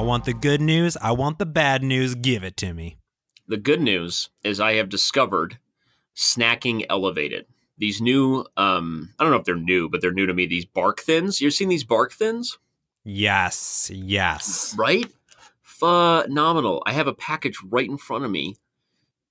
I 0.00 0.02
want 0.02 0.24
the 0.24 0.32
good 0.32 0.62
news. 0.62 0.96
I 0.96 1.12
want 1.12 1.38
the 1.38 1.44
bad 1.44 1.82
news. 1.82 2.14
Give 2.14 2.42
it 2.42 2.56
to 2.56 2.72
me. 2.72 2.96
The 3.46 3.58
good 3.58 3.82
news 3.82 4.30
is 4.42 4.58
I 4.58 4.76
have 4.76 4.88
discovered 4.88 5.58
snacking 6.16 6.86
elevated. 6.88 7.44
These 7.76 8.00
new, 8.00 8.46
um, 8.56 9.10
I 9.18 9.22
don't 9.22 9.30
know 9.30 9.36
if 9.36 9.44
they're 9.44 9.56
new, 9.56 9.90
but 9.90 10.00
they're 10.00 10.10
new 10.10 10.24
to 10.24 10.32
me. 10.32 10.46
These 10.46 10.64
bark 10.64 11.00
thins. 11.00 11.42
You've 11.42 11.52
seen 11.52 11.68
these 11.68 11.84
bark 11.84 12.14
thins? 12.14 12.56
Yes, 13.04 13.90
yes. 13.92 14.74
Right? 14.78 15.04
Phenomenal. 15.60 16.82
I 16.86 16.92
have 16.92 17.06
a 17.06 17.12
package 17.12 17.58
right 17.62 17.86
in 17.86 17.98
front 17.98 18.24
of 18.24 18.30
me, 18.30 18.56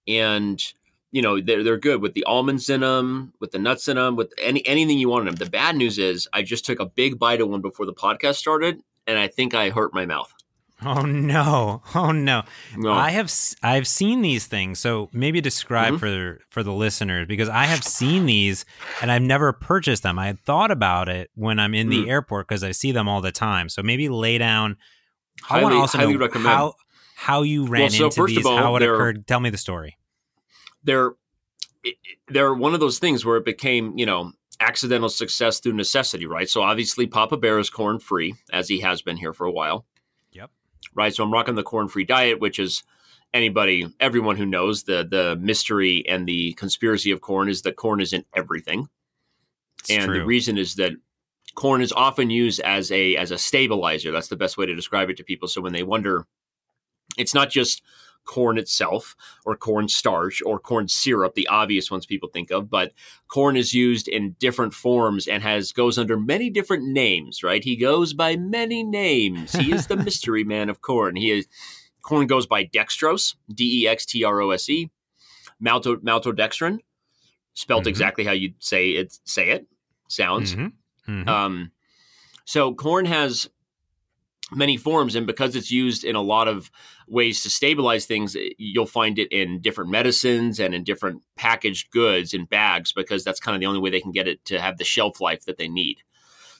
and 0.07 0.63
you 1.11 1.23
know 1.23 1.41
they're 1.41 1.63
they're 1.63 1.77
good 1.77 1.99
with 1.99 2.13
the 2.13 2.25
almonds 2.25 2.69
in 2.69 2.81
them, 2.81 3.33
with 3.39 3.53
the 3.53 3.59
nuts 3.59 3.87
in 3.87 3.97
them, 3.97 4.15
with 4.15 4.35
any 4.39 4.63
anything 4.67 4.99
you 4.99 5.09
want 5.09 5.27
in 5.27 5.33
them. 5.33 5.43
The 5.43 5.49
bad 5.49 5.75
news 5.75 5.97
is 5.97 6.27
I 6.31 6.43
just 6.43 6.63
took 6.63 6.79
a 6.79 6.85
big 6.85 7.17
bite 7.17 7.41
of 7.41 7.49
one 7.49 7.61
before 7.61 7.87
the 7.87 7.93
podcast 7.93 8.35
started, 8.35 8.83
and 9.07 9.17
I 9.17 9.27
think 9.27 9.55
I 9.55 9.71
hurt 9.71 9.95
my 9.95 10.05
mouth. 10.05 10.31
Oh 10.85 11.01
no! 11.01 11.81
Oh 11.93 12.11
no! 12.11 12.43
No. 12.77 12.91
I 12.93 13.09
have 13.11 13.31
I've 13.61 13.87
seen 13.87 14.21
these 14.21 14.47
things. 14.47 14.79
So 14.79 15.09
maybe 15.11 15.41
describe 15.41 15.95
Mhm. 15.95 15.99
for 15.99 16.39
for 16.49 16.63
the 16.63 16.71
listeners 16.71 17.27
because 17.27 17.49
I 17.49 17.65
have 17.65 17.83
seen 17.83 18.25
these 18.25 18.63
and 19.01 19.11
I've 19.11 19.21
never 19.21 19.51
purchased 19.51 20.03
them. 20.03 20.17
I 20.17 20.27
had 20.27 20.39
thought 20.39 20.71
about 20.71 21.09
it 21.09 21.29
when 21.35 21.59
I'm 21.59 21.73
in 21.73 21.89
the 21.89 22.05
Mm. 22.05 22.09
airport 22.09 22.47
because 22.47 22.63
I 22.63 22.71
see 22.71 22.91
them 22.93 23.09
all 23.09 23.19
the 23.21 23.31
time. 23.33 23.67
So 23.67 23.83
maybe 23.83 24.07
lay 24.07 24.37
down. 24.37 24.77
I 25.49 25.61
want 25.61 25.73
to 25.73 25.79
also 25.79 25.97
highly 25.97 26.13
know 26.13 26.19
recommend. 26.19 26.47
how 26.55 26.73
how 27.15 27.41
you 27.41 27.65
ran 27.65 27.89
so 27.89 28.05
into 28.05 28.15
first 28.15 28.37
of 28.37 28.43
these, 28.43 28.47
how 28.47 28.75
it 28.77 28.81
occurred. 28.83 29.27
Tell 29.27 29.39
me 29.41 29.49
the 29.49 29.57
story. 29.57 29.97
they're 30.83 31.11
they're 32.27 32.53
one 32.53 32.73
of 32.73 32.79
those 32.79 32.99
things 32.99 33.25
where 33.25 33.37
it 33.37 33.45
became 33.45 33.97
you 33.97 34.05
know 34.05 34.31
accidental 34.61 35.09
success 35.09 35.59
through 35.59 35.73
necessity, 35.73 36.25
right? 36.25 36.49
So 36.49 36.61
obviously 36.61 37.07
Papa 37.07 37.37
Bear 37.37 37.59
is 37.59 37.69
corn 37.69 37.99
free 37.99 38.35
as 38.51 38.67
he 38.67 38.79
has 38.81 39.01
been 39.01 39.15
here 39.17 39.33
for 39.33 39.45
a 39.45 39.51
while. 39.51 39.85
Right? 40.93 41.13
So 41.13 41.23
I'm 41.23 41.31
rocking 41.33 41.55
the 41.55 41.63
corn 41.63 41.87
free 41.87 42.05
diet, 42.05 42.39
which 42.39 42.59
is 42.59 42.83
anybody, 43.33 43.87
everyone 43.99 44.37
who 44.37 44.45
knows 44.45 44.83
the 44.83 45.07
the 45.09 45.37
mystery 45.39 46.07
and 46.07 46.27
the 46.27 46.53
conspiracy 46.53 47.11
of 47.11 47.21
corn 47.21 47.49
is 47.49 47.61
that 47.63 47.75
corn 47.75 48.01
is 48.01 48.13
in 48.13 48.25
everything, 48.35 48.87
It's 49.79 49.89
and 49.91 50.05
true. 50.05 50.19
the 50.19 50.25
reason 50.25 50.57
is 50.57 50.75
that 50.75 50.93
corn 51.55 51.81
is 51.81 51.91
often 51.91 52.29
used 52.29 52.59
as 52.61 52.91
a 52.91 53.15
as 53.17 53.31
a 53.31 53.37
stabilizer. 53.37 54.11
That's 54.11 54.29
the 54.29 54.35
best 54.35 54.57
way 54.57 54.65
to 54.65 54.75
describe 54.75 55.09
it 55.09 55.17
to 55.17 55.23
people. 55.23 55.47
So 55.47 55.61
when 55.61 55.73
they 55.73 55.83
wonder, 55.83 56.25
it's 57.17 57.33
not 57.33 57.49
just 57.49 57.83
corn 58.25 58.57
itself 58.59 59.15
or 59.45 59.55
corn 59.57 59.87
starch 59.87 60.41
or 60.45 60.59
corn 60.59 60.87
syrup 60.87 61.33
the 61.33 61.47
obvious 61.47 61.89
ones 61.89 62.05
people 62.05 62.29
think 62.29 62.51
of 62.51 62.69
but 62.69 62.91
corn 63.27 63.57
is 63.57 63.73
used 63.73 64.07
in 64.07 64.35
different 64.39 64.73
forms 64.73 65.27
and 65.27 65.41
has 65.41 65.71
goes 65.71 65.97
under 65.97 66.15
many 66.15 66.49
different 66.49 66.83
names 66.87 67.41
right 67.43 67.63
he 67.63 67.75
goes 67.75 68.13
by 68.13 68.35
many 68.35 68.83
names 68.83 69.53
he 69.53 69.71
is 69.71 69.87
the 69.87 69.97
mystery 70.07 70.43
man 70.43 70.69
of 70.69 70.81
corn 70.81 71.15
he 71.15 71.31
is 71.31 71.47
corn 72.03 72.27
goes 72.27 72.45
by 72.45 72.63
dextrose 72.63 73.35
d-e-x-t-r-o-s-e 73.53 74.89
malto 75.59 75.95
maltodextrin 75.97 76.79
spelt 77.53 77.85
Mhm. 77.85 77.87
exactly 77.87 78.23
how 78.25 78.31
you 78.31 78.53
say 78.59 78.91
it 78.91 79.17
say 79.25 79.49
it 79.49 79.67
sounds 80.07 80.55
Mhm. 80.55 80.73
Mhm. 81.07 81.27
um, 81.27 81.71
so 82.45 82.73
corn 82.73 83.05
has 83.05 83.49
many 84.51 84.77
forms, 84.77 85.15
and 85.15 85.27
because 85.27 85.55
it's 85.55 85.71
used 85.71 86.03
in 86.03 86.15
a 86.15 86.21
lot 86.21 86.47
of 86.47 86.71
ways 87.07 87.41
to 87.43 87.49
stabilize 87.49 88.05
things, 88.05 88.35
eh, 88.35 88.49
you'll 88.57 88.85
find 88.85 89.19
it 89.19 89.31
in 89.31 89.61
different 89.61 89.89
medicines 89.89 90.59
and 90.59 90.73
in 90.73 90.83
different 90.83 91.21
packaged 91.35 91.91
goods 91.91 92.33
in 92.33 92.45
bags 92.45 92.91
because 92.93 93.23
that's 93.23 93.39
kind 93.39 93.55
of 93.55 93.61
the 93.61 93.67
only 93.67 93.79
way 93.79 93.89
they 93.89 94.01
can 94.01 94.11
get 94.11 94.27
it 94.27 94.43
to 94.45 94.59
have 94.59 94.77
the 94.77 94.83
shelf 94.83 95.21
life 95.21 95.45
that 95.45 95.57
they 95.57 95.67
need. 95.67 95.97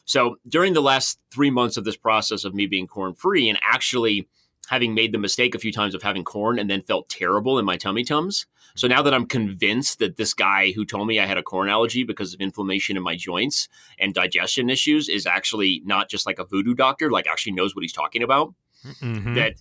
So 0.05 0.37
during 0.47 0.73
the 0.73 0.81
last 0.81 1.19
three 1.31 1.51
months 1.51 1.77
of 1.77 1.83
this 1.83 1.97
process 1.97 2.43
of 2.43 2.55
me 2.55 2.65
being 2.65 2.87
corn 2.87 3.13
free 3.13 3.47
and 3.47 3.59
actually 3.61 4.27
having 4.69 4.93
made 4.93 5.11
the 5.11 5.17
mistake 5.17 5.55
a 5.55 5.59
few 5.59 5.71
times 5.71 5.95
of 5.95 6.01
having 6.03 6.23
corn 6.23 6.59
and 6.59 6.69
then 6.69 6.81
felt 6.83 7.09
terrible 7.09 7.57
in 7.57 7.65
my 7.65 7.75
tummy 7.75 8.03
tums. 8.03 8.45
So 8.75 8.87
now 8.87 9.01
that 9.01 9.13
I'm 9.13 9.25
convinced 9.25 9.97
that 9.99 10.17
this 10.17 10.33
guy 10.33 10.71
who 10.71 10.85
told 10.85 11.07
me 11.07 11.19
I 11.19 11.25
had 11.25 11.37
a 11.39 11.43
corn 11.43 11.69
allergy 11.69 12.03
because 12.03 12.33
of 12.33 12.39
inflammation 12.39 12.95
in 12.95 13.01
my 13.03 13.15
joints 13.15 13.67
and 13.97 14.13
digestion 14.13 14.69
issues 14.69 15.09
is 15.09 15.25
actually 15.25 15.81
not 15.85 16.09
just 16.09 16.25
like 16.27 16.37
a 16.37 16.45
voodoo 16.45 16.75
doctor, 16.75 17.09
like 17.09 17.27
actually 17.27 17.53
knows 17.53 17.75
what 17.75 17.81
he's 17.83 17.91
talking 17.93 18.21
about, 18.21 18.53
Mhm. 19.01 19.33
that 19.35 19.55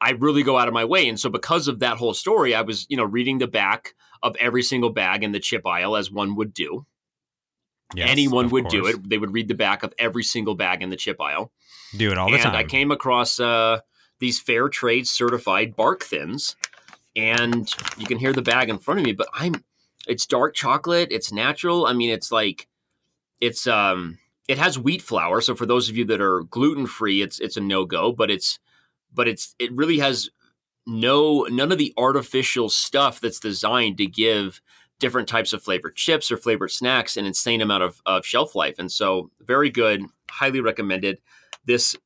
I 0.00 0.10
really 0.12 0.42
go 0.44 0.58
out 0.58 0.68
of 0.68 0.74
my 0.74 0.84
way. 0.84 1.08
And 1.08 1.18
so 1.18 1.28
because 1.28 1.66
of 1.68 1.80
that 1.80 1.96
whole 1.96 2.14
story, 2.14 2.54
I 2.54 2.62
was, 2.62 2.86
you 2.88 2.96
know, 2.96 3.04
reading 3.04 3.38
the 3.38 3.48
back 3.48 3.94
of 4.22 4.36
every 4.36 4.62
single 4.62 4.90
bag 4.90 5.24
in 5.24 5.32
the 5.32 5.40
chip 5.40 5.66
aisle 5.66 5.96
as 5.96 6.10
one 6.10 6.36
would 6.36 6.54
do. 6.54 6.86
Yes, 7.94 8.10
Anyone 8.10 8.50
would 8.50 8.68
do 8.68 8.86
it. 8.86 9.08
They 9.08 9.18
would 9.18 9.32
read 9.32 9.48
the 9.48 9.54
back 9.54 9.82
of 9.82 9.92
every 9.98 10.22
single 10.24 10.54
bag 10.54 10.82
in 10.82 10.90
the 10.90 10.96
chip 10.96 11.20
aisle 11.20 11.52
Do 11.96 12.10
it 12.10 12.18
all 12.18 12.28
the 12.28 12.34
and 12.34 12.42
time. 12.42 12.54
I 12.54 12.64
came 12.64 12.90
across 12.90 13.38
uh, 13.40 13.80
these 14.18 14.40
fair 14.40 14.68
trade 14.68 15.06
certified 15.06 15.76
bark 15.76 16.02
thins, 16.04 16.56
and 17.14 17.72
you 17.98 18.06
can 18.06 18.18
hear 18.18 18.32
the 18.32 18.42
bag 18.42 18.68
in 18.68 18.78
front 18.78 19.00
of 19.00 19.06
me. 19.06 19.12
But 19.12 19.28
I'm, 19.34 19.64
it's 20.06 20.26
dark 20.26 20.54
chocolate. 20.54 21.08
It's 21.10 21.32
natural. 21.32 21.86
I 21.86 21.92
mean, 21.92 22.10
it's 22.10 22.30
like, 22.30 22.68
it's 23.40 23.66
um, 23.66 24.18
it 24.48 24.58
has 24.58 24.78
wheat 24.78 25.02
flour. 25.02 25.40
So 25.40 25.54
for 25.54 25.66
those 25.66 25.88
of 25.88 25.96
you 25.96 26.04
that 26.06 26.20
are 26.20 26.42
gluten 26.44 26.86
free, 26.86 27.22
it's 27.22 27.40
it's 27.40 27.56
a 27.56 27.60
no 27.60 27.84
go. 27.84 28.12
But 28.12 28.30
it's, 28.30 28.58
but 29.12 29.28
it's 29.28 29.54
it 29.58 29.72
really 29.72 29.98
has 29.98 30.30
no 30.86 31.42
none 31.50 31.72
of 31.72 31.78
the 31.78 31.92
artificial 31.96 32.68
stuff 32.68 33.20
that's 33.20 33.40
designed 33.40 33.98
to 33.98 34.06
give 34.06 34.60
different 34.98 35.28
types 35.28 35.52
of 35.52 35.62
flavored 35.62 35.94
chips 35.96 36.30
or 36.30 36.36
flavored 36.36 36.70
snacks 36.70 37.16
an 37.16 37.26
insane 37.26 37.60
amount 37.60 37.82
of, 37.82 38.00
of 38.06 38.24
shelf 38.24 38.54
life. 38.54 38.78
And 38.78 38.90
so 38.90 39.30
very 39.40 39.68
good, 39.68 40.04
highly 40.30 40.60
recommended. 40.60 41.20
This 41.66 41.96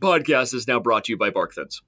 podcast 0.00 0.54
is 0.54 0.66
now 0.68 0.80
brought 0.80 1.04
to 1.04 1.12
you 1.12 1.16
by 1.16 1.30
Bark 1.30 1.54
Thins. 1.54 1.82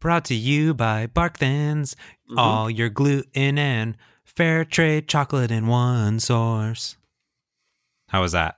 Brought 0.00 0.24
to 0.26 0.34
you 0.34 0.74
by 0.74 1.06
Bark 1.06 1.38
Thins. 1.38 1.96
Mhm. 2.30 2.38
All 2.38 2.70
your 2.70 2.88
gluten 2.88 3.58
and 3.58 3.96
fair 4.24 4.64
trade 4.64 5.08
chocolate 5.08 5.50
in 5.50 5.66
one 5.66 6.20
source. 6.20 6.96
How 8.08 8.20
was 8.22 8.32
that? 8.32 8.56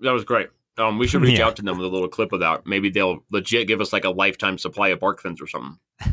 That 0.00 0.10
was 0.12 0.24
great. 0.24 0.48
Um, 0.78 0.98
we 0.98 1.06
should 1.06 1.22
reach 1.22 1.38
Yeah. 1.38 1.46
out 1.46 1.56
to 1.56 1.62
them 1.62 1.78
with 1.78 1.86
a 1.86 1.90
little 1.90 2.08
clip 2.08 2.32
of 2.32 2.40
that. 2.40 2.66
Maybe 2.66 2.90
they'll 2.90 3.24
legit 3.30 3.66
give 3.66 3.80
us 3.80 3.92
like 3.92 4.04
a 4.04 4.10
lifetime 4.10 4.58
supply 4.58 4.88
of 4.88 5.00
Bark 5.00 5.22
Thins 5.22 5.40
or 5.40 5.46
something. 5.46 5.78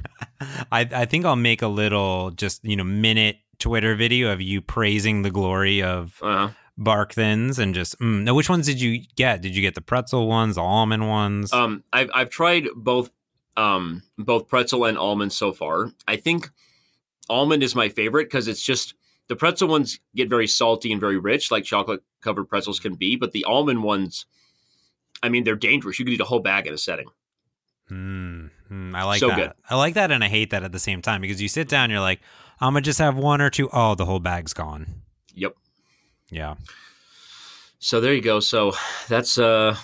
I, 0.71 0.81
I 0.91 1.05
think 1.05 1.25
I'll 1.25 1.35
make 1.35 1.61
a 1.61 1.67
little 1.67 2.31
just, 2.31 2.63
you 2.63 2.75
know, 2.77 2.83
minute 2.85 3.37
Twitter 3.59 3.95
video 3.95 4.31
of 4.31 4.41
you 4.41 4.61
praising 4.61 5.21
the 5.21 5.31
glory 5.31 5.81
of 5.83 6.17
Uh-huh. 6.21 6.49
Bark 6.77 7.13
Thins 7.13 7.59
and 7.59 7.75
just, 7.75 7.99
mm. 7.99 8.23
now 8.23 8.33
which 8.33 8.49
ones 8.49 8.65
did 8.65 8.81
you 8.81 9.03
get? 9.15 9.41
Did 9.41 9.55
you 9.55 9.61
get 9.61 9.75
the 9.75 9.81
pretzel 9.81 10.27
ones, 10.27 10.55
the 10.55 10.61
almond 10.61 11.07
ones? 11.07 11.53
Um, 11.53 11.83
I've 11.93 12.09
I've 12.13 12.29
tried 12.29 12.67
both 12.75 13.11
um 13.55 14.01
both 14.17 14.47
pretzel 14.47 14.85
and 14.85 14.97
almond 14.97 15.31
so 15.33 15.53
far. 15.53 15.91
I 16.07 16.15
think 16.15 16.49
almond 17.29 17.61
is 17.63 17.75
my 17.75 17.89
favorite 17.89 18.25
because 18.25 18.47
it's 18.47 18.63
just 18.63 18.95
the 19.27 19.35
pretzel 19.35 19.67
ones 19.67 19.99
get 20.15 20.29
very 20.29 20.47
salty 20.47 20.91
and 20.91 20.99
very 20.99 21.17
rich, 21.17 21.51
like 21.51 21.63
chocolate 21.63 22.01
covered 22.21 22.45
pretzels 22.45 22.79
can 22.79 22.95
be, 22.95 23.15
but 23.15 23.31
the 23.31 23.43
almond 23.45 23.83
ones, 23.83 24.25
I 25.21 25.29
mean, 25.29 25.43
they're 25.43 25.55
dangerous. 25.55 25.99
You 25.99 26.05
could 26.05 26.13
eat 26.13 26.21
a 26.21 26.25
whole 26.25 26.39
bag 26.39 26.67
in 26.67 26.73
a 26.73 26.77
setting. 26.77 27.07
Mm, 27.91 28.49
mm, 28.71 28.95
I 28.95 29.03
like 29.03 29.19
So 29.19 29.27
that. 29.27 29.37
good. 29.37 29.51
I 29.69 29.75
like 29.75 29.93
that 29.93 30.11
and 30.11 30.23
I 30.23 30.27
hate 30.27 30.49
that 30.51 30.63
at 30.63 30.71
the 30.71 30.79
same 30.79 31.01
time 31.01 31.21
because 31.21 31.41
you 31.41 31.47
sit 31.47 31.67
down, 31.67 31.89
you're 31.89 31.99
like, 31.99 32.21
I'm 32.59 32.73
to 32.75 32.81
just 32.81 32.99
have 32.99 33.15
one 33.17 33.41
or 33.41 33.49
two. 33.49 33.69
Oh, 33.71 33.95
the 33.95 34.05
whole 34.05 34.19
bag's 34.19 34.53
gone. 34.53 35.01
Yep. 35.35 35.55
Yeah. 36.33 36.55
So 37.79 38.01
there 38.01 38.13
you 38.13 38.21
go. 38.21 38.39
So 38.39 38.73
that's 39.07 39.37
uh 39.37 39.75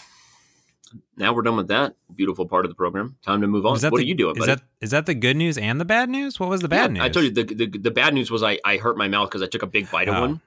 now 1.18 1.34
we're 1.34 1.42
done 1.44 1.58
with 1.58 1.68
that 1.68 1.96
beautiful 2.16 2.48
part 2.48 2.66
of 2.66 2.72
the 2.72 2.76
program. 2.76 3.18
Time 3.24 3.42
to 3.42 3.48
move 3.48 3.66
on. 3.66 3.74
What 3.74 3.82
the, 3.82 3.90
are 3.90 4.02
you 4.02 4.16
doing? 4.16 4.36
Is 4.36 4.40
buddy? 4.40 4.56
that 4.56 4.62
is 4.82 4.92
that 4.92 5.06
the 5.06 5.14
good 5.14 5.38
news 5.38 5.58
and 5.58 5.80
the 5.80 5.86
bad 5.86 6.10
news? 6.10 6.40
What 6.40 6.50
was 6.50 6.62
the 6.62 6.70
bad 6.70 6.92
Yeah, 6.92 6.94
news? 6.94 7.04
I 7.04 7.10
told 7.10 7.26
you 7.26 7.32
the, 7.32 7.44
the 7.44 7.66
the 7.78 7.92
bad 7.92 8.14
news 8.14 8.32
was 8.32 8.42
I 8.42 8.58
I 8.66 8.78
hurt 8.78 8.98
my 8.98 9.08
mouth 9.08 9.30
because 9.30 9.42
I 9.44 9.48
took 9.48 9.64
a 9.64 9.68
big 9.68 9.92
bite 9.92 10.08
of 10.08 10.16
Oh, 10.16 10.22
one 10.22 10.42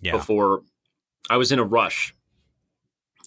Yeah. 0.00 0.12
before 0.12 0.62
I 1.28 1.36
was 1.36 1.52
in 1.52 1.58
a 1.58 1.64
rush. 1.64 2.14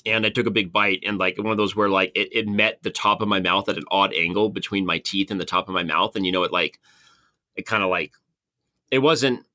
And 0.05 0.25
I 0.25 0.29
took 0.29 0.47
a 0.47 0.51
big 0.51 0.71
bite 0.71 1.03
and 1.05 1.17
like 1.17 1.37
one 1.37 1.51
of 1.51 1.57
those 1.57 1.75
where 1.75 1.89
like 1.89 2.13
it, 2.15 2.29
it 2.31 2.47
met 2.47 2.81
the 2.81 2.91
top 2.91 3.21
of 3.21 3.27
my 3.27 3.41
mouth 3.41 3.67
at 3.67 3.75
an 3.77 3.83
odd 3.91 4.13
angle 4.13 4.49
between 4.49 4.85
my 4.85 4.99
teeth 4.99 5.29
and 5.29 5.39
the 5.41 5.45
top 5.45 5.67
of 5.67 5.73
my 5.73 5.83
mouth. 5.83 6.15
And 6.15 6.25
you 6.25 6.31
know, 6.31 6.43
it 6.43 6.53
like 6.53 6.79
it 7.55 7.65
kind 7.65 7.83
of 7.83 7.89
like 7.89 8.13
it 8.89 8.99
wasn't 8.99 9.45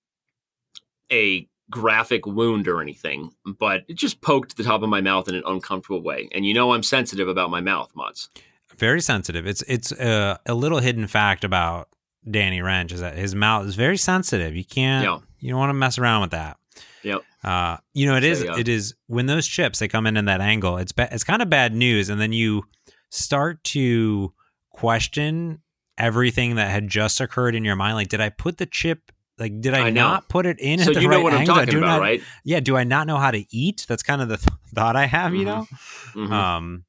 a 1.11 1.49
graphic 1.71 2.27
wound 2.27 2.69
or 2.69 2.81
anything, 2.83 3.31
but 3.59 3.83
it 3.89 3.95
just 3.97 4.21
poked 4.21 4.57
the 4.57 4.63
top 4.65 4.83
of 4.83 4.89
my 4.89 5.01
mouth 5.01 5.29
in 5.29 5.35
an 5.35 5.43
uncomfortable 5.47 6.03
way. 6.03 6.29
And 6.33 6.45
you 6.45 6.53
know 6.55 6.73
I'm 6.73 6.83
sensitive 6.83 7.29
about 7.29 7.51
my 7.51 7.61
mouth, 7.61 7.91
Mods. 7.95 8.29
Very 8.77 9.01
sensitive. 9.01 9.47
It's 9.47 9.63
it's 9.63 9.93
uh, 9.93 10.39
a 10.47 10.55
little 10.55 10.79
hidden 10.81 11.07
fact 11.07 11.45
about 11.45 11.89
Danny 12.29 12.61
Rensch 12.61 12.93
is 12.93 13.01
that 13.01 13.17
his 13.17 13.35
mouth 13.35 13.67
is 13.67 13.75
very 13.75 13.97
sensitive. 13.97 14.55
You 14.57 14.65
can't 14.65 15.05
Yeah. 15.05 15.19
you 15.41 15.51
don't 15.51 15.59
want 15.59 15.71
to 15.71 15.75
mess 15.75 15.99
around 15.99 16.23
with 16.23 16.31
that. 16.33 16.57
Yep. 17.03 17.23
Uh, 17.45 17.77
you 17.95 18.07
know, 18.07 18.17
it 18.17 18.25
is. 18.25 18.41
So, 18.41 18.45
yeah. 18.47 18.59
It 18.59 18.69
is 18.69 18.95
when 19.09 19.27
those 19.27 19.47
chips 19.47 19.79
they 19.81 19.89
come 19.89 20.07
in 20.07 20.17
in 20.17 20.25
that 20.27 20.41
angle. 20.41 20.77
It's 20.79 20.93
ba- 20.93 21.09
it's 21.13 21.25
kind 21.25 21.43
of 21.43 21.51
bad 21.51 21.75
news, 21.75 22.09
and 22.09 22.21
then 22.21 22.33
you 22.33 22.65
start 23.11 23.63
to 23.65 24.33
question 24.71 25.61
everything 25.99 26.55
that 26.57 26.71
had 26.71 26.89
just 26.89 27.21
occurred 27.21 27.55
in 27.55 27.65
your 27.65 27.77
mind. 27.77 27.95
Like, 27.97 28.09
did 28.09 28.21
I 28.21 28.29
put 28.31 28.59
the 28.59 28.67
chip? 28.67 29.13
Like, 29.43 29.61
did 29.61 29.75
I, 29.75 29.87
I 29.87 29.91
not 29.91 30.29
put 30.29 30.47
it 30.47 30.61
in 30.61 30.79
So 30.79 30.91
at 30.91 30.95
the 30.95 31.01
you 31.03 31.09
right 31.09 31.17
know 31.17 31.23
what 31.23 31.33
I'm 31.35 31.45
talking 31.47 31.77
about, 31.77 31.87
not, 31.87 32.01
right? 32.01 32.23
Yeah. 32.45 32.61
Do 32.61 32.77
I 32.77 32.85
not 32.85 33.07
know 33.09 33.17
how 33.19 33.31
to 33.33 33.45
eat? 33.55 33.85
That's 33.89 34.03
kind 34.05 34.23
of 34.23 34.29
the 34.29 34.37
th- 34.37 34.49
thought 34.75 34.95
I 34.95 35.07
have. 35.07 35.35
You 35.35 35.41
Mhm. 35.43 35.45
know. 35.47 35.67
Mhm. 36.15 36.31
Um, 36.33 36.85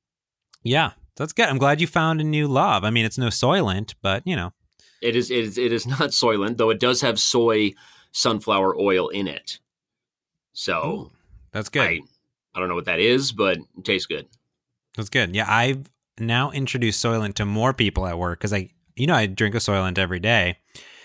yeah. 0.61 0.91
That's 1.15 1.33
good. 1.33 1.47
I'm 1.49 1.57
glad 1.57 1.81
you 1.81 1.87
found 1.87 2.21
a 2.21 2.23
new 2.23 2.47
love. 2.47 2.83
I 2.83 2.89
mean, 2.91 3.05
it's 3.05 3.17
no 3.17 3.27
Soylent, 3.27 3.95
but 4.01 4.21
you 4.25 4.35
know, 4.35 4.53
It 5.01 5.15
is 5.15 5.29
it 5.31 5.39
is 5.39 5.57
it 5.57 5.71
is 5.73 5.85
not 5.95 6.09
Soylent, 6.11 6.57
though 6.57 6.69
it 6.69 6.79
does 6.79 7.01
have 7.01 7.19
soy 7.19 7.73
sunflower 8.11 8.79
oil 8.79 9.09
in 9.09 9.27
it. 9.27 9.59
So 10.53 11.11
that's 11.51 11.69
good. 11.69 11.81
I 11.81 11.99
I 12.55 12.59
don't 12.59 12.69
know 12.69 12.75
what 12.75 12.85
that 12.85 12.99
is, 12.99 13.31
but 13.31 13.57
it 13.57 13.83
tastes 13.83 14.05
good. 14.05 14.27
That's 14.95 15.09
good. 15.09 15.35
Yeah, 15.35 15.45
I've 15.51 15.89
now 16.19 16.51
introduced 16.51 17.03
Soylent 17.03 17.33
to 17.35 17.45
more 17.45 17.73
people 17.73 18.05
at 18.05 18.17
work 18.19 18.39
because 18.39 18.53
I, 18.53 18.69
you 18.95 19.07
know, 19.07 19.15
I 19.15 19.25
drink 19.25 19.55
a 19.55 19.57
Soylent 19.57 19.97
every 19.97 20.19
day. 20.19 20.57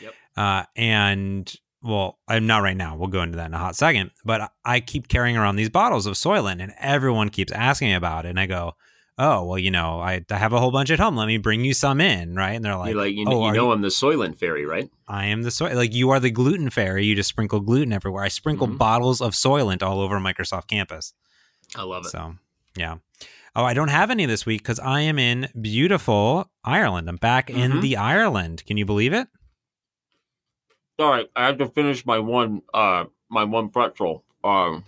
Yep. 0.02 0.14
Uh, 0.38 0.62
and 0.76 1.52
well, 1.82 2.18
I'm 2.28 2.46
not 2.46 2.62
right 2.62 2.76
now. 2.76 2.96
We'll 2.96 3.08
go 3.08 3.22
into 3.22 3.36
that 3.36 3.46
in 3.46 3.54
a 3.54 3.58
hot 3.58 3.74
second. 3.76 4.12
But 4.24 4.52
I 4.64 4.80
keep 4.80 5.08
carrying 5.08 5.36
around 5.36 5.56
these 5.56 5.68
bottles 5.70 6.06
of 6.06 6.14
Soylent, 6.14 6.62
and 6.62 6.72
everyone 6.78 7.28
keeps 7.30 7.52
asking 7.52 7.88
me 7.88 7.94
about 7.94 8.24
it. 8.24 8.30
And 8.30 8.38
I 8.40 8.46
go, 8.46 8.74
"Oh, 9.18 9.44
well, 9.44 9.58
you 9.58 9.70
know, 9.72 10.00
I, 10.00 10.24
I 10.30 10.36
have 10.36 10.52
a 10.52 10.60
whole 10.60 10.70
bunch 10.70 10.90
at 10.90 11.00
home. 11.00 11.16
Let 11.16 11.26
me 11.26 11.38
bring 11.38 11.64
you 11.64 11.74
some 11.74 12.00
in, 12.00 12.34
right?" 12.36 12.52
And 12.52 12.64
they're 12.64 12.76
like, 12.76 12.92
You're 12.92 13.02
like 13.02 13.14
you, 13.14 13.24
"Oh, 13.26 13.46
you 13.46 13.52
know 13.52 13.72
I'm 13.72 13.82
the 13.82 13.88
Soylent 13.88 14.38
fairy, 14.38 14.64
right? 14.64 14.88
I 15.08 15.26
am 15.26 15.42
the 15.42 15.50
soy. 15.50 15.74
Like 15.74 15.92
you 15.94 16.10
are 16.10 16.20
the 16.20 16.30
gluten 16.30 16.70
fairy. 16.70 17.04
You 17.04 17.14
just 17.16 17.28
sprinkle 17.30 17.60
gluten 17.60 17.92
everywhere. 17.92 18.22
I 18.24 18.28
sprinkle 18.28 18.68
Mhm. 18.68 18.78
bottles 18.78 19.20
of 19.20 19.32
Soylent 19.32 19.82
all 19.82 20.00
over 20.00 20.18
Microsoft 20.20 20.68
campus. 20.68 21.14
I 21.76 21.82
love 21.82 22.06
it. 22.06 22.10
So, 22.10 22.34
yeah. 22.76 22.96
Oh, 23.56 23.64
I 23.64 23.74
don't 23.74 23.88
have 23.88 24.10
any 24.10 24.24
this 24.26 24.46
week 24.46 24.62
because 24.62 24.78
I 24.78 25.00
am 25.00 25.18
in 25.18 25.48
beautiful 25.60 26.50
Ireland. 26.64 27.08
I'm 27.08 27.16
back 27.16 27.50
in 27.50 27.72
Mhm. 27.72 27.80
the 27.82 27.96
Ireland. 27.96 28.62
Can 28.66 28.76
you 28.76 28.84
believe 28.84 29.12
it? 29.12 29.26
Right, 30.98 31.30
I 31.36 31.46
have 31.46 31.58
to 31.58 31.66
finish 31.68 32.04
my 32.04 32.18
one 32.18 32.62
uh 32.74 33.04
my 33.28 33.44
one 33.44 33.68
pretzel. 33.70 34.24
Um 34.42 34.84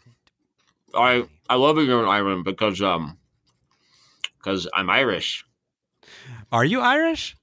I 0.94 1.24
I 1.48 1.54
love 1.56 1.78
it 1.78 1.84
here 1.84 2.00
in 2.02 2.08
Ireland 2.08 2.44
because 2.44 2.80
um 2.82 3.16
because 4.38 4.66
I'm 4.74 4.90
Irish. 4.90 5.44
Are 6.50 6.64
you 6.64 6.80
Irish? 6.80 7.36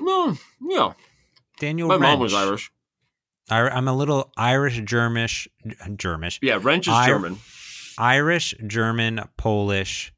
No, 0.00 0.36
yeah. 0.60 0.92
Daniel 1.58 1.88
My 1.88 1.96
Rensch. 1.96 2.00
mom 2.00 2.18
was 2.20 2.34
Irish. 2.34 2.70
I, 3.50 3.60
I'm 3.68 3.88
a 3.88 3.94
little 3.94 4.32
Irish, 4.36 4.78
Germish, 4.80 5.46
Germish, 5.66 6.38
Yeah, 6.42 6.58
Rensch 6.58 6.82
is 6.82 6.88
I- 6.88 7.06
German. 7.06 7.38
Irish, 7.98 8.54
German, 8.66 9.20
Polish, 9.36 10.12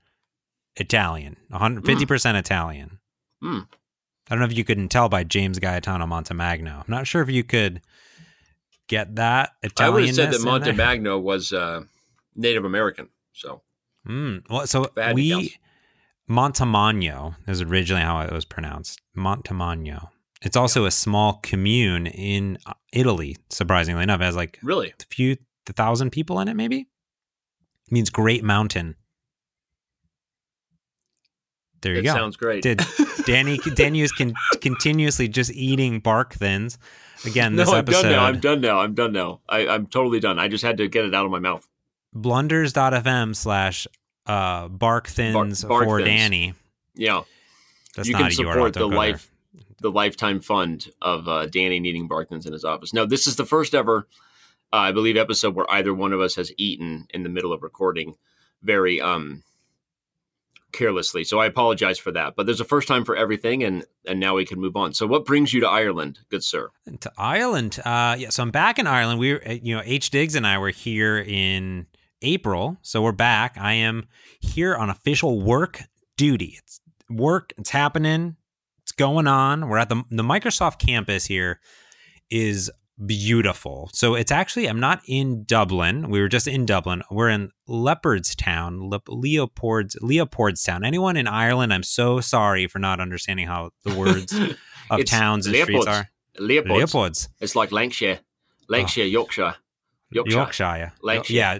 Italian. 0.77 1.37
150% 1.53 2.35
Italian. 2.39 3.01
Hmm. 3.43 3.59
I 4.29 4.35
don't 4.35 4.41
know 4.41 4.47
if 4.47 4.57
you 4.57 4.65
couldn't 4.65 4.89
tell 4.89 5.09
by 5.09 5.25
James 5.25 5.59
Gaetano 5.59 6.07
Montemagno. 6.07 6.79
I'm 6.81 6.85
not 6.89 7.07
sure 7.07 7.23
if 7.23 7.31
you 7.31 7.45
could 7.45 7.81
get 8.89 9.17
that 9.17 9.53
I 9.63 9.67
Italian. 9.67 9.95
would 9.95 10.07
have 10.07 10.15
said 10.15 10.33
that 10.33 10.41
Montemagno 10.41 11.21
was 11.21 11.53
uh, 11.53 11.83
Native 12.35 12.65
American. 12.65 13.09
So 13.33 13.63
Mm. 14.07 14.43
Well, 14.49 14.67
so 14.67 14.85
If 14.85 14.99
I 14.99 15.03
had 15.03 15.09
to 15.11 15.15
we. 15.15 15.57
Montemagno 16.29 17.37
is 17.47 17.61
originally 17.63 18.03
how 18.03 18.21
it 18.21 18.33
was 18.33 18.45
pronounced. 18.45 19.01
Montemagno. 19.17 20.09
It's 20.43 20.57
also 20.57 20.85
a 20.85 20.91
small 20.91 21.41
commune 21.43 22.07
in 22.07 22.59
uh, 22.67 22.75
Italy. 22.93 23.37
Surprisingly 23.51 24.03
enough, 24.03 24.21
it 24.21 24.25
has 24.25 24.37
like 24.37 24.59
really, 24.63 24.89
a 24.89 25.05
few 25.09 25.37
thousand 25.67 26.11
people 26.11 26.41
in 26.41 26.49
it. 26.49 26.55
Maybe 26.55 26.81
it 26.81 27.93
means 27.93 28.11
great 28.11 28.45
mountain. 28.45 28.97
There 31.87 31.95
you 31.95 32.01
it 32.01 32.05
go. 32.05 32.15
sounds 32.15 32.37
great. 32.37 32.63
Did 32.63 32.83
Danny? 33.25 33.59
Danny 33.75 34.01
is 34.01 34.13
con- 34.13 34.35
continuously 34.61 35.29
just 35.29 35.53
eating 35.53 36.01
bark 36.01 36.35
thins. 36.35 36.79
Again, 37.25 37.55
no, 37.57 37.65
this 37.65 37.73
I'm 37.73 37.79
episode 37.79 38.03
done 38.03 38.13
now. 38.13 38.25
I'm 38.25 38.41
done 38.41 38.61
now. 38.61 38.81
I'm 38.81 38.95
done 38.95 39.13
now. 39.13 39.41
I, 39.49 39.69
I'm 39.69 39.87
totally 39.87 40.21
done. 40.21 40.39
I 40.39 40.49
just 40.49 40.65
had 40.65 40.77
to 40.79 40.89
get 40.89 41.05
it 41.05 41.15
out 41.15 41.25
of 41.25 41.31
my 41.31 41.39
mouth. 41.39 41.67
blunders.fm 42.13 43.35
slash 43.37 43.87
uh, 44.27 44.69
bark 44.69 45.07
thins 45.07 45.65
bark 45.65 45.85
for 45.85 45.99
thins. 46.03 46.09
Danny. 46.21 46.55
Yeah, 46.95 47.23
That's 47.95 48.09
you 48.09 48.15
can 48.15 48.31
support 48.31 48.75
the 48.75 48.87
life 48.87 49.31
the 49.81 49.91
lifetime 49.91 50.41
fund 50.41 50.89
of 51.03 51.29
uh, 51.29 51.47
Danny 51.47 51.79
needing 51.81 52.09
Barkmans 52.09 52.47
in 52.47 52.53
his 52.53 52.65
office. 52.65 52.93
No, 52.95 53.05
this 53.05 53.27
is 53.27 53.37
the 53.37 53.45
first 53.45 53.75
ever, 53.75 54.09
uh, 54.73 54.77
I 54.77 54.93
believe, 54.93 55.19
episode 55.19 55.55
where 55.55 55.71
either 55.71 55.93
one 55.93 56.15
of 56.15 56.21
us 56.21 56.35
has 56.37 56.51
eaten 56.57 57.07
in 57.11 57.23
the 57.23 57.29
middle 57.29 57.53
of 57.53 57.63
recording, 57.63 58.17
very 58.63 59.01
um 59.01 59.43
carelessly. 60.77 61.25
So 61.25 61.41
I 61.41 61.47
apologize 61.47 61.99
for 61.99 62.13
that. 62.13 62.35
But 62.37 62.47
there's 62.47 62.61
a 62.61 62.65
first 62.65 62.87
time 62.87 63.05
for 63.05 63.17
everything, 63.17 63.65
and 63.65 63.85
and 64.07 64.21
now 64.21 64.35
we 64.35 64.45
can 64.45 64.61
move 64.61 64.77
on. 64.77 64.93
So 64.95 65.07
what 65.07 65.25
brings 65.25 65.53
you 65.53 65.61
to 65.61 65.69
Ireland, 65.69 66.21
good 66.29 66.45
sir? 66.45 66.71
to 67.01 67.13
Ireland. 67.17 67.81
Uh, 67.85 68.17
yeah, 68.19 68.31
so 68.31 68.43
I'm 68.43 68.51
back 68.51 68.79
in 68.79 68.87
Ireland. 68.87 69.19
We, 69.19 69.33
were, 69.33 69.43
uh, 69.47 69.53
you 69.53 69.75
know, 69.75 69.83
H 69.85 70.11
Diggs 70.11 70.35
and 70.35 70.47
I 70.47 70.59
were 70.59 70.71
here 70.71 71.19
in 71.19 71.87
April, 72.23 72.77
so 72.83 73.03
we're 73.03 73.13
back. 73.13 73.57
I 73.59 73.73
am 73.75 74.07
here 74.41 74.77
on 74.77 74.91
official 74.91 75.41
work 75.41 75.83
duty. 76.17 76.59
It's 76.59 76.81
work. 77.11 77.53
It's 77.57 77.71
happening. 77.71 78.37
It's 78.83 78.93
going 78.93 79.27
on. 79.27 79.69
We're 79.69 79.79
at 79.79 79.89
the 79.89 80.03
the 80.11 80.23
Microsoft 80.23 80.79
campus 80.79 81.27
here. 81.27 81.61
Is 82.31 82.71
beautiful. 83.05 83.91
So 83.93 84.15
it's 84.15 84.33
actually 84.33 84.67
I'm 84.67 84.81
not 84.81 85.03
in 85.07 85.45
Dublin. 85.45 86.09
We 86.09 86.21
were 86.21 86.29
just 86.29 86.47
in 86.49 86.65
Dublin. 86.67 87.03
We're 87.11 87.29
in 87.29 87.51
Leopardstown, 87.69 88.91
Le- 88.91 89.01
Leopold's 89.09 89.97
Leopoldstown. 89.97 90.87
Anyone 90.87 91.17
in 91.17 91.27
Ireland? 91.27 91.73
I'm 91.73 91.83
so 91.83 92.21
sorry 92.21 92.67
for 92.67 92.79
not 92.79 93.01
understanding 93.01 93.47
how 93.47 93.71
the 93.85 93.95
words 93.95 94.33
of 94.91 95.05
towns 95.05 95.47
and 95.47 95.57
streets 95.57 95.87
are. 95.87 96.09
Leopold. 96.39 96.79
Leopolds. 96.79 97.29
It's 97.41 97.57
like 97.57 97.73
Lancashire, 97.73 98.19
ah. 98.21 98.65
Lancashire, 98.69 99.07
Yorkshire, 99.07 99.57
Yorkshire. 100.11 100.37
Yorkshire. 100.37 100.93
Lancashire. 101.03 101.37
Yeah. 101.37 101.59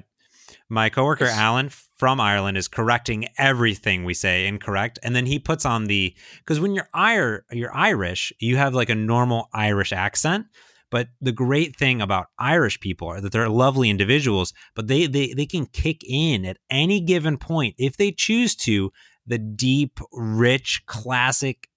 My 0.69 0.91
coworker 0.91 1.25
It's- 1.25 1.39
Alan 1.39 1.71
from 1.97 2.21
Ireland 2.21 2.59
is 2.59 2.69
correcting 2.69 3.27
everything 3.39 4.05
we 4.05 4.13
say 4.13 4.47
incorrect, 4.47 4.99
and 5.03 5.17
then 5.17 5.25
he 5.27 5.39
puts 5.39 5.65
on 5.65 5.85
the 5.87 6.15
because 6.39 6.61
when 6.61 6.75
you're 6.75 6.89
Ir 6.95 7.45
you're 7.51 7.75
Irish, 7.75 8.33
you 8.39 8.57
have 8.59 8.75
like 8.75 8.91
a 8.91 8.95
normal 8.95 9.49
Irish 9.55 9.93
accent. 9.93 10.47
But 10.91 11.09
the 11.21 11.33
great 11.33 11.77
thing 11.77 12.01
about 12.01 12.29
Irish 12.39 12.79
people 12.81 13.09
are 13.09 13.21
that 13.21 13.33
they're 13.33 13.49
lovely 13.49 13.91
individuals, 13.91 14.53
but 14.75 14.87
they 14.87 15.07
they 15.07 15.33
they 15.35 15.47
can 15.47 15.67
kick 15.67 16.03
in 16.09 16.45
at 16.45 16.59
any 16.71 17.01
given 17.01 17.39
point 17.39 17.75
if 17.79 17.97
they 17.97 18.13
choose 18.13 18.55
to 18.57 18.93
the 19.27 19.39
deep, 19.39 19.99
rich, 20.13 20.83
classic, 20.87 21.69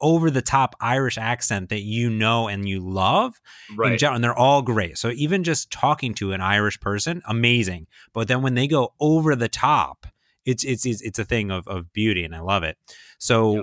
over 0.00 0.30
the 0.30 0.42
top 0.42 0.76
Irish 0.80 1.18
accent 1.18 1.70
that 1.70 1.80
you 1.82 2.08
know 2.08 2.46
and 2.46 2.68
you 2.68 2.78
love 2.80 3.40
in 3.68 3.76
Right. 3.76 3.98
general, 3.98 4.14
and 4.16 4.22
they're 4.24 4.34
all 4.38 4.62
great. 4.62 4.96
So 4.96 5.10
even 5.10 5.42
just 5.42 5.72
talking 5.72 6.14
to 6.14 6.32
an 6.32 6.40
Irish 6.40 6.78
person, 6.78 7.20
amazing. 7.26 7.88
But 8.12 8.28
then 8.28 8.42
when 8.42 8.54
they 8.54 8.68
go 8.68 8.94
over 9.00 9.34
the 9.34 9.48
top, 9.48 10.06
it's 10.44 10.62
it's 10.62 10.86
it's, 10.86 11.02
it's 11.02 11.18
a 11.18 11.24
thing 11.24 11.50
of 11.50 11.66
of 11.66 11.92
beauty, 11.92 12.22
and 12.24 12.34
I 12.36 12.40
love 12.40 12.62
it. 12.62 12.76
So 13.18 13.54
Yeah. 13.54 13.62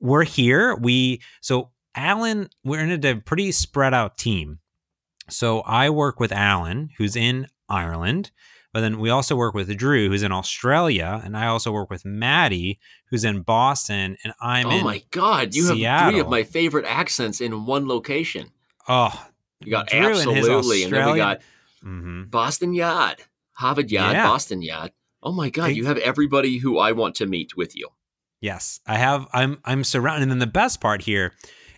we're 0.00 0.24
here. 0.24 0.76
We 0.76 1.20
so 1.40 1.71
Alan, 1.94 2.48
we're 2.64 2.80
in 2.80 3.04
a 3.04 3.16
pretty 3.16 3.52
spread 3.52 3.94
out 3.94 4.16
team. 4.16 4.58
So 5.28 5.60
I 5.60 5.90
work 5.90 6.20
with 6.20 6.32
Alan, 6.32 6.90
who's 6.98 7.16
in 7.16 7.46
Ireland. 7.68 8.30
But 8.72 8.80
then 8.80 8.98
we 8.98 9.10
also 9.10 9.36
work 9.36 9.54
with 9.54 9.76
Drew, 9.76 10.08
who's 10.08 10.22
in 10.22 10.32
Australia, 10.32 11.20
and 11.22 11.36
I 11.36 11.46
also 11.46 11.70
work 11.70 11.90
with 11.90 12.06
Maddie, 12.06 12.80
who's 13.10 13.22
in 13.22 13.42
Boston, 13.42 14.16
and 14.24 14.32
I'm 14.40 14.66
oh 14.66 14.80
my 14.80 15.02
God! 15.10 15.54
You 15.54 15.66
have 15.66 16.10
three 16.10 16.20
of 16.20 16.30
my 16.30 16.42
favorite 16.42 16.86
accents 16.86 17.42
in 17.42 17.66
one 17.66 17.86
location. 17.86 18.50
Oh, 18.88 19.26
You 19.60 19.72
got 19.72 19.88
Drew 19.88 19.98
and 20.18 20.30
absolutely, 20.38 20.84
and 20.84 20.92
then 20.92 21.12
we 21.12 21.18
got 21.18 21.42
mhm. 21.84 22.30
Boston 22.30 22.72
Yard, 22.72 23.18
Harvard 23.52 23.90
Yard, 23.90 24.14
Yeah. 24.14 24.26
Boston 24.26 24.62
Yard. 24.62 24.92
Oh 25.22 25.32
my 25.32 25.50
God! 25.50 25.72
You 25.72 25.84
have 25.84 25.98
everybody 25.98 26.56
who 26.56 26.78
I 26.78 26.92
want 26.92 27.14
to 27.16 27.26
meet 27.26 27.54
with 27.54 27.76
you. 27.76 27.88
Yes, 28.40 28.80
I 28.86 28.96
have. 28.96 29.28
I'm 29.34 29.58
I'm 29.66 29.84
surrounded. 29.84 30.22
And 30.22 30.30
then 30.32 30.38
the 30.38 30.46
best 30.46 30.80
part 30.80 31.02
here 31.02 31.34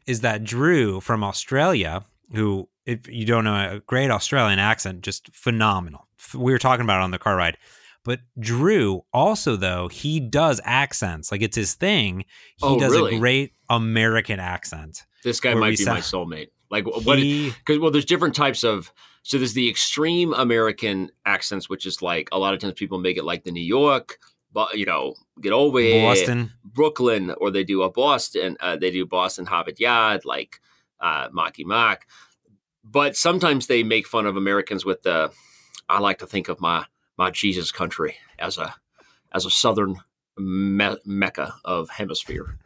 is 0.07 0.21
that 0.21 0.45
Drew 0.45 1.01
from 1.01 1.25
Australia, 1.25 2.05
who, 2.33 2.69
if 2.87 3.09
you 3.09 3.25
don't 3.27 3.45
know, 3.45 3.55
a 3.77 3.81
great 3.87 4.11
Australian 4.11 4.59
accent, 4.59 5.03
just 5.03 5.33
phenomenal. 5.35 6.07
We 6.35 6.53
were 6.53 6.59
talking 6.59 6.85
about 6.85 7.01
it 7.01 7.05
on 7.05 7.11
the 7.11 7.19
car 7.19 7.37
ride. 7.37 7.57
But 8.05 8.21
Drew 8.39 9.03
also, 9.15 9.57
though, 9.57 9.89
he 9.89 10.21
does 10.21 10.61
accents. 10.65 11.33
Like 11.33 11.41
it's 11.43 11.57
his 11.57 11.75
thing. 11.75 12.21
He 12.57 12.67
Oh, 12.67 12.79
does 12.79 12.93
really? 12.93 13.17
a 13.17 13.19
great 13.19 13.53
American 13.71 14.41
accent. 14.41 15.05
This 15.23 15.41
guy 15.41 15.55
might 15.55 15.71
be 15.71 15.77
sa- 15.77 15.95
my 15.95 16.01
soulmate. 16.01 16.49
Like 16.71 16.87
what? 16.87 17.17
Because 17.17 17.79
well, 17.79 17.91
there's 17.91 18.05
different 18.05 18.35
types 18.35 18.63
of. 18.65 18.93
So 19.23 19.39
there's 19.39 19.55
the 19.55 19.71
extreme 19.71 20.35
American 20.35 21.11
accents, 21.25 21.71
which 21.71 21.87
is 21.87 22.03
like 22.03 22.29
a 22.31 22.39
lot 22.39 22.53
of 22.53 22.61
times 22.61 22.75
people 22.75 22.99
make 22.99 23.17
it 23.17 23.25
like 23.25 23.45
the 23.45 23.53
New 23.53 23.63
York, 23.63 24.19
but 24.55 24.79
you 24.79 24.87
know, 24.87 25.17
get 25.43 25.53
over 25.53 25.79
here, 25.81 26.01
Boston. 26.09 26.53
Brooklyn, 26.65 27.35
or 27.39 27.51
they 27.51 27.65
do 27.65 27.83
a 27.83 27.91
Boston. 27.91 28.57
Uh, 28.61 28.77
they 28.77 28.91
do 28.91 29.05
Boston 29.05 29.45
Harvard 29.47 29.79
Yard, 29.81 30.25
like 30.25 30.61
uh, 31.01 31.29
Marky 31.33 31.65
Mark. 31.65 32.07
But 32.83 33.17
sometimes 33.17 33.67
they 33.67 33.83
make 33.83 34.07
fun 34.07 34.25
of 34.27 34.37
Americans 34.37 34.85
with 34.85 35.03
the. 35.03 35.31
I 35.89 35.99
like 35.99 36.19
to 36.21 36.27
think 36.27 36.49
of 36.49 36.61
my 36.61 36.87
my 37.19 37.31
Jesus 37.31 37.71
country 37.73 38.17
as 38.39 38.57
a 38.57 38.75
as 39.33 39.45
a 39.45 39.51
southern 39.51 39.97
me- 40.39 40.97
mecca 41.05 41.55
of 41.65 41.91
hemisphere. 41.91 42.57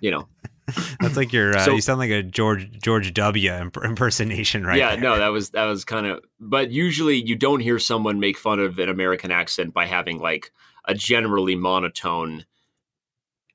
you 0.00 0.10
know, 0.10 0.28
That's 1.00 1.16
like 1.16 1.32
your. 1.32 1.56
Uh, 1.56 1.64
So- 1.64 1.74
you 1.74 1.80
sound 1.82 1.98
like 1.98 2.10
a 2.10 2.22
George 2.22 2.70
George 2.82 3.12
W. 3.12 3.52
imp- 3.52 3.76
impersonation, 3.84 4.64
right? 4.66 4.78
yeah, 4.78 4.92
there. 4.92 5.00
no, 5.00 5.18
that 5.18 5.28
was 5.28 5.50
that 5.50 5.64
was 5.66 5.84
kind 5.84 6.06
of. 6.06 6.20
But 6.40 6.70
usually, 6.70 7.16
you 7.22 7.36
don't 7.36 7.60
hear 7.60 7.78
someone 7.78 8.18
make 8.20 8.38
fun 8.38 8.60
of 8.60 8.78
an 8.78 8.88
American 8.88 9.30
accent 9.30 9.74
by 9.74 9.84
having 9.86 10.18
like 10.18 10.52
a 10.86 10.94
generally 10.94 11.54
monotone 11.54 12.44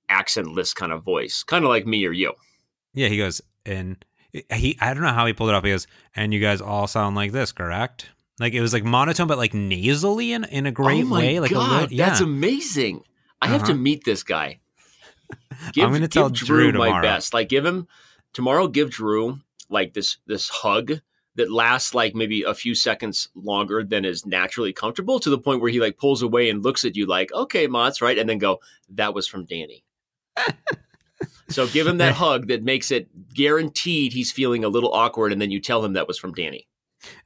accentless 0.09 0.73
kind 0.73 0.91
of 0.91 1.03
voice, 1.03 1.43
kind 1.43 1.63
of 1.63 1.69
like 1.69 1.85
me 1.85 2.05
or 2.05 2.11
you. 2.11 2.33
Yeah, 2.93 3.07
he 3.07 3.17
goes 3.17 3.41
and 3.65 4.03
he. 4.53 4.77
I 4.81 4.93
don't 4.93 5.03
know 5.03 5.09
how 5.13 5.25
he 5.25 5.33
pulled 5.33 5.49
it 5.49 5.55
off. 5.55 5.63
He 5.63 5.71
goes, 5.71 5.87
and 6.15 6.33
you 6.33 6.39
guys 6.39 6.61
all 6.61 6.87
sound 6.87 7.15
like 7.15 7.31
this, 7.31 7.51
correct? 7.51 8.09
Like 8.39 8.53
it 8.53 8.61
was 8.61 8.73
like 8.73 8.83
monotone, 8.83 9.27
but 9.27 9.37
like 9.37 9.53
nasally 9.53 10.31
in 10.33 10.43
in 10.45 10.65
a 10.65 10.71
great 10.71 11.03
oh 11.03 11.07
my 11.07 11.19
way. 11.19 11.39
Like 11.39 11.51
God, 11.51 11.69
a 11.69 11.73
little, 11.81 11.93
yeah. 11.93 12.07
that's 12.09 12.21
amazing. 12.21 13.03
I 13.41 13.47
have 13.47 13.63
to 13.65 13.71
Uh-huh. 13.71 13.81
meet 13.81 14.03
this 14.05 14.23
guy. 14.23 14.59
Give, 15.73 15.83
I'm 15.85 15.91
gonna 15.91 16.01
give 16.01 16.09
tell 16.11 16.29
Drew 16.29 16.71
my 16.73 17.01
best. 17.01 17.33
Like 17.33 17.49
give 17.49 17.65
him 17.65 17.87
tomorrow. 18.33 18.67
Give 18.67 18.89
Drew 18.89 19.39
like 19.69 19.93
this 19.93 20.17
this 20.25 20.49
hug 20.49 21.01
that 21.39 21.51
lasts 21.51 21.93
like 21.93 22.13
maybe 22.13 22.43
a 22.43 22.53
few 22.53 22.75
seconds 22.75 23.29
longer 23.33 23.81
than 23.81 24.03
is 24.03 24.25
naturally 24.25 24.73
comfortable 24.73 25.21
to 25.21 25.29
the 25.29 25.37
point 25.37 25.61
where 25.61 25.71
he 25.71 25.79
like 25.79 25.97
pulls 25.97 26.21
away 26.21 26.49
and 26.49 26.65
looks 26.65 26.83
at 26.83 26.97
you 26.97 27.05
like, 27.05 27.31
okay, 27.31 27.65
Mott's 27.65 28.01
right, 28.01 28.17
and 28.17 28.29
then 28.29 28.37
go, 28.37 28.59
that 28.89 29.13
was 29.13 29.25
from 29.25 29.45
Danny. 29.45 29.85
so 31.49 31.65
give 31.67 31.87
him 31.87 31.97
that 31.97 32.13
hug 32.13 32.49
that 32.49 32.61
makes 32.61 32.91
it 32.91 33.07
guaranteed 33.33 34.11
he's 34.11 34.33
feeling 34.33 34.65
a 34.65 34.69
little 34.69 34.93
awkward, 34.93 35.31
and 35.31 35.41
then 35.41 35.49
you 35.49 35.61
tell 35.61 35.83
him 35.83 35.93
that 35.93 36.09
was 36.09 36.19
from 36.19 36.33
Danny. 36.33 36.67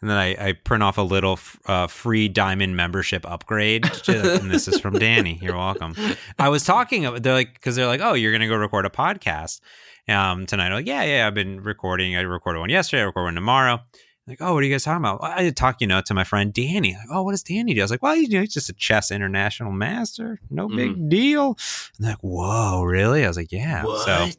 And 0.01 0.09
then 0.09 0.17
I, 0.17 0.49
I 0.49 0.51
print 0.53 0.83
off 0.83 0.97
a 0.97 1.01
little 1.01 1.33
f- 1.33 1.59
uh, 1.65 1.87
free 1.87 2.27
diamond 2.27 2.75
membership 2.75 3.25
upgrade. 3.29 3.85
and 4.07 4.51
this 4.51 4.67
is 4.67 4.79
from 4.79 4.99
Danny. 4.99 5.39
You're 5.41 5.57
welcome. 5.57 5.95
I 6.37 6.49
was 6.49 6.63
talking. 6.63 7.03
They're 7.21 7.33
like, 7.33 7.53
because 7.53 7.75
they're 7.75 7.87
like, 7.87 8.01
oh, 8.01 8.13
you're 8.13 8.31
gonna 8.31 8.47
go 8.47 8.55
record 8.55 8.85
a 8.85 8.89
podcast 8.89 9.61
um, 10.07 10.45
tonight. 10.45 10.67
I'm 10.67 10.73
like, 10.73 10.87
yeah, 10.87 11.03
yeah. 11.03 11.27
I've 11.27 11.33
been 11.33 11.61
recording. 11.61 12.15
I 12.15 12.21
recorded 12.21 12.59
one 12.59 12.69
yesterday. 12.69 13.01
I 13.01 13.05
record 13.05 13.23
one 13.23 13.35
tomorrow. 13.35 13.81
Like, 14.25 14.37
oh, 14.39 14.53
what 14.53 14.63
are 14.63 14.65
you 14.65 14.73
guys 14.73 14.85
talking 14.85 15.03
about? 15.03 15.21
I 15.21 15.49
talk, 15.49 15.81
you 15.81 15.87
know, 15.87 15.99
to 16.01 16.13
my 16.13 16.23
friend 16.23 16.53
Danny. 16.53 16.93
Like, 16.93 17.07
oh, 17.11 17.23
what 17.23 17.31
does 17.31 17.43
Danny 17.43 17.73
do? 17.73 17.81
I 17.81 17.83
was 17.83 17.91
like, 17.91 18.01
well, 18.01 18.15
you 18.15 18.29
know, 18.29 18.39
he's 18.39 18.53
just 18.53 18.69
a 18.69 18.73
chess 18.73 19.11
international 19.11 19.73
master. 19.73 20.39
No 20.49 20.69
big 20.69 21.09
deal. 21.09 21.57
And 21.97 22.05
they're 22.05 22.11
like, 22.11 22.21
whoa, 22.21 22.83
really? 22.83 23.25
I 23.25 23.27
was 23.27 23.35
like, 23.35 23.51
yeah. 23.51 23.83
what? 23.83 24.05
So 24.05 24.29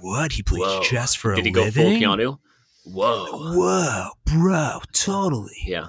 what? 0.00 0.32
He 0.32 0.42
plays 0.42 0.62
Whoa. 0.62 0.82
chess 0.82 1.14
for 1.14 1.34
Did 1.34 1.44
a 1.44 1.48
he 1.48 1.50
go 1.50 1.70
full 1.70 1.84
living? 1.84 2.02
Keanu? 2.02 2.38
Whoa. 2.86 3.26
Whoa, 3.56 4.10
bro, 4.24 4.80
totally. 4.92 5.56
Yeah. 5.64 5.88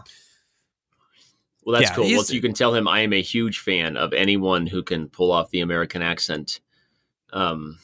Well, 1.64 1.76
that's 1.80 1.92
Yeah, 1.92 1.96
cool. 1.96 2.04
Well, 2.06 2.12
he's- 2.14 2.34
you 2.34 2.42
can 2.42 2.54
tell 2.54 2.74
him 2.74 2.88
I 2.88 3.02
am 3.02 3.14
a 3.14 3.22
huge 3.22 3.60
fan 3.60 3.98
of 3.98 4.14
anyone 4.14 4.68
who 4.68 4.82
can 4.84 5.10
pull 5.10 5.32
off 5.32 5.52
the 5.52 5.60
American 5.62 6.02
accent, 6.02 6.60
um, 7.34 7.78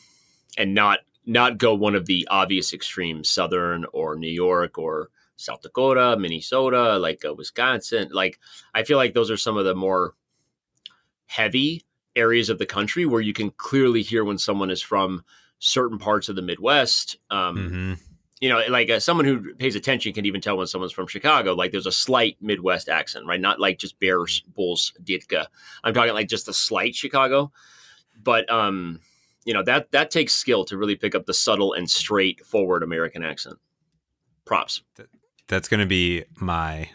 and 0.58 0.74
not 0.74 1.00
not 1.26 1.58
go 1.58 1.74
one 1.74 1.96
of 1.96 2.06
the 2.06 2.28
obvious 2.30 2.74
extremes, 2.74 3.30
Southern 3.30 3.86
or 3.94 4.16
New 4.18 4.28
York 4.32 4.78
or 4.78 5.10
South 5.38 5.62
Dakota, 5.62 6.18
Minnesota, 6.20 6.98
like 6.98 7.24
uh, 7.26 7.34
Wisconsin. 7.34 8.10
Like 8.12 8.40
I 8.74 8.84
feel 8.84 8.98
like 8.98 9.14
those 9.14 9.32
are 9.32 9.38
some 9.38 9.56
of 9.58 9.64
the 9.66 9.76
more 9.76 10.16
heavy 11.28 11.86
areas 12.16 12.50
of 12.50 12.58
the 12.60 12.66
country 12.66 13.06
where 13.06 13.22
you 13.22 13.34
can 13.34 13.52
clearly 13.52 14.02
hear 14.02 14.24
when 14.24 14.38
someone 14.38 14.70
is 14.70 14.82
from 14.82 15.24
certain 15.60 15.98
parts 15.98 16.30
of 16.30 16.36
the 16.36 16.42
Midwest. 16.42 17.18
Um, 17.30 17.70
hmm 17.70 17.94
you 18.44 18.50
know, 18.50 18.62
like 18.68 18.90
uh, 18.90 19.00
someone 19.00 19.26
who 19.26 19.54
pays 19.56 19.74
attention 19.74 20.12
can 20.12 20.26
even 20.26 20.42
tell 20.42 20.58
when 20.58 20.68
someone's 20.68 20.92
from 20.92 21.08
Chicago. 21.08 21.54
Like 21.54 21.72
there's 21.72 21.86
a 21.86 21.94
slight 21.94 22.36
Midwest 22.42 22.90
accent, 22.90 23.26
right? 23.26 23.40
Not 23.40 23.58
like 23.58 23.78
just 23.78 23.98
Bears, 24.02 24.42
Bulls, 24.54 24.92
Ditka. 25.02 25.48
I'm 25.82 25.94
talking 25.94 26.14
like 26.14 26.28
just 26.28 26.50
a 26.50 26.54
slight 26.54 26.94
Chicago. 26.94 27.54
But 28.22 28.52
um, 28.52 29.00
you 29.46 29.54
know 29.54 29.64
that 29.64 29.92
that 29.92 30.12
takes 30.12 30.34
skill 30.34 30.66
to 30.66 30.78
really 30.78 30.98
pick 30.98 31.16
up 31.16 31.26
the 31.26 31.34
subtle 31.34 31.72
and 31.72 31.90
straightforward 31.90 32.84
American 32.84 33.24
accent. 33.24 33.60
Props. 34.44 34.82
That's 35.48 35.70
gonna 35.70 35.86
be 35.86 36.26
my 36.36 36.90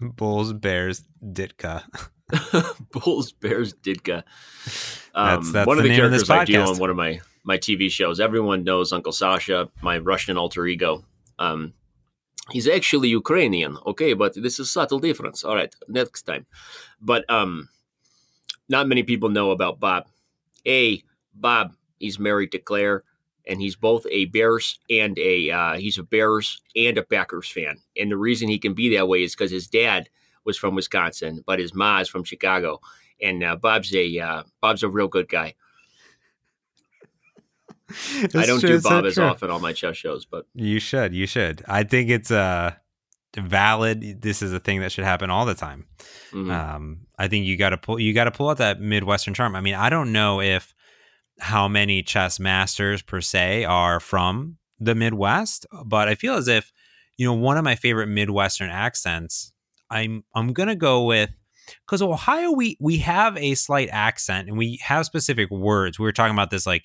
Bulls 0.00 0.52
Bears 0.52 1.02
Ditka. 1.20 1.82
Bulls, 2.92 3.32
Bears, 3.32 3.74
Ditka. 3.74 4.22
Um, 5.16 5.26
That's- 5.26 5.52
that's 5.52 5.66
one 5.66 5.78
of 5.78 5.82
the 5.82 5.90
the 5.90 5.96
name 5.96 6.04
of 6.04 6.12
this 6.12 6.28
characters 6.28 6.54
I 6.54 6.58
do 6.60 6.64
podcast. 6.64 6.74
on 6.74 6.78
one 6.78 6.90
of 6.90 6.96
my 6.96 7.20
my 7.46 7.56
TV 7.56 7.90
shows. 7.90 8.20
Everyone 8.20 8.64
knows 8.64 8.92
Uncle 8.92 9.12
Sasha, 9.12 9.70
my 9.80 9.98
Russian 9.98 10.36
alter 10.36 10.66
ego. 10.66 11.04
Um, 11.38 11.72
he's 12.50 12.68
actually 12.68 13.08
Ukrainian, 13.08 13.78
okay, 13.86 14.12
but 14.14 14.34
this 14.34 14.54
is 14.54 14.68
a 14.68 14.70
subtle 14.70 14.98
difference. 14.98 15.44
All 15.44 15.54
right, 15.54 15.74
next 15.88 16.22
time. 16.22 16.44
But 17.00 17.24
um, 17.30 17.68
not 18.68 18.88
many 18.88 19.04
people 19.04 19.28
know 19.28 19.52
about 19.52 19.78
Bob. 19.78 20.06
A 20.66 21.02
Bob, 21.34 21.74
he's 22.00 22.18
married 22.18 22.50
to 22.52 22.58
Claire, 22.58 23.04
and 23.46 23.60
he's 23.60 23.76
both 23.76 24.04
a 24.10 24.24
Bears 24.26 24.80
and 24.90 25.16
a 25.16 25.50
uh, 25.50 25.74
he's 25.74 25.98
a 25.98 26.02
Bears 26.02 26.60
and 26.74 26.98
a 26.98 27.02
Packers 27.02 27.48
fan. 27.48 27.76
And 27.96 28.10
the 28.10 28.16
reason 28.16 28.48
he 28.48 28.58
can 28.58 28.74
be 28.74 28.94
that 28.96 29.06
way 29.06 29.22
is 29.22 29.36
because 29.36 29.52
his 29.52 29.68
dad 29.68 30.08
was 30.44 30.58
from 30.58 30.74
Wisconsin, 30.74 31.44
but 31.46 31.60
his 31.60 31.74
ma 31.74 32.00
is 32.00 32.08
from 32.08 32.24
Chicago. 32.24 32.80
And 33.22 33.44
uh, 33.44 33.54
Bob's 33.54 33.94
a 33.94 34.18
uh, 34.18 34.42
Bob's 34.60 34.82
a 34.82 34.88
real 34.88 35.06
good 35.06 35.28
guy. 35.28 35.54
I 38.34 38.46
don't 38.46 38.60
do 38.60 38.80
Bob 38.80 39.04
as 39.04 39.18
often 39.18 39.50
on 39.50 39.62
my 39.62 39.72
chess 39.72 39.96
shows, 39.96 40.24
but 40.24 40.46
You 40.54 40.80
should. 40.80 41.14
You 41.14 41.26
should. 41.26 41.62
I 41.68 41.84
think 41.84 42.10
it's 42.10 42.30
uh 42.30 42.74
valid. 43.36 44.22
This 44.22 44.42
is 44.42 44.52
a 44.52 44.58
thing 44.60 44.80
that 44.80 44.92
should 44.92 45.04
happen 45.04 45.30
all 45.30 45.46
the 45.46 45.54
time. 45.54 45.86
mhm. 46.32 46.50
Um, 46.50 47.00
I 47.18 47.28
think 47.28 47.46
you 47.46 47.56
got 47.56 47.70
to 47.70 47.76
pull. 47.76 47.98
You 48.00 48.12
got 48.14 48.24
to 48.24 48.30
pull 48.30 48.48
out 48.48 48.58
that 48.58 48.80
midwestern 48.80 49.34
charm. 49.34 49.54
I 49.54 49.60
mean, 49.60 49.74
I 49.74 49.90
don't 49.90 50.12
know 50.12 50.40
if 50.40 50.74
how 51.38 51.68
many 51.68 52.02
chess 52.02 52.40
masters 52.40 53.02
per 53.02 53.20
se 53.20 53.64
are 53.64 54.00
from 54.00 54.56
the 54.80 54.94
Midwest, 54.94 55.66
but 55.84 56.08
I 56.08 56.14
feel 56.14 56.34
as 56.34 56.48
if 56.48 56.72
you 57.16 57.26
know 57.26 57.34
one 57.34 57.56
of 57.56 57.64
my 57.64 57.74
favorite 57.76 58.08
midwestern 58.08 58.70
accents. 58.70 59.52
I'm 59.90 60.24
I'm 60.34 60.52
gonna 60.52 60.74
go 60.76 61.04
with 61.04 61.30
because 61.84 62.02
Ohio 62.02 62.52
we 62.52 62.76
we 62.80 62.98
have 62.98 63.36
a 63.36 63.54
slight 63.54 63.88
accent 63.92 64.48
and 64.48 64.56
we 64.58 64.78
have 64.82 65.06
specific 65.06 65.50
words. 65.50 65.98
We 65.98 66.04
were 66.04 66.12
talking 66.12 66.34
about 66.34 66.50
this 66.50 66.66
like 66.66 66.84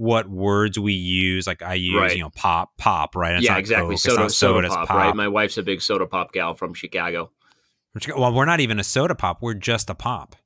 what 0.00 0.30
words 0.30 0.78
we 0.78 0.94
use. 0.94 1.46
Like 1.46 1.60
I 1.62 1.74
use 1.74 1.94
Right. 2.00 2.16
you 2.16 2.22
know 2.22 2.30
pop 2.30 2.70
pop 2.78 3.14
right. 3.14 3.36
It's 3.36 3.44
yeah, 3.44 3.58
exactly. 3.58 3.96
Coke, 3.96 3.98
soda, 3.98 4.20
not 4.22 4.32
soda, 4.32 4.66
it's 4.66 4.74
pop, 4.74 4.88
right? 4.90 5.14
My 5.14 5.28
wife's 5.28 5.58
a 5.58 5.62
big 5.62 5.82
soda 5.82 6.06
pop 6.06 6.32
gal 6.32 6.54
from 6.54 6.72
Chicago. 6.72 7.30
Well, 8.16 8.32
we're 8.32 8.46
not 8.46 8.60
even 8.60 8.78
a 8.80 8.84
soda 8.84 9.14
pop. 9.14 9.42
We're 9.42 9.54
just 9.54 9.90
a 9.90 9.94
pop. 9.94 10.36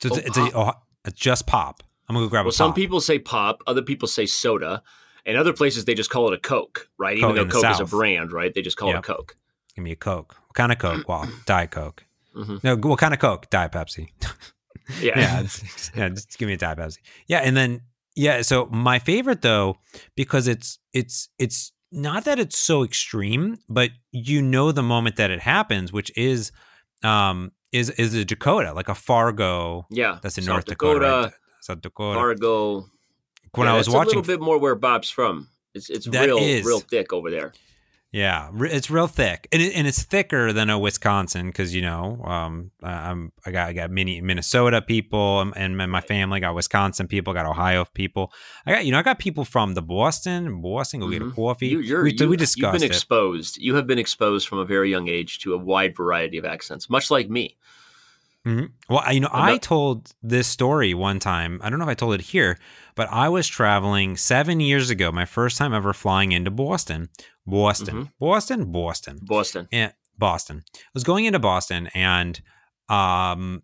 So 0.00 0.08
it's, 0.08 0.16
Oh, 0.18 0.20
it's, 0.24 0.38
a, 0.38 0.58
oh, 0.58 0.72
it's 1.04 1.18
just 1.20 1.46
pop. 1.46 1.82
I'm 2.08 2.14
gonna 2.14 2.26
go 2.26 2.30
grab 2.30 2.44
Well, 2.46 2.50
a 2.50 2.52
some 2.54 2.70
pop. 2.70 2.76
people 2.76 3.00
say 3.00 3.18
pop, 3.18 3.62
other 3.66 3.82
people 3.82 4.08
say 4.08 4.24
soda, 4.24 4.82
and 5.26 5.36
other 5.36 5.52
places 5.52 5.84
they 5.84 5.94
just 5.94 6.08
call 6.10 6.28
it 6.28 6.34
a 6.34 6.38
Coke, 6.38 6.88
right? 6.98 7.20
Coke 7.20 7.32
Even 7.34 7.48
though 7.48 7.60
Coke 7.60 7.70
is 7.70 7.80
a 7.80 7.84
brand, 7.84 8.32
right? 8.32 8.52
They 8.54 8.62
just 8.62 8.76
call 8.78 8.88
Yep. 8.88 8.96
it 8.96 8.98
a 8.98 9.02
Coke. 9.14 9.36
Give 9.76 9.84
me 9.84 9.92
a 9.92 9.96
Coke. 9.96 10.36
What 10.46 10.54
kind 10.54 10.72
of 10.72 10.78
Coke? 10.78 11.06
Well, 11.08 11.28
Diet 11.46 11.70
Coke. 11.70 12.04
Mhm. 12.34 12.64
No, 12.64 12.76
what 12.76 12.98
kind 12.98 13.12
of 13.12 13.20
Coke? 13.20 13.50
Diet 13.50 13.72
Pepsi. 13.72 14.08
Yeah. 15.00 15.18
yeah, 15.18 15.40
it's- 15.40 15.90
yeah. 15.94 16.08
Just 16.08 16.36
give 16.38 16.48
me 16.48 16.54
a 16.54 16.56
Diet 16.56 16.76
Pepsi. 16.76 16.98
Yeah, 17.26 17.38
and 17.38 17.56
then 17.56 17.82
yeah. 18.14 18.42
So 18.42 18.66
my 18.66 18.98
favorite 18.98 19.42
though, 19.42 19.76
because 20.16 20.48
it's 20.48 20.78
it's 20.92 21.28
it's 21.38 21.72
not 21.90 22.24
that 22.24 22.38
it's 22.38 22.58
so 22.58 22.82
extreme, 22.84 23.58
but 23.68 23.90
you 24.10 24.40
know 24.42 24.72
the 24.72 24.82
moment 24.82 25.16
that 25.16 25.30
it 25.30 25.40
happens, 25.40 25.92
which 25.92 26.10
is 26.16 26.52
um 27.02 27.52
is 27.72 27.90
is 27.90 28.14
a 28.14 28.24
Dakota, 28.24 28.72
like 28.72 28.88
a 28.88 28.94
Fargo. 28.94 29.86
yeah. 29.90 30.18
That's 30.22 30.38
in 30.38 30.44
South 30.44 30.52
North 30.52 30.64
Dakota. 30.66 31.00
Dakota, 31.00 31.22
right? 31.24 31.32
South 31.60 31.80
Dakota. 31.80 32.18
Fargo. 32.18 32.86
when 33.54 33.66
Yeah, 33.66 33.74
I 33.74 33.76
was 33.76 33.88
watching 33.88 34.14
a 34.14 34.20
little 34.20 34.22
bit 34.22 34.40
more 34.40 34.58
where 34.58 34.74
Bob's 34.74 35.10
from. 35.10 35.48
It's 35.74 35.88
it's 35.88 36.06
real 36.06 36.38
is. 36.38 36.66
real 36.66 36.80
thick 36.80 37.12
over 37.12 37.30
there. 37.30 37.52
Yeah, 38.14 38.50
it's 38.60 38.90
real 38.90 39.06
thick, 39.06 39.48
and, 39.52 39.62
it, 39.62 39.74
and 39.74 39.86
it's 39.86 40.02
thicker 40.02 40.52
than 40.52 40.68
a 40.68 40.78
Wisconsin 40.78 41.46
because 41.46 41.74
you 41.74 41.80
know, 41.80 42.22
um, 42.24 42.70
I- 42.82 43.08
I'm 43.10 43.32
I 43.46 43.50
got 43.50 43.68
I 43.68 43.72
got 43.72 43.90
many 43.90 44.20
Minnesota 44.20 44.82
people, 44.82 45.38
um, 45.38 45.54
and 45.56 45.78
my- 45.78 45.86
my 45.86 46.02
family 46.02 46.38
got 46.38 46.54
Wisconsin 46.54 47.08
people, 47.08 47.32
got 47.32 47.46
Ohio 47.46 47.86
people. 47.94 48.30
I 48.66 48.72
got 48.72 48.84
you 48.84 48.92
know 48.92 48.98
I 48.98 49.02
got 49.02 49.18
people 49.18 49.46
from 49.46 49.72
the 49.72 49.80
Boston, 49.80 50.60
Boston. 50.60 51.00
Go 51.00 51.08
get 51.08 51.22
a 51.22 51.24
Mhm. 51.24 51.34
coffee. 51.34 51.68
You, 51.68 51.80
you're, 51.80 52.02
we, 52.02 52.12
you, 52.12 52.28
we 52.28 52.32
You've 52.34 52.38
discussed 52.40 52.74
been 52.74 52.82
it. 52.82 52.86
exposed. 52.94 53.56
You 53.56 53.76
have 53.76 53.86
been 53.86 53.98
exposed 53.98 54.46
from 54.46 54.58
a 54.58 54.66
very 54.66 54.90
young 54.90 55.08
age 55.08 55.38
to 55.40 55.54
a 55.54 55.58
wide 55.58 55.96
variety 55.96 56.36
of 56.36 56.44
accents, 56.44 56.90
much 56.90 57.10
like 57.10 57.30
me. 57.30 57.56
Mhm. 58.46 58.70
Well, 58.88 59.02
I- 59.04 59.12
you 59.12 59.20
know, 59.20 59.28
I 59.32 59.56
told 59.58 60.12
this 60.22 60.48
story 60.48 60.94
one 60.94 61.18
time. 61.20 61.60
I 61.62 61.70
don't 61.70 61.78
know 61.78 61.84
if 61.84 61.90
I 61.90 61.94
told 61.94 62.14
it 62.14 62.20
here, 62.22 62.58
but 62.96 63.08
I 63.10 63.28
was 63.28 63.46
traveling 63.46 64.16
seven 64.16 64.58
years 64.60 64.90
ago. 64.90 65.12
My 65.12 65.24
first 65.24 65.56
time 65.56 65.72
ever 65.72 65.92
flying 65.92 66.32
into 66.32 66.50
Boston, 66.50 67.08
Boston, 67.46 67.94
Mm-hmm. 67.94 68.08
Boston, 68.18 68.72
Boston. 68.72 69.18
Boston. 69.22 69.68
and 69.70 69.92
Boston. 70.18 70.64
I 70.76 70.80
was 70.94 71.04
going 71.04 71.24
into 71.24 71.38
Boston 71.38 71.88
and 71.94 72.40
um 72.88 73.62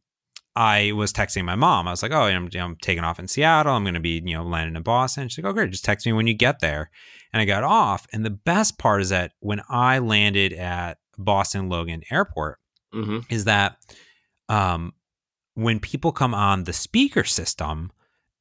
I 0.56 0.90
was 0.92 1.12
texting 1.12 1.44
my 1.44 1.54
mom. 1.54 1.87
I 1.87 1.92
was 1.92 2.02
like, 2.02 2.11
"Oh, 2.11 2.23
I'm, 2.23 2.49
I'm 2.58 2.76
taking 2.82 3.04
off 3.04 3.20
in 3.20 3.28
Seattle. 3.28 3.75
I'm 3.75 3.85
going 3.85 3.94
to 3.94 4.00
be, 4.00 4.20
you 4.25 4.37
know, 4.37 4.42
landing 4.42 4.75
in 4.75 4.82
Boston." 4.82 5.28
She's 5.28 5.38
like, 5.44 5.49
"Oh, 5.49 5.52
great. 5.54 5.70
Just 5.70 5.85
text 5.85 6.04
me 6.04 6.12
when 6.12 6.26
you 6.26 6.35
get 6.35 6.58
there." 6.58 6.90
And 7.32 7.40
I 7.40 7.44
got 7.44 7.62
off. 7.62 8.08
And 8.12 8.25
the 8.25 8.30
best 8.30 8.76
part 8.76 9.00
is 9.00 9.11
that 9.11 9.32
when 9.38 9.61
I 9.68 10.00
landed 10.00 10.52
at 10.52 10.99
Boston 11.16 11.68
Logan 11.68 12.02
Airport, 12.11 12.58
hmm 12.92 13.20
is 13.30 13.44
that 13.44 13.76
um, 14.49 14.93
when 15.55 15.81
people 15.81 16.12
come 16.12 16.35
on 16.35 16.64
the 16.64 16.73
speaker 16.73 17.25
system, 17.25 17.93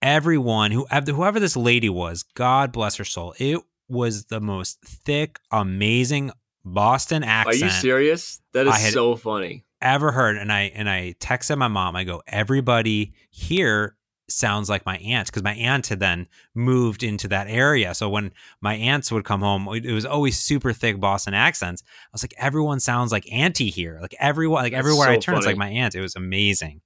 everyone 0.02 0.72
who 0.72 0.86
whoever 0.86 1.40
this 1.40 1.58
lady 1.58 1.90
was, 1.90 2.24
God 2.24 2.72
bless 2.72 2.96
her 2.96 3.06
soul, 3.06 3.34
it 3.40 3.60
was 3.90 4.26
the 4.26 4.40
most 4.40 4.80
thick, 4.82 5.40
amazing 5.52 6.32
Boston 6.64 7.24
accent. 7.24 7.64
Are 7.64 7.66
you 7.66 7.72
serious? 7.72 8.42
That 8.54 8.68
is 8.68 8.94
so 8.94 9.16
funny. 9.16 9.66
ever 9.82 10.12
heard. 10.12 10.38
And 10.38 10.52
I 10.52 10.72
and 10.76 10.90
I 10.90 11.16
texted 11.20 11.58
my 11.58 11.68
mom. 11.68 11.96
I 11.96 12.04
go, 12.04 12.22
everybody 12.28 13.14
here 13.30 13.97
sounds 14.30 14.70
like 14.70 14.86
my 14.86 14.98
aunt 14.98 15.28
because 15.28 15.44
my 15.44 15.54
aunt 15.54 15.88
had 15.88 16.00
then 16.00 16.28
moved 16.54 17.04
into 17.04 17.28
that 17.30 17.48
area. 17.48 17.94
So 17.94 18.10
when 18.10 18.32
my 18.62 18.76
aunts 18.76 19.12
would 19.12 19.24
come 19.24 19.42
home, 19.42 19.68
it 19.74 19.94
was 19.94 20.06
always 20.06 20.38
super 20.38 20.74
thick 20.74 21.00
Boston 21.00 21.34
accents. 21.34 21.84
I 21.86 22.10
was 22.12 22.24
like, 22.24 22.34
everyone 22.38 22.80
sounds 22.80 23.12
like 23.12 23.32
auntie 23.32 23.70
here. 23.70 24.00
Like 24.02 24.16
everyone, 24.20 24.64
like 24.64 24.74
That's 24.74 24.80
everywhere 24.80 25.08
so 25.08 25.14
I 25.14 25.18
turn, 25.18 25.38
it's 25.38 25.46
like 25.46 25.58
my 25.58 25.70
aunt. 25.70 25.96
It 25.96 26.02
was 26.02 26.16
amazing. 26.16 26.82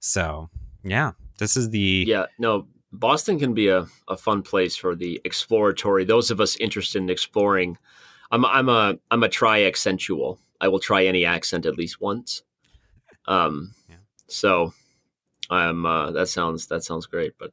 So 0.00 0.50
yeah, 0.82 1.12
this 1.38 1.56
is 1.56 1.70
the 1.70 2.04
Yeah, 2.06 2.26
no, 2.38 2.66
Boston 2.92 3.38
can 3.38 3.54
be 3.54 3.68
a, 3.68 3.86
a 4.08 4.16
fun 4.16 4.42
place 4.42 4.76
for 4.76 4.96
the 4.96 5.20
exploratory. 5.24 6.04
Those 6.04 6.30
of 6.30 6.40
us 6.40 6.56
interested 6.56 7.00
in 7.00 7.10
exploring. 7.10 7.78
I'm 8.32 8.44
I'm 8.44 8.68
a 8.68 8.98
I'm 9.10 9.22
a 9.22 9.28
tri 9.28 9.60
accentual. 9.60 10.38
I 10.60 10.68
will 10.68 10.80
try 10.80 11.04
any 11.04 11.24
accent 11.24 11.66
at 11.66 11.78
least 11.78 12.00
once. 12.00 12.42
Um, 13.26 13.74
Yeah. 13.88 13.96
so 14.26 14.72
um, 15.50 15.84
uh, 15.86 16.10
that 16.12 16.28
sounds 16.28 16.66
that 16.68 16.84
sounds 16.84 17.06
great. 17.06 17.34
But 17.38 17.50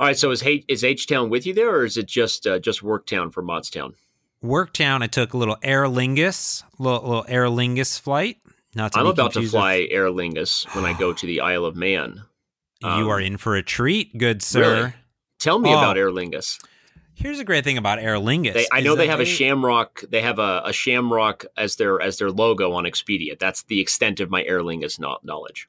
all 0.00 0.06
right, 0.06 0.16
so 0.18 0.30
is 0.30 0.42
H 0.42 0.64
is 0.68 0.82
H 0.84 1.06
Town 1.06 1.30
with 1.30 1.46
you 1.46 1.54
there, 1.54 1.70
or 1.70 1.84
is 1.84 1.96
it 1.96 2.06
just 2.06 2.46
uh, 2.46 2.58
just 2.58 2.82
Worktown 2.82 3.32
for 3.32 3.42
Mottstown? 3.42 3.94
Worktown. 4.42 5.02
I 5.02 5.06
took 5.08 5.32
a 5.34 5.36
little 5.36 5.56
Aer 5.62 5.84
Lingus, 5.84 6.62
little, 6.78 7.00
little 7.02 7.24
Aer 7.28 7.46
Lingus 7.46 8.00
flight. 8.00 8.38
Not 8.74 8.92
to 8.92 9.00
I'm 9.00 9.06
about 9.06 9.32
to 9.32 9.40
confused 9.40 9.54
with- 9.54 9.60
fly 9.60 9.86
Aer 9.90 10.06
Lingus 10.10 10.72
when 10.74 10.84
I 10.84 10.92
go 10.96 11.12
to 11.12 11.26
the 11.26 11.40
Isle 11.40 11.64
of 11.64 11.74
Man. 11.74 12.22
you 12.82 12.88
um, 12.88 13.08
are 13.08 13.20
in 13.20 13.36
for 13.36 13.56
a 13.56 13.62
treat, 13.62 14.16
good 14.16 14.42
sir. 14.42 14.60
Really? 14.76 14.94
Tell 15.40 15.58
me 15.58 15.70
Oh. 15.74 15.78
about 15.78 15.96
Aer 15.98 16.10
Lingus. 16.10 16.58
Here's 17.14 17.40
a 17.40 17.44
great 17.44 17.64
thing 17.64 17.78
about 17.78 17.98
Aer 17.98 18.14
Lingus. 18.16 18.54
They, 18.54 18.66
I 18.70 18.80
know 18.80 18.94
they 18.94 19.08
have 19.08 19.18
a 19.18 19.24
shamrock. 19.24 20.02
They 20.08 20.20
have 20.20 20.38
a, 20.38 20.62
a 20.66 20.72
shamrock 20.72 21.44
as 21.56 21.74
their 21.74 22.00
as 22.00 22.18
their 22.18 22.30
logo 22.30 22.72
on 22.74 22.84
Expedia. 22.84 23.36
That's 23.36 23.64
the 23.64 23.80
extent 23.80 24.20
of 24.20 24.30
my 24.30 24.44
Aer 24.44 24.60
Lingus 24.60 25.00
no- 25.00 25.18
knowledge. 25.24 25.68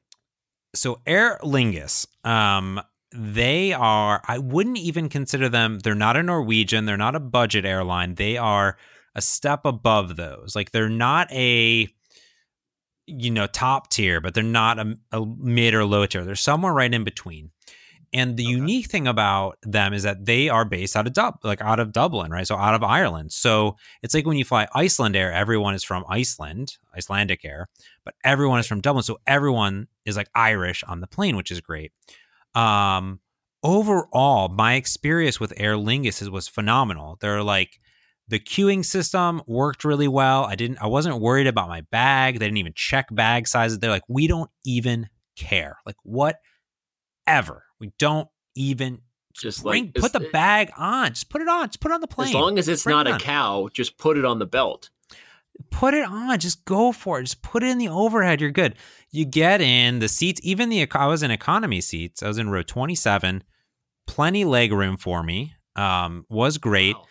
So 0.74 1.00
Aer 1.06 1.38
Lingus, 1.42 2.06
um, 2.24 2.80
they 3.12 3.72
are. 3.72 4.22
I 4.26 4.38
wouldn't 4.38 4.78
even 4.78 5.08
consider 5.08 5.48
them. 5.48 5.80
They're 5.80 5.94
not 5.94 6.16
a 6.16 6.22
Norwegian. 6.22 6.84
They're 6.84 6.96
not 6.96 7.16
a 7.16 7.20
budget 7.20 7.64
airline. 7.64 8.14
They 8.14 8.36
are 8.36 8.76
a 9.14 9.22
step 9.22 9.64
above 9.64 10.16
those. 10.16 10.54
Like 10.54 10.70
they're 10.70 10.88
not 10.88 11.30
a, 11.32 11.88
you 13.06 13.30
know, 13.30 13.46
top 13.46 13.90
tier, 13.90 14.20
but 14.20 14.34
they're 14.34 14.44
not 14.44 14.78
a, 14.78 14.96
a 15.10 15.26
mid 15.26 15.74
or 15.74 15.84
low 15.84 16.06
tier. 16.06 16.24
They're 16.24 16.36
somewhere 16.36 16.72
right 16.72 16.92
in 16.92 17.02
between. 17.02 17.50
And 18.12 18.36
the 18.36 18.44
Okay. 18.44 18.52
unique 18.52 18.86
thing 18.86 19.06
about 19.06 19.58
them 19.62 19.92
is 19.92 20.02
that 20.02 20.24
they 20.24 20.48
are 20.48 20.64
based 20.64 20.96
out 20.96 21.06
of 21.06 21.12
Dub, 21.12 21.38
like 21.44 21.60
out 21.60 21.78
of 21.78 21.92
Dublin, 21.92 22.32
right? 22.32 22.46
So 22.46 22.56
out 22.56 22.74
of 22.74 22.82
Ireland. 22.82 23.32
So 23.32 23.76
it's 24.02 24.14
like 24.14 24.26
when 24.26 24.36
you 24.36 24.44
fly 24.44 24.66
Iceland 24.74 25.14
Air, 25.14 25.32
everyone 25.32 25.74
is 25.74 25.84
from 25.84 26.04
Iceland, 26.08 26.78
Icelandic 26.96 27.44
Air, 27.44 27.68
but 28.04 28.14
everyone 28.24 28.58
is 28.58 28.66
from 28.66 28.80
Dublin. 28.80 29.04
So 29.04 29.18
everyone 29.28 29.86
is 30.04 30.16
like 30.16 30.28
Irish 30.34 30.82
on 30.84 31.00
the 31.00 31.06
plane, 31.06 31.36
which 31.36 31.52
is 31.52 31.60
great. 31.60 31.92
Um, 32.54 33.20
overall, 33.62 34.48
my 34.48 34.74
experience 34.74 35.38
with 35.38 35.52
Aer 35.56 35.74
Lingus 35.74 36.26
was 36.30 36.48
phenomenal. 36.48 37.16
They're 37.20 37.42
like 37.44 37.78
the 38.28 38.40
queuing 38.40 38.84
system 38.84 39.42
worked 39.46 39.84
really 39.84 40.08
well. 40.08 40.44
I 40.44 40.54
didn't, 40.54 40.78
I 40.82 40.86
wasn't 40.86 41.20
worried 41.20 41.46
about 41.46 41.68
my 41.68 41.82
bag. 41.92 42.38
They 42.38 42.46
didn't 42.46 42.58
even 42.58 42.74
check 42.74 43.06
bag 43.12 43.46
sizes. 43.48 43.78
They're 43.78 43.90
like, 43.90 44.02
we 44.08 44.26
don't 44.26 44.50
even 44.64 45.08
care. 45.36 45.78
Like 45.84 45.96
whatever. 47.30 47.64
We 47.78 47.92
don't 47.98 48.28
even 48.54 49.00
Just 49.34 49.62
bring, 49.62 49.84
like 49.86 49.94
put 49.94 50.12
the 50.12 50.28
bag 50.32 50.70
on. 50.76 51.10
Just 51.10 51.28
put 51.30 51.40
it 51.42 51.48
on. 51.48 51.68
Just 51.68 51.80
put 51.80 51.90
it 51.90 51.94
on 51.94 52.00
the 52.00 52.06
plane. 52.08 52.28
As 52.28 52.34
long 52.34 52.58
as 52.58 52.68
it's 52.68 52.84
Bring 52.84 52.96
not 52.96 53.06
it 53.06 53.14
a 53.14 53.18
cow, 53.18 53.68
just 53.72 53.98
put 53.98 54.16
it 54.18 54.24
on 54.24 54.38
the 54.38 54.46
belt. 54.46 54.90
put 55.70 55.92
it 55.94 56.04
on 56.06 56.38
just 56.38 56.64
go 56.64 56.90
for 56.90 57.20
it 57.20 57.24
just 57.24 57.42
put 57.42 57.62
it 57.62 57.66
in 57.68 57.76
the 57.76 57.88
overhead 57.88 58.40
you're 58.40 58.50
good 58.50 58.74
you 59.10 59.26
get 59.26 59.60
in 59.60 59.98
the 59.98 60.08
seats 60.08 60.40
even 60.42 60.70
the 60.70 60.88
i 60.92 61.06
was 61.06 61.22
in 61.22 61.30
economy 61.30 61.82
seats 61.82 62.22
i 62.22 62.28
was 62.28 62.38
in 62.38 62.48
row 62.48 62.62
27 62.62 63.42
plenty 64.06 64.42
leg 64.46 64.72
room 64.72 64.96
for 64.96 65.22
me 65.22 65.52
um 65.76 66.24
was 66.30 66.56
great 66.56 66.96
Wow. 66.96 67.04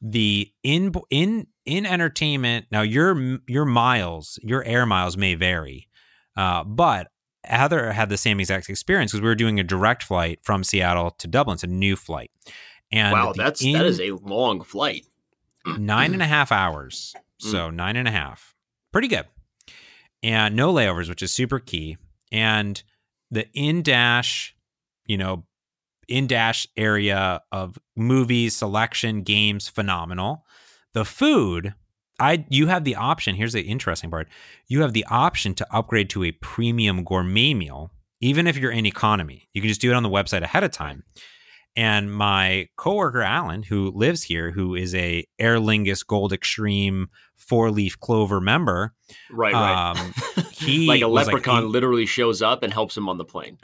the 0.00 0.52
in 0.62 0.92
in 1.10 1.48
in 1.64 1.86
entertainment 1.86 2.66
now 2.70 2.82
your 2.82 3.40
your 3.48 3.64
miles 3.64 4.38
your 4.44 4.62
air 4.62 4.86
miles 4.86 5.16
may 5.16 5.34
vary 5.34 5.88
uh 6.36 6.62
but 6.62 7.08
Heather 7.44 7.92
had 7.92 8.08
the 8.08 8.16
same 8.16 8.40
exact 8.40 8.68
experience 8.68 9.12
because 9.12 9.22
we 9.22 9.28
were 9.28 9.34
doing 9.34 9.58
a 9.60 9.64
direct 9.64 10.02
flight 10.02 10.40
from 10.42 10.64
Seattle 10.64 11.10
to 11.12 11.26
Dublin. 11.26 11.54
It's 11.54 11.64
a 11.64 11.68
new 11.68 11.96
flight, 11.96 12.30
and 12.90 13.12
wow, 13.12 13.32
that's 13.34 13.64
in- 13.64 13.74
that 13.74 13.86
is 13.86 14.00
a 14.00 14.12
long 14.12 14.62
flight. 14.62 15.06
nine 15.78 16.12
and 16.12 16.22
a 16.22 16.26
half 16.26 16.52
hours. 16.52 17.14
Mm. 17.42 17.50
So 17.50 17.70
nine 17.70 17.96
and 17.96 18.08
a 18.08 18.10
half. 18.10 18.54
Pretty 18.92 19.08
good. 19.08 19.26
And 20.22 20.56
no 20.56 20.72
layovers, 20.72 21.08
which 21.08 21.22
is 21.22 21.32
super 21.32 21.58
key. 21.58 21.96
And 22.32 22.82
the 23.30 23.46
in 23.54 23.82
dash, 23.82 24.56
you 25.06 25.16
know, 25.16 25.44
in 26.08 26.26
dash 26.26 26.66
area 26.76 27.42
of 27.52 27.78
movies, 27.96 28.56
selection, 28.56 29.22
games, 29.22 29.68
phenomenal. 29.68 30.44
The 30.94 31.04
food, 31.04 31.74
I 32.18 32.44
you 32.48 32.66
have 32.66 32.84
the 32.84 32.96
option. 32.96 33.34
Here's 33.34 33.52
the 33.52 33.62
interesting 33.62 34.10
part. 34.10 34.28
You 34.66 34.82
have 34.82 34.92
the 34.92 35.04
option 35.08 35.54
to 35.54 35.66
upgrade 35.74 36.10
to 36.10 36.24
a 36.24 36.32
premium 36.32 37.04
gourmet 37.04 37.54
meal, 37.54 37.90
even 38.20 38.46
if 38.46 38.56
you're 38.56 38.72
in 38.72 38.86
economy. 38.86 39.48
You 39.54 39.60
can 39.62 39.68
just 39.68 39.80
do 39.80 39.90
it 39.90 39.94
on 39.94 40.02
the 40.02 40.08
website 40.08 40.42
ahead 40.42 40.64
of 40.64 40.70
time. 40.72 41.04
And 41.76 42.12
my 42.12 42.66
coworker 42.76 43.22
Alan, 43.22 43.62
who 43.62 43.92
lives 43.94 44.24
here, 44.24 44.50
who 44.50 44.74
is 44.74 44.94
a 44.96 45.24
Aer 45.38 45.58
Lingus 45.58 46.04
Gold 46.04 46.32
Extreme 46.32 47.08
four 47.36 47.70
leaf 47.70 47.98
clover 48.00 48.40
member, 48.40 48.94
Right, 49.30 49.54
right. 49.54 49.90
um, 49.92 50.12
he 50.50 50.88
like 50.88 51.02
a 51.02 51.08
was 51.08 51.26
like, 51.28 51.34
leprechaun 51.34 51.62
he- 51.62 51.68
literally 51.68 52.06
shows 52.06 52.42
up 52.42 52.64
and 52.64 52.72
helps 52.72 52.96
him 52.96 53.08
on 53.08 53.16
the 53.16 53.24
plane. 53.24 53.58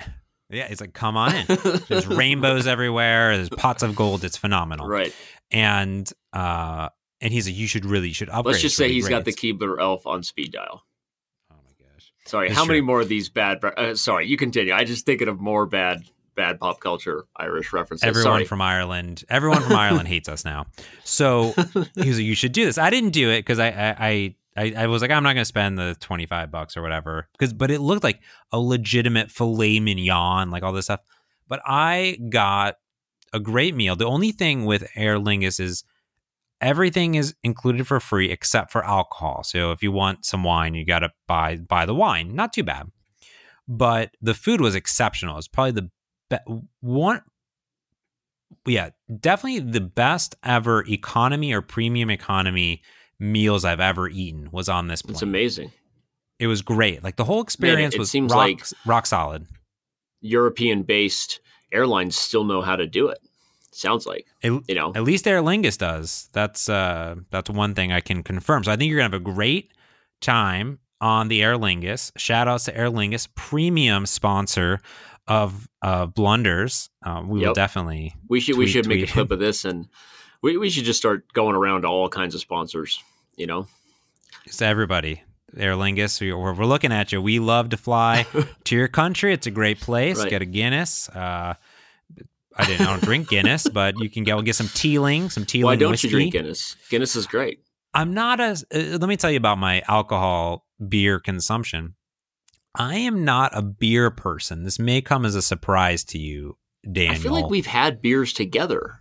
yeah, 0.49 0.69
it's 0.71 0.81
like 0.81 0.93
come 0.95 1.17
on 1.17 1.35
in. 1.35 1.45
There's 1.89 2.07
rainbows 2.07 2.69
everywhere. 2.69 3.35
There's 3.37 3.49
pots 3.49 3.83
of 3.83 3.97
gold. 3.97 4.23
It's 4.23 4.37
phenomenal. 4.37 4.87
right. 4.87 5.13
And 5.51 6.09
uh, 6.33 6.91
and 7.21 7.33
he's 7.33 7.47
like, 7.47 7.57
you 7.57 7.67
should 7.67 7.85
really 7.85 8.09
you 8.09 8.15
should 8.15 8.29
upgrade. 8.29 8.47
Let's 8.55 8.63
just 8.63 8.73
It's 8.73 8.77
say 8.79 8.85
really 8.85 8.95
he's 8.95 9.05
great. 9.05 9.11
got 9.17 9.25
the 9.25 9.31
It's- 9.31 9.43
Keebler 9.45 9.81
elf 9.81 10.07
on 10.07 10.23
speed 10.23 10.53
dial. 10.53 10.85
Oh 11.51 11.57
my 11.65 11.71
gosh. 11.87 12.13
Sorry, 12.27 12.49
That's 12.49 12.59
how 12.59 12.65
many 12.67 12.81
more 12.81 13.01
of 13.01 13.09
these 13.09 13.29
bad? 13.29 13.65
Uh, 13.65 13.95
sorry, 13.95 14.27
you 14.27 14.37
continue. 14.37 14.73
I 14.73 14.85
just 14.85 15.07
thinking 15.07 15.29
of 15.29 15.41
more 15.41 15.67
bad, 15.67 16.03
bad 16.35 16.59
pop 16.61 16.81
culture 16.81 17.25
Irish 17.37 17.73
references. 17.73 18.07
Everyone 18.07 18.25
sorry. 18.33 18.45
from 18.45 18.61
Ireland, 18.61 19.25
everyone 19.29 19.63
from 19.63 19.77
Ireland 19.77 20.09
hates 20.09 20.29
us 20.29 20.45
now. 20.45 20.67
So 21.05 21.53
he 21.75 22.09
was 22.09 22.19
like, 22.19 22.27
"You 22.27 22.35
should 22.35 22.53
do 22.53 22.65
this." 22.65 22.79
I 22.79 22.91
didn't 22.91 23.11
do 23.11 23.31
it 23.31 23.39
because 23.41 23.59
I, 23.59 23.69
I, 23.69 23.97
I, 23.99 24.35
I, 24.57 24.75
I 24.85 24.87
was 24.87 25.03
like, 25.03 25.11
"I'm 25.11 25.23
not 25.23 25.35
going 25.35 25.43
to 25.43 25.45
spend 25.45 25.79
the 25.79 25.97
25 26.01 26.51
bucks 26.51 26.77
or 26.77 26.83
whatever." 26.83 27.29
Because, 27.39 27.53
but 27.53 27.71
it 27.71 27.81
looked 27.81 28.05
like 28.05 28.21
a 28.53 28.59
legitimate 28.59 29.31
filet 29.31 29.79
mignon, 29.81 30.51
like 30.51 30.63
all 30.63 30.73
this 30.73 30.87
stuff. 30.87 31.01
But 31.47 31.61
I 31.67 32.19
got 32.31 32.77
a 33.33 33.39
great 33.41 33.75
meal. 33.75 33.97
The 33.97 34.07
only 34.07 34.33
thing 34.33 34.65
with 34.65 34.89
Aer 34.97 35.19
Lingus 35.19 35.61
is 35.61 35.85
everything 36.65 37.15
is 37.15 37.35
included 37.45 37.87
for 37.87 38.01
free 38.01 38.31
except 38.31 38.73
for 38.73 38.85
alcohol. 38.85 39.45
So 39.45 39.71
if 39.71 39.83
you 39.83 39.93
want 39.93 40.25
some 40.25 40.43
wine, 40.43 40.75
you 40.75 40.85
got 40.85 41.01
to 41.01 41.11
buy 41.29 41.57
buy 41.57 41.85
the 41.87 41.95
wine. 41.95 42.35
Not 42.35 42.53
too 42.53 42.65
bad. 42.65 42.91
But 43.69 44.17
the 44.21 44.35
food 44.35 44.61
was 44.61 44.75
exceptional. 44.75 45.39
It's 45.39 45.49
probably 45.49 45.73
the 45.73 45.91
be- 46.31 46.63
one 46.81 47.23
yeah, 48.67 48.91
definitely 49.21 49.61
the 49.61 49.81
best 49.81 50.37
ever 50.43 50.85
economy 50.89 51.53
or 51.53 51.61
premium 51.61 52.09
economy 52.11 52.83
meals 53.19 53.65
I've 53.65 53.81
ever 53.81 54.09
eaten 54.09 54.49
was 54.51 54.69
on 54.69 54.89
this 54.89 55.03
plane. 55.03 55.15
It's 55.15 55.23
amazing. 55.23 55.71
It 56.39 56.47
was 56.47 56.63
great. 56.63 57.05
Like 57.05 57.17
the 57.17 57.25
whole 57.25 57.43
experience 57.43 57.95
it 57.95 57.99
was 57.99 58.11
seems 58.11 58.33
rock, 58.33 58.41
like- 58.41 58.65
rock 58.87 59.07
solid. 59.07 59.47
European-based 60.21 61.41
airlines 61.73 62.17
still 62.17 62.45
know 62.45 62.63
how 62.63 62.77
to 62.77 62.87
do 62.87 63.09
it. 63.09 63.19
Sounds 63.75 64.07
like 64.07 64.27
It, 64.43 64.53
you 64.69 64.75
know. 64.75 64.93
At 64.95 65.03
least 65.03 65.27
Aer 65.27 65.41
Lingus 65.43 65.77
does. 65.77 66.29
That's 66.33 66.69
uh 66.69 67.17
that's 67.31 67.51
one 67.51 67.75
thing 67.75 67.93
I 67.93 68.01
can 68.01 68.23
confirm. 68.23 68.65
So 68.65 68.73
I 68.73 68.77
think 68.77 68.89
you're 68.91 68.99
gonna 68.99 69.13
have 69.15 69.21
a 69.21 69.33
great 69.35 69.73
time 70.21 70.79
on 71.01 71.29
the 71.29 71.43
Aer 71.43 71.57
Lingus. 71.57 72.13
Shout 72.17 72.49
outs 72.49 72.65
to 72.65 72.77
Aer 72.77 72.89
Lingus, 72.91 73.29
premium 73.35 74.07
sponsor 74.07 74.81
of 75.27 75.69
uh 75.83 76.07
blunders. 76.07 76.91
Uh, 77.05 77.23
we 77.27 77.41
will 77.41 77.55
definitely 77.55 78.15
We 78.29 78.41
should 78.41 78.57
we 78.57 78.65
tweet- 78.67 78.73
should 78.73 78.87
make 78.87 79.09
a 79.09 79.13
clip 79.13 79.31
of 79.31 79.39
this, 79.39 79.65
and 79.65 79.89
we 80.43 80.57
we 80.57 80.71
should 80.71 80.85
just 80.85 80.99
start 80.99 81.33
going 81.33 81.57
around 81.57 81.83
to 81.83 81.89
all 81.89 82.09
kinds 82.09 82.35
of 82.35 82.41
sponsors. 82.41 83.03
You 83.37 83.47
know, 83.47 83.67
It's 84.45 84.63
everybody. 84.63 85.23
Aer 85.57 85.75
Lingus, 85.75 86.21
we, 86.21 86.33
we're, 86.33 86.53
we're 86.53 86.65
looking 86.67 86.91
at 86.93 87.13
you. 87.13 87.23
We 87.23 87.39
love 87.39 87.69
to 87.71 87.77
fly 87.77 88.27
to 88.65 88.75
your 88.77 88.89
country. 88.89 89.33
It's 89.33 89.47
a 89.47 89.53
great 89.53 89.79
place. 89.81 90.19
Right. 90.19 90.31
Get 90.31 90.43
a 90.43 90.45
Guinness. 90.45 91.09
Uh, 91.09 91.55
I 92.57 92.67
didn't. 92.67 92.87
I 92.87 92.91
don't 92.91 93.03
drink 93.03 93.29
Guinness, 93.29 93.69
but 93.69 93.99
you 93.99 94.09
can 94.09 94.23
go 94.25 94.41
get 94.43 94.55
some 94.55 94.69
Teeling, 94.69 95.29
some 95.31 95.45
Teeling 95.45 95.65
why 95.67 95.77
don't 95.77 95.91
whiskey. 95.91 96.09
you 96.09 96.13
drink 96.13 96.33
Guinness? 96.33 96.77
Guinness 96.89 97.17
is 97.17 97.27
great. 97.27 97.61
I'm 97.95 98.15
not 98.15 98.41
as. 98.41 98.65
Uh, 98.75 98.79
let 99.01 99.09
me 99.09 99.17
tell 99.17 99.31
you 99.31 99.37
about 99.37 99.59
my 99.59 99.83
alcohol 99.89 100.65
beer 100.89 101.19
consumption. 101.21 101.95
I 102.77 102.97
am 102.97 103.25
not 103.25 103.57
a 103.57 103.63
beer 103.63 104.11
person. 104.11 104.65
This 104.65 104.79
may 104.79 105.01
come 105.01 105.25
as 105.25 105.35
a 105.37 105.43
surprise 105.43 106.03
to 106.05 106.19
you, 106.19 106.57
Daniel. 106.91 107.15
I 107.15 107.19
feel 107.19 107.33
like 107.33 107.49
we've 107.49 107.67
had 107.67 108.03
beers 108.03 108.33
together. 108.33 109.01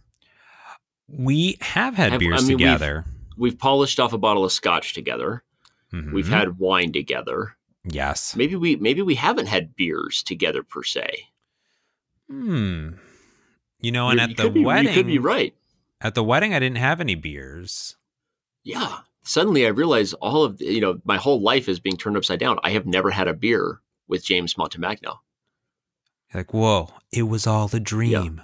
we 1.08 1.58
have 1.62 1.96
had 1.96 2.12
Have- 2.14 2.20
beers 2.20 2.44
I 2.44 2.48
mean, 2.48 2.58
we've- 2.58 2.64
together. 2.64 3.06
We've 3.38 3.58
polished 3.58 4.00
off 4.00 4.14
a 4.14 4.18
bottle 4.18 4.46
of 4.46 4.52
scotch 4.52 4.94
together. 4.94 5.44
We've 5.92 6.26
Mhm. 6.26 6.30
had 6.30 6.58
wine 6.60 6.92
together. 6.92 7.56
yes. 7.84 8.36
Maybe 8.36 8.56
we 8.56 8.76
maybe 8.78 9.02
we 9.02 9.16
haven't 9.16 9.48
had 9.48 9.76
beers 9.76 10.24
together 10.24 10.64
per 10.64 10.82
se. 10.84 11.28
Hmm. 12.30 12.90
You 13.84 13.92
know, 13.92 14.10
and 14.10 14.18
You- 14.18 14.24
at 14.24 14.30
you 14.30 14.36
the 14.36 14.50
be- 14.50 14.66
wedding, 14.66 14.88
you 14.88 14.94
could 14.96 15.06
be 15.08 15.20
right. 15.20 15.54
at 16.02 16.16
the 16.16 16.24
wedding, 16.24 16.54
I 16.56 16.60
didn't 16.60 16.78
have 16.78 17.00
any 17.00 17.14
beers. 17.16 17.96
Yeah. 18.64 19.00
Suddenly, 19.24 19.66
I 19.66 19.70
realized 19.70 20.16
all 20.22 20.44
of 20.44 20.58
the, 20.58 20.66
you 20.66 20.82
know 20.82 21.00
my 21.06 21.18
whole 21.18 21.40
life 21.42 21.70
is 21.70 21.80
being 21.80 21.98
turned 21.98 22.18
upside 22.18 22.40
down. 22.40 22.58
I 22.64 22.72
have 22.72 22.86
never 22.88 23.12
had 23.12 23.28
a 23.28 23.34
beer 23.34 23.82
with 24.08 24.24
James 24.26 24.56
Montemagno. 24.56 25.20
Like, 26.34 26.54
whoa, 26.54 26.90
it 27.12 27.24
was 27.24 27.46
all 27.46 27.70
a 27.72 27.80
dream. 27.80 28.42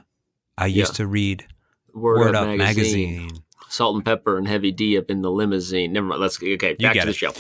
I 0.58 0.68
used 0.68 0.94
Yeah. 0.94 0.98
to 0.98 1.08
read 1.08 1.48
Word, 1.94 2.20
Word, 2.20 2.36
Up, 2.36 2.48
Up 2.50 2.58
magazine. 2.58 3.16
magazine. 3.24 3.44
Salt 3.70 3.96
and 3.96 4.06
Pepper 4.06 4.38
and 4.38 4.48
Heavy 4.48 4.72
D 4.72 4.98
up 4.98 5.10
in 5.10 5.22
the 5.22 5.32
limousine. 5.32 5.92
Never 5.94 6.08
mind. 6.08 6.22
Let's 6.22 6.42
okay. 6.42 6.74
Back 6.76 6.96
to 6.96 7.02
the 7.06 7.10
it. 7.10 7.16
show. 7.16 7.34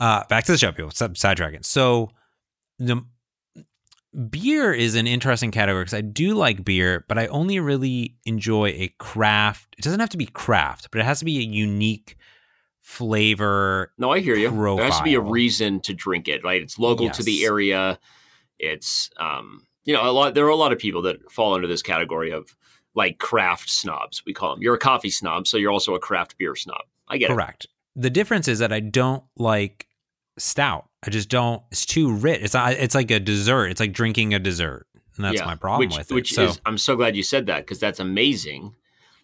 Uh, 0.00 0.24
back 0.28 0.44
to 0.44 0.52
the 0.52 0.58
show, 0.58 0.72
people. 0.72 0.90
Side- 0.90 1.14
Sidetracking. 1.14 1.64
So, 1.64 2.10
the 2.78 3.02
beer 4.16 4.72
is 4.72 4.94
an 4.94 5.06
interesting 5.06 5.50
category 5.50 5.84
because 5.84 5.94
I 5.94 6.00
do 6.00 6.34
like 6.34 6.64
beer, 6.64 7.04
but 7.08 7.18
I 7.18 7.26
only 7.26 7.60
really 7.60 8.16
enjoy 8.24 8.68
a 8.68 8.88
craft. 8.98 9.74
It 9.78 9.82
doesn't 9.82 10.00
have 10.00 10.08
to 10.10 10.16
be 10.16 10.26
craft, 10.26 10.88
but 10.90 11.00
it 11.00 11.04
has 11.04 11.18
to 11.20 11.24
be 11.24 11.38
a 11.38 11.42
unique 11.42 12.16
flavor. 12.80 13.92
No, 13.98 14.12
I 14.12 14.20
hear 14.20 14.36
you. 14.36 14.50
There 14.50 14.84
has 14.84 14.98
to 14.98 15.04
be 15.04 15.14
a 15.14 15.20
reason 15.20 15.80
to 15.80 15.92
drink 15.92 16.28
it, 16.28 16.42
right? 16.44 16.62
It's 16.62 16.78
local 16.78 17.10
to 17.10 17.22
the 17.22 17.44
area. 17.44 17.98
It's 18.58 19.10
um, 19.18 19.66
you 19.84 19.92
know, 19.92 20.08
a 20.08 20.12
lot. 20.12 20.34
There 20.34 20.46
are 20.46 20.50
a 20.50 20.56
lot 20.56 20.72
of 20.72 20.78
people 20.78 21.02
that 21.02 21.30
fall 21.30 21.54
under 21.54 21.66
this 21.66 21.82
category 21.82 22.30
of 22.30 22.56
like 22.94 23.18
craft 23.18 23.68
snobs. 23.68 24.22
We 24.24 24.32
call 24.32 24.54
them. 24.54 24.62
You're 24.62 24.74
a 24.74 24.78
coffee 24.78 25.10
snob, 25.10 25.46
so 25.46 25.56
you're 25.56 25.72
also 25.72 25.94
a 25.94 26.00
craft 26.00 26.38
beer 26.38 26.56
snob. 26.56 26.82
I 27.08 27.18
get 27.18 27.30
it. 27.30 27.34
Correct. 27.34 27.66
The 27.94 28.10
difference 28.10 28.48
is 28.48 28.58
that 28.60 28.72
I 28.72 28.80
don't 28.80 29.24
like 29.36 29.86
stout. 30.38 30.88
I 31.06 31.10
just 31.10 31.28
don't. 31.28 31.62
It's 31.70 31.86
too 31.86 32.12
rich. 32.12 32.40
It's 32.42 32.54
not, 32.54 32.72
it's 32.72 32.94
like 32.94 33.10
a 33.10 33.20
dessert. 33.20 33.68
It's 33.68 33.80
like 33.80 33.92
drinking 33.92 34.34
a 34.34 34.38
dessert, 34.38 34.86
and 35.16 35.24
that's 35.24 35.36
Yeah, 35.36 35.46
my 35.46 35.54
problem 35.54 35.88
which, 35.88 35.96
with 35.98 36.10
it. 36.10 36.14
Which 36.14 36.32
so, 36.32 36.44
is, 36.44 36.60
I'm 36.66 36.78
so 36.78 36.96
glad 36.96 37.16
you 37.16 37.22
said 37.22 37.46
that 37.46 37.60
because 37.64 37.78
that's 37.78 38.00
amazing. 38.00 38.74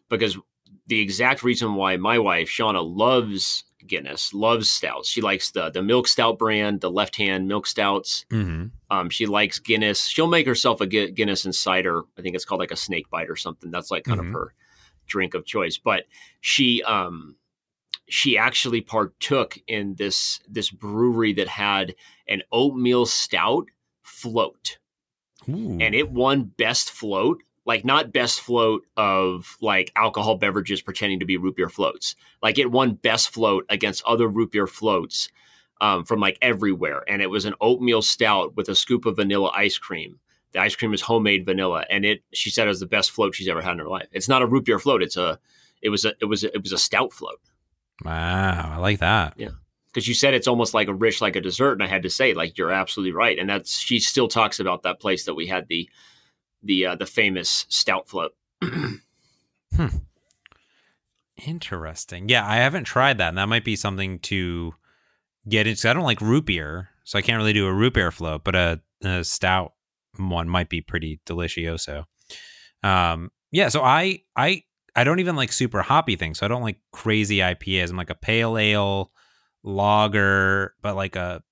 Because 0.09 0.39
the 0.87 1.01
exact 1.01 1.43
reason 1.43 1.75
why 1.75 1.97
my 1.97 2.19
wife 2.19 2.49
Shauna 2.49 2.83
loves 2.85 3.65
Guinness, 3.85 4.33
loves 4.33 4.71
stouts. 4.71 5.09
She 5.09 5.21
likes 5.21 5.51
the 5.51 5.71
the 5.71 5.83
milk 5.83 6.07
stout 6.07 6.39
brand, 6.39 6.81
the 6.83 6.91
left 6.91 7.17
hand 7.17 7.49
milk 7.49 7.67
stouts. 7.67 8.25
Mhm. 8.31 8.71
Um, 8.91 9.11
she 9.11 9.27
likes 9.27 9.59
Guinness. 9.59 10.07
She'll 10.07 10.29
make 10.29 10.47
herself 10.47 10.81
a 10.81 10.87
Guinness 10.87 11.45
and 11.45 11.53
cider. 11.55 12.03
I 12.17 12.23
think 12.23 12.37
it's 12.37 12.45
called 12.45 12.61
like 12.61 12.71
a 12.71 12.77
snake 12.77 13.11
bite 13.11 13.29
or 13.29 13.35
something. 13.35 13.73
That's 13.73 13.91
like 13.91 14.05
kind 14.05 14.21
Mhm. 14.21 14.29
of 14.29 14.33
her 14.35 14.55
drink 15.09 15.35
of 15.35 15.45
choice. 15.45 15.79
But 15.79 16.05
she 16.41 16.83
um 16.85 17.35
she 18.09 18.37
actually 18.37 18.81
partook 18.81 19.59
in 19.67 19.95
this 19.97 20.41
this 20.49 20.71
brewery 20.71 21.33
that 21.33 21.49
had 21.49 21.95
an 22.29 22.43
oatmeal 22.53 23.07
stout 23.07 23.67
float. 24.03 24.79
Ooh. 25.49 25.79
and 25.81 25.93
it 25.93 26.09
won 26.09 26.45
best 26.45 26.93
float 26.93 27.43
like 27.65 27.85
not 27.85 28.13
best 28.13 28.41
float 28.41 28.85
of 28.97 29.57
like 29.61 29.93
alcohol 29.95 30.37
beverages 30.37 30.83
pretending 30.83 31.21
to 31.21 31.27
be 31.27 31.37
root 31.37 31.57
beer 31.57 31.69
floats. 31.69 32.17
Like 32.43 32.59
it 32.59 32.71
won 32.71 32.95
best 32.95 33.31
float 33.31 33.65
against 33.69 34.03
other 34.05 34.27
root 34.27 34.53
beer 34.53 34.67
floats 34.67 35.29
um, 35.81 36.05
from 36.05 36.21
like 36.21 36.39
everywhere. 36.43 37.05
And 37.07 37.23
it 37.23 37.31
was 37.31 37.45
an 37.45 37.55
oatmeal 37.61 38.03
stout 38.03 38.57
with 38.57 38.69
a 38.69 38.75
scoop 38.75 39.07
of 39.07 39.17
vanilla 39.17 39.53
ice 39.55 39.79
cream. 39.79 40.19
The 40.53 40.61
ice 40.61 40.77
cream 40.77 40.93
is 40.93 41.01
homemade 41.01 41.47
vanilla 41.47 41.87
and 41.89 42.05
it 42.05 42.23
she 42.33 42.51
said 42.51 42.67
it 42.67 42.69
was 42.69 42.81
the 42.81 42.87
best 42.87 43.11
float 43.11 43.35
she's 43.35 43.49
ever 43.49 43.63
had 43.63 43.73
in 43.73 43.79
her 43.79 43.89
life. 43.89 44.09
It's 44.13 44.29
not 44.29 44.43
a 44.43 44.47
root 44.47 44.65
beer 44.65 44.79
float. 44.79 45.03
It's 45.03 45.17
a 45.17 45.39
it 45.81 45.89
was 45.89 46.05
a 46.05 46.15
it 46.21 46.27
was 46.27 46.45
a, 46.45 46.53
it 46.55 46.63
was 46.63 46.73
a 46.73 46.79
stout 46.79 47.13
float 47.13 47.41
wow, 48.05 48.73
I 48.75 48.79
like 48.79 49.01
that. 49.01 49.35
Yeah. 49.37 49.51
Because 49.87 50.09
you 50.09 50.15
said 50.15 50.33
it's 50.33 50.49
almost 50.49 50.73
like 50.73 50.89
a 50.89 50.95
rich 50.95 51.21
like 51.21 51.37
a 51.37 51.41
dessert 51.41 51.75
and 51.75 51.83
i 51.83 51.87
had 51.87 52.03
to 52.03 52.09
say 52.09 52.33
like 52.33 52.57
you're 52.57 52.71
absolutely 52.71 53.13
right 53.13 53.39
and 53.39 53.51
that's 53.51 53.79
she 53.79 53.99
still 53.99 54.27
talks 54.27 54.59
about 54.59 54.85
that 54.85 55.01
place 55.01 55.27
that 55.27 55.35
we 55.35 55.47
had 55.47 55.69
the 55.69 55.87
the 56.63 56.87
uh, 56.87 56.95
the 56.95 57.05
famous 57.05 57.67
stout 57.69 58.09
float 58.09 58.35
Interesting. 61.47 62.29
Yeah, 62.29 62.47
I 62.47 62.57
haven't 62.57 62.85
tried 62.85 63.19
that, 63.19 63.31
and 63.31 63.39
that 63.39 63.49
might 63.49 63.65
be 63.65 63.77
something 63.77 64.19
to 64.21 64.75
get 65.49 65.67
into. 65.67 65.89
I 65.89 65.93
don't 65.93 66.05
like 66.05 66.21
root 66.21 66.47
beer, 66.47 66.91
so 67.05 67.19
I 67.19 67.23
can't 67.23 67.39
really 67.39 67.53
do 67.53 67.67
a 67.67 67.73
root 67.73 67.95
beer 67.95 68.11
float, 68.11 68.45
but 68.45 68.55
a, 68.55 68.81
a 69.03 69.25
stout 69.25 69.73
one 70.17 70.49
might 70.49 70.69
be 70.69 70.81
pretty 70.81 71.21
delicioso. 71.27 72.05
Um, 72.83 73.31
yeah. 73.51 73.69
So 73.69 73.83
I 73.83 74.21
I 74.37 74.65
I 74.95 75.05
don't 75.05 75.21
even 75.21 75.37
like 75.37 75.53
super 75.53 75.83
hoppy 75.83 76.17
things. 76.17 76.39
So 76.39 76.47
I 76.47 76.49
don't 76.49 76.63
like 76.63 76.79
crazy 76.93 77.39
IPAs. 77.39 77.91
I'm 77.91 77.97
like 77.97 78.11
a 78.11 78.15
pale 78.15 78.59
ale 78.59 79.11
lager, 79.63 80.75
but 80.83 80.97
like 80.97 81.17
a 81.17 81.43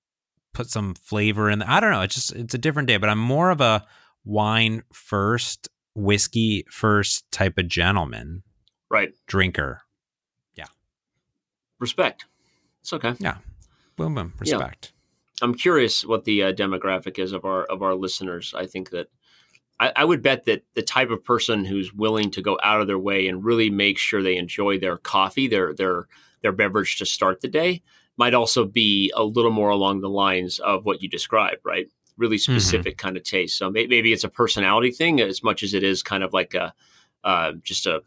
put 0.53 0.69
some 0.69 0.93
flavor 0.95 1.49
in. 1.49 1.61
I 1.63 1.79
don't 1.79 1.91
know. 1.91 2.01
It's 2.01 2.15
just 2.15 2.33
it's 2.33 2.53
a 2.53 2.59
different 2.59 2.87
day. 2.87 2.97
But 2.97 3.09
I'm 3.09 3.19
more 3.19 3.49
of 3.49 3.61
a 3.61 3.85
wine 4.23 4.83
first, 4.93 5.69
whiskey 5.95 6.65
first 6.69 7.29
type 7.31 7.57
of 7.57 7.67
gentleman 7.67 8.43
right 8.89 9.13
drinker. 9.27 9.81
Yeah. 10.55 10.67
Respect 11.79 12.25
it's 12.81 12.93
okay 12.93 13.13
Yeah. 13.19 13.37
Boom, 13.95 14.15
boom. 14.15 14.33
Yeah. 14.35 14.55
Respect. 14.55 14.93
i'm 15.41 15.53
curious 15.53 16.05
what 16.05 16.25
the 16.25 16.43
uh, 16.43 16.53
demographic 16.53 17.19
is 17.19 17.31
of 17.31 17.45
our 17.45 17.63
of 17.65 17.81
our 17.81 17.93
listeners 17.95 18.53
i 18.55 18.65
think 18.65 18.89
that 18.91 19.07
I, 19.81 19.91
I 19.95 20.05
would 20.05 20.21
bet 20.21 20.45
that 20.45 20.63
the 20.75 20.83
type 20.83 21.09
of 21.09 21.23
person 21.23 21.65
who's 21.65 21.91
willing 21.91 22.29
to 22.31 22.41
go 22.41 22.57
out 22.63 22.81
of 22.81 22.87
their 22.87 22.99
way 22.99 23.27
and 23.27 23.43
really 23.43 23.71
make 23.71 23.97
sure 23.97 24.21
they 24.21 24.37
enjoy 24.37 24.77
their 24.79 24.97
coffee 24.97 25.47
their 25.47 25.73
their 25.73 26.07
their 26.41 26.51
beverage 26.51 26.97
to 26.99 27.05
start 27.05 27.41
the 27.41 27.47
day 27.47 27.81
might 28.15 28.35
also 28.35 28.65
be 28.65 29.11
a 29.15 29.23
little 29.23 29.51
more 29.51 29.69
along 29.69 30.01
the 30.01 30.09
lines 30.09 30.59
of 30.59 30.85
what 30.85 31.01
you 31.01 31.09
described 31.09 31.57
right? 31.65 31.87
Really 32.17 32.37
specific 32.37 32.97
kind 32.97 33.17
of 33.17 33.23
taste. 33.23 33.57
So 33.57 33.71
may, 33.71 33.87
maybe 33.87 34.13
it's 34.13 34.23
a 34.23 34.29
personality 34.29 34.91
thing 34.91 35.19
as 35.19 35.43
much 35.43 35.63
as 35.63 35.73
it 35.73 35.83
is 35.83 36.03
kind 36.03 36.23
of 36.23 36.31
like 36.31 36.53
a 36.53 36.73
uh, 37.23 37.53
just 37.63 37.87
a 37.87 38.03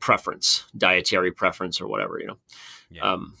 preference 0.00 0.64
dietary 0.76 1.30
preference 1.32 1.80
or 1.80 1.88
whatever 1.88 2.18
you 2.20 2.26
know? 2.26 2.38
Yeah. 2.90 3.12
um, 3.12 3.34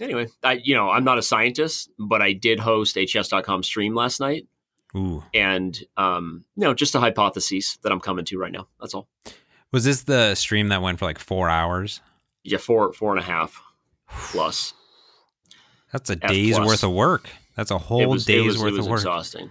anyway, 0.00 0.26
I 0.42 0.54
you 0.54 0.74
know 0.74 0.90
I'm 0.90 1.04
not 1.04 1.18
a 1.18 1.22
scientist, 1.22 1.90
but 1.98 2.20
I 2.20 2.32
did 2.32 2.58
host 2.58 2.96
a 2.98 3.06
chess.com 3.06 3.62
stream 3.62 3.94
last 3.94 4.18
night, 4.18 4.48
Ooh. 4.96 5.24
and 5.34 5.78
um, 5.96 6.44
you 6.56 6.62
know 6.62 6.74
just 6.74 6.94
a 6.94 7.00
hypothesis 7.00 7.78
that 7.82 7.92
I'm 7.92 8.00
coming 8.00 8.24
to 8.26 8.38
right 8.38 8.52
now. 8.52 8.68
That's 8.80 8.94
all. 8.94 9.08
Was 9.72 9.84
this 9.84 10.02
the 10.02 10.34
stream 10.34 10.68
that 10.68 10.82
went 10.82 10.98
for 10.98 11.04
like 11.04 11.18
four 11.18 11.48
hours? 11.48 12.00
Yeah, 12.42 12.58
four 12.58 12.92
four 12.92 13.10
and 13.12 13.20
a 13.20 13.24
half 13.24 13.60
plus. 14.08 14.74
That's 15.92 16.10
a 16.10 16.18
F 16.20 16.30
day's 16.30 16.56
plus. 16.56 16.66
worth 16.66 16.84
of 16.84 16.92
work. 16.92 17.28
That's 17.56 17.70
a 17.70 17.78
whole 17.78 18.08
was, 18.08 18.24
day's 18.24 18.46
was, 18.46 18.58
worth 18.58 18.72
it 18.72 18.76
was 18.76 18.86
of 18.86 18.90
work. 18.90 19.00
exhausting. 19.00 19.50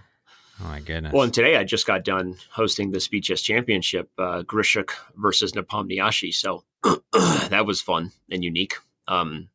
Oh 0.62 0.68
my 0.68 0.80
goodness. 0.80 1.14
Well, 1.14 1.24
and 1.24 1.34
today 1.34 1.58
I 1.58 1.64
just 1.64 1.88
got 1.88 2.04
done 2.04 2.36
hosting 2.52 2.92
the 2.92 3.00
Speed 3.00 3.24
Chess 3.24 3.42
Championship, 3.42 4.10
uh, 4.18 4.44
Grischuk 4.44 4.92
versus 5.16 5.54
Nepomniachtchi. 5.54 6.34
So 6.34 6.64
that 7.14 7.66
was 7.66 7.82
fun 7.82 8.12
and 8.30 8.44
unique. 8.44 8.76
Um, 9.08 9.50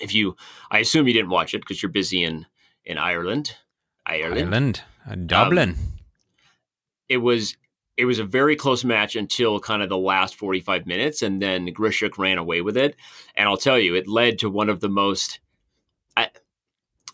if 0.00 0.14
you, 0.14 0.36
I 0.70 0.78
assume 0.78 1.06
you 1.06 1.14
didn't 1.14 1.30
watch 1.30 1.54
it 1.54 1.60
because 1.60 1.82
you're 1.82 1.90
busy 1.90 2.22
in 2.22 2.46
in 2.84 2.98
Ireland. 2.98 3.56
Ireland. 4.06 4.38
Ireland, 4.38 4.82
uh, 5.10 5.14
Dublin. 5.26 5.76
it 7.08 7.18
was 7.18 7.56
it 7.96 8.06
was 8.06 8.18
a 8.18 8.24
very 8.24 8.56
close 8.56 8.84
match 8.84 9.14
until 9.14 9.60
kind 9.60 9.80
of 9.82 9.88
the 9.88 9.96
last 9.96 10.34
45 10.34 10.86
minutes 10.86 11.22
and 11.22 11.40
then 11.40 11.66
Grischuk 11.68 12.18
ran 12.18 12.38
away 12.38 12.60
with 12.60 12.76
it 12.76 12.96
and 13.36 13.48
I'll 13.48 13.56
tell 13.56 13.78
you 13.78 13.94
it 13.94 14.08
led 14.08 14.38
to 14.40 14.50
one 14.50 14.68
of 14.68 14.80
the 14.80 14.88
most 14.88 15.38
I 16.16 16.28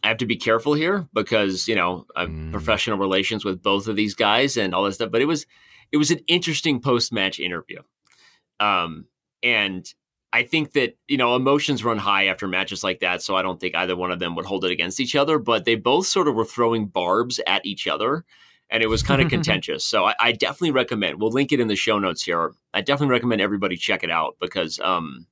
I 0.03 0.09
have 0.09 0.16
to 0.18 0.26
be 0.26 0.37
careful 0.37 0.72
here 0.74 1.07
because 1.12 1.68
you 1.68 1.74
know 1.74 2.07
Mm. 2.16 2.50
professional 2.53 2.98
relations 2.98 3.44
with 3.44 3.62
both 3.62 3.87
of 3.88 3.96
these 3.96 4.14
guys 4.14 4.57
and 4.57 4.74
all 4.74 4.85
this 4.85 4.94
stuff 4.96 5.11
but 5.11 5.20
it 5.20 5.26
was 5.26 5.46
it 5.92 5.96
was 5.98 6.11
an 6.11 6.20
interesting 6.26 6.81
post 6.81 7.12
match 7.12 7.38
interview 7.38 7.81
um 8.59 9.05
and 9.42 9.92
I 10.32 10.44
think 10.44 10.72
that 10.72 10.96
you 11.08 11.16
know 11.16 11.34
emotions 11.34 11.84
run 11.84 11.98
high 11.98 12.26
after 12.26 12.46
matches 12.46 12.84
like 12.84 13.00
that 13.00 13.22
so 13.22 13.36
I 13.36 13.42
don't 13.42 13.60
think 13.60 13.74
either 13.74 13.96
one 13.96 14.10
of 14.10 14.18
them 14.18 14.34
would 14.36 14.46
hold 14.46 14.64
it 14.64 14.70
against 14.70 15.00
each 15.00 15.16
other 15.16 15.38
but 15.38 15.64
they 15.64 15.74
both 15.74 16.06
sort 16.06 16.28
of 16.28 16.34
were 16.34 16.44
throwing 16.44 16.86
barbs 16.86 17.40
at 17.46 17.66
each 17.66 17.86
other 17.86 18.24
and 18.70 18.82
it 18.82 18.86
was 18.86 19.02
kind 19.02 19.20
of 19.20 19.28
contentious. 19.30 19.84
So 19.84 20.06
I, 20.06 20.14
I 20.20 20.32
definitely 20.32 20.70
recommend. 20.70 21.20
We'll 21.20 21.32
link 21.32 21.52
it 21.52 21.60
in 21.60 21.68
the 21.68 21.76
show 21.76 21.98
notes 21.98 22.22
here. 22.22 22.52
I 22.72 22.80
definitely 22.80 23.12
recommend 23.12 23.40
everybody 23.40 23.76
check 23.76 24.04
it 24.04 24.10
out 24.10 24.36
because 24.40 24.78
um, 24.80 25.26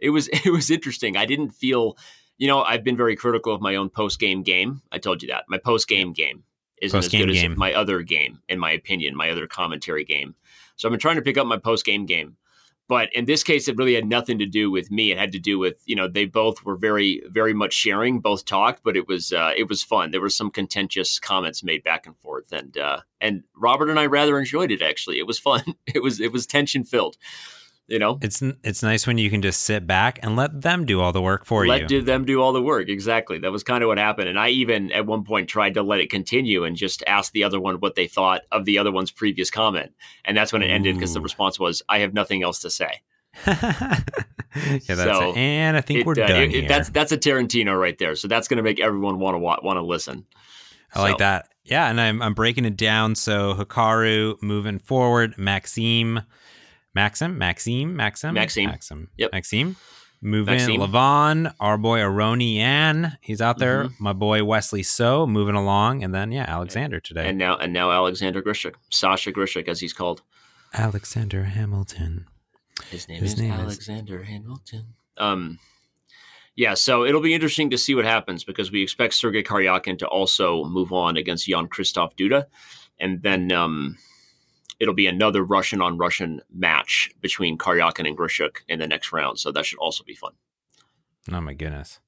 it 0.00 0.10
was 0.10 0.28
it 0.32 0.50
was 0.50 0.70
interesting. 0.70 1.16
I 1.16 1.26
didn't 1.26 1.50
feel, 1.50 1.96
you 2.36 2.48
know, 2.48 2.62
I've 2.62 2.84
been 2.84 2.96
very 2.96 3.16
critical 3.16 3.54
of 3.54 3.60
my 3.60 3.76
own 3.76 3.88
post 3.88 4.18
game 4.18 4.42
game. 4.42 4.82
I 4.92 4.98
told 4.98 5.22
you 5.22 5.28
that 5.28 5.44
my 5.48 5.58
post 5.58 5.88
game 5.88 6.12
game 6.12 6.44
isn't 6.80 6.96
as 6.96 7.06
Post-game 7.06 7.26
good 7.26 7.32
game. 7.32 7.52
as 7.52 7.58
my 7.58 7.74
other 7.74 8.02
game, 8.02 8.40
in 8.48 8.58
my 8.58 8.70
opinion, 8.70 9.16
my 9.16 9.30
other 9.30 9.48
commentary 9.48 10.04
game. 10.04 10.36
So 10.76 10.86
I've 10.86 10.92
been 10.92 11.00
trying 11.00 11.16
to 11.16 11.22
pick 11.22 11.36
up 11.36 11.46
my 11.46 11.56
post 11.56 11.84
game 11.84 12.06
game. 12.06 12.36
But 12.88 13.12
in 13.12 13.26
this 13.26 13.42
case, 13.42 13.68
it 13.68 13.76
really 13.76 13.94
had 13.94 14.06
nothing 14.06 14.38
to 14.38 14.46
do 14.46 14.70
with 14.70 14.90
me. 14.90 15.12
It 15.12 15.18
had 15.18 15.32
to 15.32 15.38
do 15.38 15.58
with 15.58 15.82
you 15.84 15.94
know 15.94 16.08
they 16.08 16.24
both 16.24 16.64
were 16.64 16.76
very 16.76 17.22
very 17.26 17.52
much 17.52 17.74
sharing, 17.74 18.20
both 18.20 18.46
talked, 18.46 18.82
but 18.82 18.96
it 18.96 19.06
was 19.06 19.32
uh, 19.32 19.52
it 19.56 19.68
was 19.68 19.82
fun. 19.82 20.10
There 20.10 20.20
were 20.20 20.30
some 20.30 20.50
contentious 20.50 21.18
comments 21.18 21.62
made 21.62 21.84
back 21.84 22.06
and 22.06 22.16
forth, 22.18 22.50
and 22.50 22.76
uh, 22.78 23.00
and 23.20 23.44
Robert 23.54 23.90
and 23.90 24.00
I 24.00 24.06
rather 24.06 24.38
enjoyed 24.38 24.70
it. 24.70 24.82
Actually, 24.82 25.18
it 25.18 25.26
was 25.26 25.38
fun. 25.38 25.62
It 25.94 26.02
was 26.02 26.20
it 26.20 26.32
was 26.32 26.46
tension 26.46 26.84
filled. 26.84 27.16
You 27.88 27.98
know, 27.98 28.18
It's 28.20 28.42
it's 28.62 28.82
nice 28.82 29.06
when 29.06 29.16
you 29.16 29.30
can 29.30 29.40
just 29.40 29.62
sit 29.62 29.86
back 29.86 30.18
and 30.22 30.36
let 30.36 30.60
them 30.60 30.84
do 30.84 31.00
all 31.00 31.10
the 31.10 31.22
work 31.22 31.46
for 31.46 31.66
let 31.66 31.76
you. 31.76 31.80
Let 31.84 31.88
do 31.88 32.02
them 32.02 32.26
do 32.26 32.42
all 32.42 32.52
the 32.52 32.60
work. 32.60 32.90
Exactly. 32.90 33.38
That 33.38 33.50
was 33.50 33.62
kind 33.64 33.82
of 33.82 33.88
what 33.88 33.96
happened. 33.96 34.28
And 34.28 34.38
I 34.38 34.50
even 34.50 34.92
at 34.92 35.06
one 35.06 35.24
point 35.24 35.48
tried 35.48 35.72
to 35.74 35.82
let 35.82 35.98
it 35.98 36.10
continue 36.10 36.64
and 36.64 36.76
just 36.76 37.02
ask 37.06 37.32
the 37.32 37.44
other 37.44 37.58
one 37.58 37.76
what 37.76 37.94
they 37.94 38.06
thought 38.06 38.42
of 38.52 38.66
the 38.66 38.76
other 38.76 38.92
one's 38.92 39.10
previous 39.10 39.50
comment. 39.50 39.94
And 40.26 40.36
that's 40.36 40.52
when 40.52 40.62
it 40.62 40.66
ended 40.70 40.96
because 40.96 41.14
the 41.14 41.22
response 41.22 41.58
was, 41.58 41.82
"I 41.88 42.00
have 42.00 42.12
nothing 42.12 42.42
else 42.42 42.60
to 42.60 42.70
say." 42.70 43.00
yeah, 43.46 44.00
that's 44.86 45.02
So, 45.02 45.30
it. 45.30 45.36
And 45.38 45.76
I 45.76 45.80
think 45.80 46.00
It, 46.00 46.06
we're 46.06 46.12
uh, 46.12 46.26
done 46.26 46.42
it- 46.50 46.68
that's 46.68 46.90
that's 46.90 47.12
a 47.12 47.16
Tarantino 47.18 47.78
right 47.78 47.96
there. 47.96 48.14
So 48.16 48.28
that's 48.28 48.48
going 48.48 48.58
to 48.58 48.62
make 48.62 48.80
everyone 48.80 49.18
want 49.18 49.34
to 49.34 49.38
want 49.38 49.62
to 49.78 49.82
listen. 49.82 50.26
I 50.94 51.00
like 51.02 51.18
that. 51.18 51.48
Yeah, 51.64 51.88
and 51.88 52.00
I'm 52.00 52.20
I'm 52.22 52.34
breaking 52.34 52.64
it 52.64 52.76
down. 52.76 53.14
So 53.14 53.54
Hikaru 53.54 54.42
moving 54.42 54.78
forward, 54.78 55.36
Maxime, 55.38 56.20
Maxim, 56.94 57.38
Maxime, 57.38 57.94
Maxim, 57.94 58.34
Maxime. 58.34 58.64
Maxim, 58.66 59.10
Yep. 59.18 59.32
Maxime. 59.32 59.76
Moving 60.20 60.56
Maxime. 60.56 60.80
Levon, 60.80 61.54
our 61.60 61.78
boy 61.78 62.00
Aronian, 62.00 63.16
he's 63.20 63.40
out 63.40 63.58
there. 63.58 63.84
Mm-hmm. 63.84 64.02
My 64.04 64.12
boy 64.12 64.42
Wesley 64.42 64.82
So 64.82 65.26
moving 65.28 65.54
along, 65.54 66.02
and 66.02 66.12
then 66.12 66.32
yeah, 66.32 66.44
Alexander 66.48 66.98
today. 66.98 67.28
And 67.28 67.38
now 67.38 67.56
and 67.56 67.72
now 67.72 67.92
Alexander 67.92 68.42
Grischuk, 68.42 68.74
Sasha 68.90 69.30
Grischuk, 69.32 69.68
as 69.68 69.78
he's 69.78 69.92
called. 69.92 70.22
Alexander 70.74 71.44
Hamilton. 71.44 72.26
His 72.90 73.08
name 73.08 73.20
His 73.20 73.34
is 73.34 73.38
name 73.40 73.52
is- 73.54 73.60
Alexander 73.60 74.24
Hamilton. 74.24 74.86
Um, 75.18 75.58
yeah, 76.56 76.74
so 76.74 77.04
it'll 77.04 77.20
be 77.20 77.34
interesting 77.34 77.70
to 77.70 77.78
see 77.78 77.94
what 77.94 78.04
happens 78.04 78.42
because 78.42 78.72
we 78.72 78.82
expect 78.82 79.14
Sergei 79.14 79.44
Karyakin 79.44 79.98
to 80.00 80.06
also 80.08 80.64
move 80.64 80.92
on 80.92 81.16
against 81.16 81.46
Jan 81.46 81.68
Christoph 81.68 82.16
Duda, 82.16 82.46
and 82.98 83.22
then 83.22 83.52
um, 83.52 83.96
it'll 84.80 84.94
be 84.94 85.06
another 85.06 85.42
Russian 85.42 85.80
on 85.82 85.98
Russian 85.98 86.40
match 86.52 87.10
between 87.20 87.58
Karyakin 87.58 88.06
and 88.06 88.16
Grischuk 88.16 88.58
in 88.68 88.78
the 88.78 88.86
next 88.86 89.12
round. 89.12 89.38
So 89.38 89.50
that 89.52 89.66
should 89.66 89.78
also 89.78 90.04
be 90.04 90.14
fun. 90.14 90.32
Oh 91.32 91.40
my 91.40 91.54
goodness. 91.54 92.00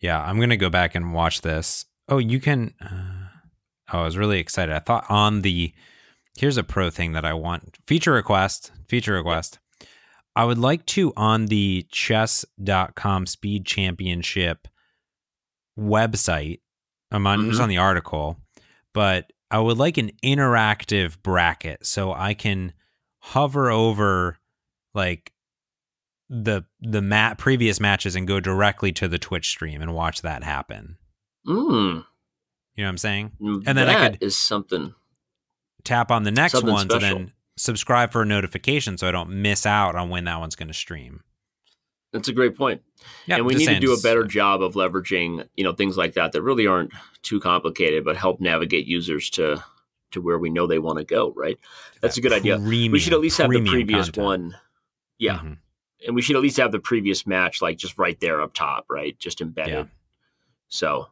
Yeah, 0.00 0.20
I'm 0.22 0.40
gonna 0.40 0.56
go 0.56 0.68
back 0.70 0.94
and 0.94 1.14
watch 1.14 1.42
this. 1.42 1.86
Oh, 2.08 2.18
you 2.18 2.40
can. 2.40 2.74
Uh, 2.80 3.28
oh, 3.92 4.00
I 4.00 4.04
was 4.04 4.16
really 4.18 4.40
excited. 4.40 4.74
I 4.74 4.80
thought 4.80 5.04
on 5.08 5.42
the 5.42 5.72
here's 6.36 6.56
a 6.56 6.64
pro 6.64 6.90
thing 6.90 7.12
that 7.12 7.24
I 7.24 7.34
want 7.34 7.78
feature 7.86 8.12
request. 8.12 8.72
Feature 8.88 9.14
request. 9.14 9.58
I 10.34 10.44
would 10.44 10.58
like 10.58 10.86
to 10.86 11.12
on 11.16 11.46
the 11.46 11.86
chess.com 11.92 13.26
speed 13.26 13.64
championship 13.66 14.66
website. 15.78 16.60
I'm 17.10 17.26
on 17.26 17.46
just 17.48 17.60
Mhm. 17.60 17.64
on 17.64 17.68
the 17.68 17.78
article, 17.78 18.40
but 18.92 19.32
I 19.52 19.58
would 19.60 19.78
like 19.78 19.98
an 19.98 20.10
interactive 20.24 21.22
bracket 21.22 21.86
so 21.86 22.12
I 22.12 22.34
can 22.34 22.72
hover 23.18 23.70
over 23.70 24.38
like 24.94 25.32
the 26.30 26.64
the 26.80 27.02
mat 27.02 27.36
previous 27.38 27.78
matches 27.78 28.16
and 28.16 28.26
go 28.26 28.40
directly 28.40 28.90
to 28.92 29.06
the 29.08 29.18
Twitch 29.18 29.48
stream 29.48 29.82
and 29.82 29.94
watch 29.94 30.22
that 30.22 30.42
happen. 30.42 30.96
Mm, 31.46 31.56
You 32.76 32.82
know 32.82 32.84
what 32.84 32.88
I'm 32.88 32.98
saying? 32.98 33.32
and 33.40 33.76
then 33.78 33.88
I 33.88 34.08
could- 34.10 34.22
is 34.22 34.36
something. 34.36 34.94
Tap 35.84 36.10
on 36.10 36.22
the 36.22 36.30
next 36.30 36.52
Something 36.52 36.72
one 36.72 36.88
to 36.88 37.00
special. 37.00 37.18
then 37.18 37.32
subscribe 37.56 38.12
for 38.12 38.22
a 38.22 38.26
notification 38.26 38.96
so 38.96 39.06
I 39.08 39.10
don't 39.10 39.42
miss 39.42 39.66
out 39.66 39.94
on 39.96 40.08
when 40.08 40.24
that 40.24 40.38
one's 40.40 40.54
going 40.56 40.68
to 40.68 40.74
stream. 40.74 41.22
That's 42.12 42.28
a 42.28 42.32
great 42.32 42.56
point. 42.56 42.82
And 43.28 43.46
we 43.46 43.54
need 43.54 43.66
to 43.66 43.80
do 43.80 43.94
a 43.94 44.00
better 44.00 44.24
job 44.24 44.62
of 44.62 44.74
leveraging, 44.74 45.48
you 45.56 45.64
know, 45.64 45.72
things 45.72 45.96
like 45.96 46.12
that 46.14 46.32
that 46.32 46.42
really 46.42 46.66
aren't 46.66 46.92
too 47.22 47.40
complicated, 47.40 48.04
but 48.04 48.16
help 48.16 48.40
navigate 48.40 48.86
users 48.86 49.30
to 49.30 49.62
to 50.10 50.20
where 50.20 50.38
we 50.38 50.50
know 50.50 50.66
they 50.66 50.78
want 50.78 50.98
to 50.98 51.04
go. 51.04 51.32
Right. 51.34 51.58
That's 52.02 52.18
a 52.18 52.20
good 52.20 52.32
idea. 52.34 52.58
premium- 52.58 52.92
we 52.92 52.98
should 52.98 53.14
at 53.14 53.20
least 53.20 53.38
have 53.38 53.50
the 53.50 53.64
previous 53.64 54.06
content. 54.10 54.24
one. 54.26 54.56
Yeah, 55.18 55.38
Mhm. 55.38 55.56
and 56.06 56.14
we 56.14 56.20
should 56.20 56.36
at 56.36 56.42
least 56.42 56.58
have 56.58 56.70
the 56.72 56.80
previous 56.80 57.26
match 57.26 57.62
like 57.62 57.78
just 57.78 57.96
right 57.96 58.18
there 58.20 58.42
up 58.42 58.52
top, 58.52 58.84
right? 58.90 59.18
Just 59.18 59.40
embedded. 59.40 59.72
Yeah. 59.74 59.84
So, 60.68 61.08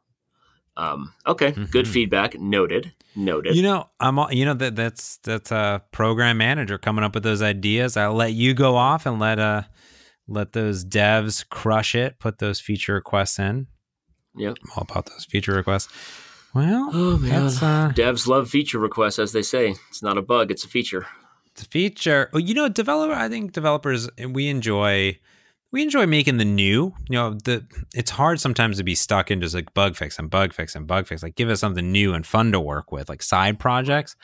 um, 0.76 1.12
okay, 1.26 1.52
good 1.70 1.86
Mhm. 1.86 1.92
feedback. 1.92 2.38
Noted. 2.38 2.92
Noted. 3.16 3.56
You 3.56 3.62
know, 3.62 3.88
I'm 4.00 4.18
all- 4.18 4.32
you 4.32 4.44
know 4.44 4.54
that 4.54 4.76
that's 4.76 5.16
that's 5.18 5.50
a 5.50 5.82
program 5.92 6.36
manager 6.38 6.76
coming 6.78 7.02
up 7.04 7.14
with 7.14 7.22
those 7.22 7.40
ideas. 7.42 7.96
I'll 7.96 8.14
let 8.14 8.32
you 8.34 8.52
go 8.54 8.76
off 8.76 9.06
and 9.06 9.18
let 9.18 9.38
uh 9.38 9.62
let 10.30 10.52
those 10.52 10.84
devs 10.84 11.46
crush 11.48 11.94
it. 11.94 12.18
Put 12.18 12.38
those 12.38 12.60
feature 12.60 12.94
requests 12.94 13.38
in. 13.38 13.66
Yep. 14.36 14.56
I'm 14.62 14.70
all 14.76 14.86
about 14.88 15.06
those 15.06 15.24
feature 15.24 15.52
requests. 15.52 15.92
Well, 16.54 16.90
oh 16.92 17.18
man, 17.18 17.42
uh 17.44 17.92
devs 17.94 18.26
love 18.26 18.48
feature 18.48 18.78
requests, 18.78 19.18
as 19.18 19.32
they 19.32 19.42
say. 19.42 19.74
It's 19.88 20.02
not 20.02 20.18
a 20.18 20.22
bug; 20.22 20.50
it's 20.50 20.64
a 20.64 20.68
feature. 20.68 21.06
It's 21.52 21.62
a 21.62 21.66
feature. 21.66 22.30
Oh, 22.32 22.38
you 22.38 22.54
know, 22.54 22.68
developer. 22.68 23.12
I 23.12 23.28
think 23.28 23.52
developers 23.52 24.08
we 24.18 24.48
enjoy 24.48 25.18
we 25.72 25.82
enjoy 25.82 26.06
making 26.06 26.38
the 26.38 26.44
new. 26.44 26.92
You 27.08 27.16
know, 27.16 27.34
the 27.34 27.64
it's 27.94 28.10
hard 28.10 28.40
sometimes 28.40 28.78
to 28.78 28.84
be 28.84 28.94
stuck 28.94 29.30
in 29.30 29.40
just 29.40 29.54
like 29.54 29.72
bug 29.74 29.96
fix 29.96 30.18
and 30.18 30.30
bug 30.30 30.52
fix 30.52 30.74
and 30.74 30.86
bug 30.86 31.06
fix. 31.06 31.22
Like, 31.22 31.36
give 31.36 31.48
us 31.48 31.60
something 31.60 31.92
new 31.92 32.14
and 32.14 32.26
fun 32.26 32.52
to 32.52 32.60
work 32.60 32.90
with, 32.90 33.08
like 33.08 33.22
side 33.22 33.58
projects. 33.58 34.16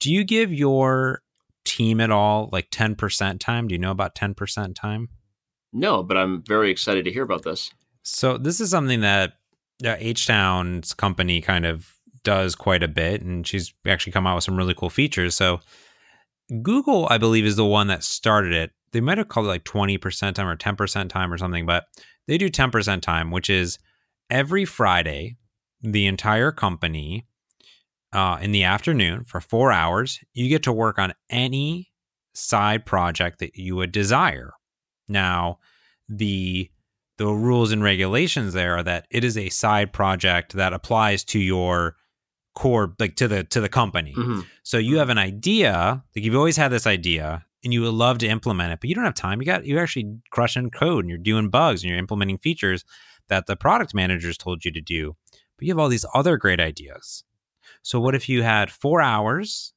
Do 0.00 0.12
you 0.12 0.24
give 0.24 0.52
your 0.52 1.22
team 1.64 2.00
at 2.00 2.10
all 2.10 2.48
like 2.52 2.68
ten 2.70 2.94
percent 2.94 3.40
time? 3.40 3.68
Do 3.68 3.74
you 3.74 3.78
know 3.78 3.90
about 3.90 4.14
ten 4.14 4.34
percent 4.34 4.76
time? 4.76 5.08
No, 5.72 6.02
but 6.02 6.16
I'm 6.16 6.42
very 6.46 6.70
excited 6.70 7.04
to 7.04 7.12
hear 7.12 7.22
about 7.22 7.42
this. 7.42 7.70
So 8.02 8.38
this 8.38 8.60
is 8.60 8.70
something 8.70 9.00
that 9.00 9.34
uh, 9.84 9.96
H 9.98 10.26
Town's 10.26 10.94
company 10.94 11.40
kind 11.40 11.66
of 11.66 11.92
does 12.22 12.54
quite 12.54 12.82
a 12.82 12.88
bit, 12.88 13.22
and 13.22 13.46
she's 13.46 13.74
actually 13.86 14.12
come 14.12 14.26
out 14.26 14.36
with 14.36 14.44
some 14.44 14.56
really 14.56 14.74
cool 14.74 14.90
features. 14.90 15.34
So 15.34 15.60
Google, 16.62 17.06
I 17.10 17.18
believe, 17.18 17.44
is 17.44 17.56
the 17.56 17.64
one 17.64 17.88
that 17.88 18.04
started 18.04 18.52
it. 18.52 18.70
They 18.92 19.00
might 19.00 19.18
have 19.18 19.28
called 19.28 19.46
it 19.46 19.50
like 19.50 19.64
twenty 19.64 19.98
percent 19.98 20.36
time 20.36 20.46
or 20.46 20.56
ten 20.56 20.76
percent 20.76 21.10
time 21.10 21.32
or 21.32 21.38
something, 21.38 21.66
but 21.66 21.84
they 22.26 22.38
do 22.38 22.48
ten 22.48 22.70
percent 22.70 23.02
time, 23.02 23.30
which 23.30 23.50
is 23.50 23.78
every 24.30 24.64
Friday, 24.64 25.36
the 25.82 26.06
entire 26.06 26.52
company 26.52 27.26
uh, 28.12 28.38
in 28.40 28.52
the 28.52 28.64
afternoon 28.64 29.24
for 29.24 29.40
four 29.40 29.72
hours, 29.72 30.20
you 30.32 30.48
get 30.48 30.62
to 30.62 30.72
work 30.72 30.98
on 30.98 31.12
any 31.28 31.90
side 32.34 32.86
project 32.86 33.40
that 33.40 33.56
you 33.56 33.76
would 33.76 33.92
desire. 33.92 34.52
Now, 35.08 35.58
the 36.08 36.70
the 37.18 37.26
rules 37.26 37.72
and 37.72 37.82
regulations 37.82 38.52
there 38.52 38.76
are 38.76 38.82
that 38.82 39.06
it 39.10 39.24
is 39.24 39.38
a 39.38 39.48
side 39.48 39.92
project 39.92 40.52
that 40.52 40.74
applies 40.74 41.24
to 41.24 41.38
your 41.38 41.96
core 42.54 42.94
like 42.98 43.16
to 43.16 43.26
the 43.28 43.44
to 43.44 43.60
the 43.60 43.68
company. 43.68 44.12
Mhm. 44.14 44.44
So 44.62 44.76
you 44.78 44.98
have 44.98 45.08
an 45.08 45.18
idea, 45.18 46.04
like 46.14 46.24
you've 46.24 46.36
always 46.36 46.56
had 46.56 46.70
this 46.70 46.86
idea 46.86 47.44
and 47.64 47.72
you 47.72 47.82
would 47.82 47.94
love 47.94 48.18
to 48.18 48.26
implement 48.28 48.72
it, 48.72 48.80
but 48.80 48.88
you 48.88 48.94
don't 48.94 49.04
have 49.04 49.14
time. 49.14 49.40
You 49.40 49.46
got 49.46 49.66
you're 49.66 49.82
actually 49.82 50.18
crushing 50.30 50.70
code 50.70 51.04
and 51.04 51.08
you're 51.08 51.18
doing 51.18 51.48
bugs 51.48 51.82
and 51.82 51.90
you're 51.90 51.98
implementing 51.98 52.38
features 52.38 52.84
that 53.28 53.46
the 53.46 53.56
product 53.56 53.94
managers 53.94 54.36
told 54.36 54.64
you 54.64 54.70
to 54.72 54.80
do. 54.80 55.16
But 55.56 55.66
you 55.66 55.72
have 55.72 55.78
all 55.78 55.88
these 55.88 56.06
other 56.14 56.36
great 56.36 56.60
ideas. 56.60 57.24
So 57.82 57.98
what 57.98 58.14
if 58.14 58.28
you 58.28 58.42
had 58.42 58.70
4 58.70 59.00
hours 59.00 59.72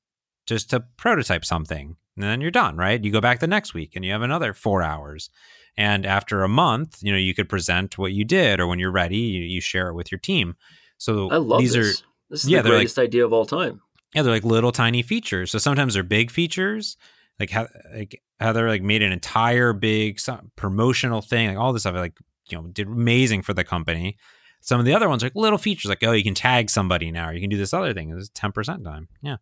just 0.45 0.69
to 0.71 0.81
prototype 0.97 1.45
something 1.45 1.95
and 2.19 2.27
then 2.29 2.41
you're 2.41 2.51
done, 2.51 2.75
right? 2.77 3.03
You 3.03 3.11
go 3.11 3.21
back 3.21 3.39
the 3.39 3.47
next 3.47 3.73
week 3.73 3.95
and 3.95 4.03
you 4.05 4.11
have 4.11 4.21
another 4.21 4.53
4 4.53 4.83
hours. 4.83 5.29
And 5.77 6.05
after 6.05 6.43
a 6.43 6.49
month, 6.49 6.97
you 7.01 7.11
know, 7.11 7.17
you 7.17 7.33
could 7.33 7.47
present 7.47 7.97
what 7.97 8.11
you 8.11 8.25
did 8.25 8.59
or 8.59 8.67
when 8.67 8.79
you're 8.79 8.91
ready, 8.91 9.17
you, 9.17 9.41
you 9.43 9.61
share 9.61 9.87
it 9.87 9.93
with 9.93 10.11
your 10.11 10.19
team. 10.19 10.55
So 10.97 11.29
I 11.31 11.37
love 11.37 11.61
these 11.61 11.73
this. 11.73 12.01
are 12.01 12.03
this 12.29 12.43
is 12.43 12.49
yeah, 12.49 12.57
the 12.59 12.63
they're 12.63 12.73
like- 12.73 12.79
greatest 12.81 12.99
idea 12.99 13.25
of 13.25 13.31
all 13.33 13.45
time. 13.45 13.81
yeah, 14.13 14.21
they're 14.23 14.33
like 14.33 14.43
little 14.43 14.71
tiny 14.73 15.01
features. 15.01 15.51
So 15.51 15.57
sometimes 15.57 15.93
they're 15.93 16.03
big 16.03 16.29
features, 16.31 16.97
like 17.39 17.49
how 17.51 17.67
like 17.93 18.21
how 18.39 18.51
they're 18.51 18.67
like 18.67 18.83
made 18.83 19.01
an 19.01 19.11
entire 19.13 19.71
big 19.71 20.19
promotional 20.57 21.21
thing, 21.21 21.47
like 21.47 21.57
all 21.57 21.71
this 21.73 21.83
stuff. 21.83 21.95
Like 21.95 22.17
you 22.49 22.57
know, 22.57 22.67
did 22.67 22.87
amazing 22.87 23.43
for 23.43 23.53
the 23.53 23.63
company. 23.63 24.17
Some 24.61 24.79
of 24.79 24.85
the 24.85 24.93
other 24.93 25.07
ones 25.07 25.23
are 25.23 25.27
like 25.27 25.35
little 25.35 25.57
features, 25.57 25.87
like 25.89 26.03
oh, 26.03 26.11
you 26.11 26.23
can 26.23 26.33
tag 26.35 26.69
somebody 26.69 27.11
now, 27.11 27.29
or 27.29 27.33
you 27.33 27.39
can 27.39 27.49
do 27.49 27.57
this 27.57 27.73
other 27.73 27.93
thing. 27.93 28.11
It's 28.11 28.29
ten 28.33 28.51
percent 28.51 28.83
time. 28.83 29.07
Yeah, 29.21 29.37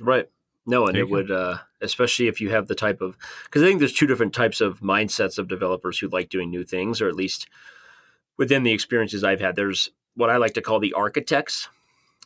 Right. 0.00 0.28
No, 0.64 0.86
and 0.86 0.94
There 0.94 1.02
it 1.02 1.10
would, 1.10 1.30
uh, 1.30 1.58
especially 1.80 2.28
if 2.28 2.40
you 2.40 2.50
have 2.50 2.68
the 2.68 2.74
type 2.74 3.00
of, 3.00 3.16
because 3.44 3.62
I 3.62 3.66
think 3.66 3.80
there's 3.80 3.92
two 3.92 4.06
different 4.06 4.32
types 4.32 4.60
of 4.60 4.80
mindsets 4.80 5.38
of 5.38 5.48
developers 5.48 5.98
who 5.98 6.08
like 6.08 6.28
doing 6.28 6.50
new 6.50 6.64
things, 6.64 7.00
or 7.00 7.08
at 7.08 7.16
least 7.16 7.48
within 8.38 8.62
the 8.62 8.72
experiences 8.72 9.24
I've 9.24 9.40
had. 9.40 9.56
There's 9.56 9.90
what 10.14 10.30
I 10.30 10.36
like 10.36 10.54
to 10.54 10.62
call 10.62 10.78
the 10.78 10.92
architects. 10.92 11.68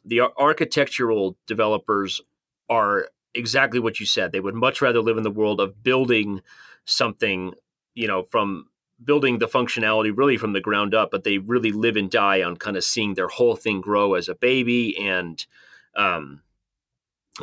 The 0.05 0.20
ar- 0.20 0.33
architectural 0.37 1.37
developers 1.46 2.20
are 2.68 3.09
exactly 3.35 3.81
what 3.81 4.01
you 4.01 4.07
said. 4.07 4.33
They 4.33 4.40
would 4.40 4.55
much 4.55 4.83
rather 4.83 5.01
live 5.01 5.16
in 5.16 5.22
the 5.22 5.31
world 5.31 5.61
of 5.61 5.83
building 5.83 6.42
something, 6.85 7.55
you 7.94 8.07
know, 8.07 8.25
from 8.31 8.68
building 9.03 9.38
the 9.38 9.49
functionality 9.49 10.16
really 10.16 10.37
from 10.37 10.53
the 10.53 10.61
ground 10.61 10.94
up, 10.94 11.11
but 11.11 11.25
they 11.25 11.38
really 11.38 11.72
live 11.72 11.96
and 11.96 12.11
die 12.11 12.42
on 12.42 12.57
kind 12.57 12.77
of 12.77 12.85
seeing 12.85 13.14
their 13.14 13.29
whole 13.29 13.57
thing 13.57 13.81
grow 13.81 14.14
as 14.14 14.29
a 14.29 14.35
baby 14.35 14.96
and, 14.99 15.46
um, 15.94 16.42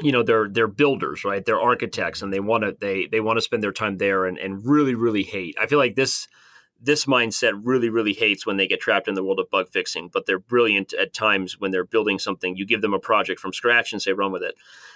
you 0.01 0.11
know 0.11 0.23
they're 0.23 0.49
they're 0.49 0.67
builders 0.67 1.23
right 1.23 1.45
they're 1.45 1.61
architects 1.61 2.21
and 2.21 2.33
they 2.33 2.39
want 2.39 2.63
to 2.63 2.75
they 2.79 3.05
they 3.07 3.19
want 3.19 3.37
to 3.37 3.41
spend 3.41 3.61
their 3.61 3.71
time 3.71 3.97
there 3.97 4.25
and 4.25 4.37
and 4.39 4.65
really 4.65 4.95
really 4.95 5.23
hate 5.23 5.55
i 5.59 5.67
feel 5.67 5.77
like 5.77 5.95
this 5.95 6.27
this 6.83 7.05
mindset 7.05 7.53
really, 7.63 7.89
really 7.89 8.13
hates 8.13 8.45
when 8.45 8.57
they 8.57 8.67
get 8.67 8.81
trapped 8.81 9.07
in 9.07 9.15
the 9.15 9.23
world 9.23 9.39
of 9.39 9.49
bug 9.49 9.69
fixing, 9.69 10.09
but 10.11 10.25
they're 10.25 10.37
brilliant 10.37 10.93
at 10.93 11.13
times 11.13 11.57
when 11.57 11.71
they're 11.71 11.85
building 11.85 12.19
something. 12.19 12.57
You 12.57 12.65
give 12.65 12.81
them 12.81 12.93
a 12.93 12.99
project 12.99 13.39
from 13.39 13.53
scratch 13.53 13.93
and 13.93 14.01
say, 14.01 14.11
run 14.11 14.33
with 14.33 14.43
it. 14.43 14.55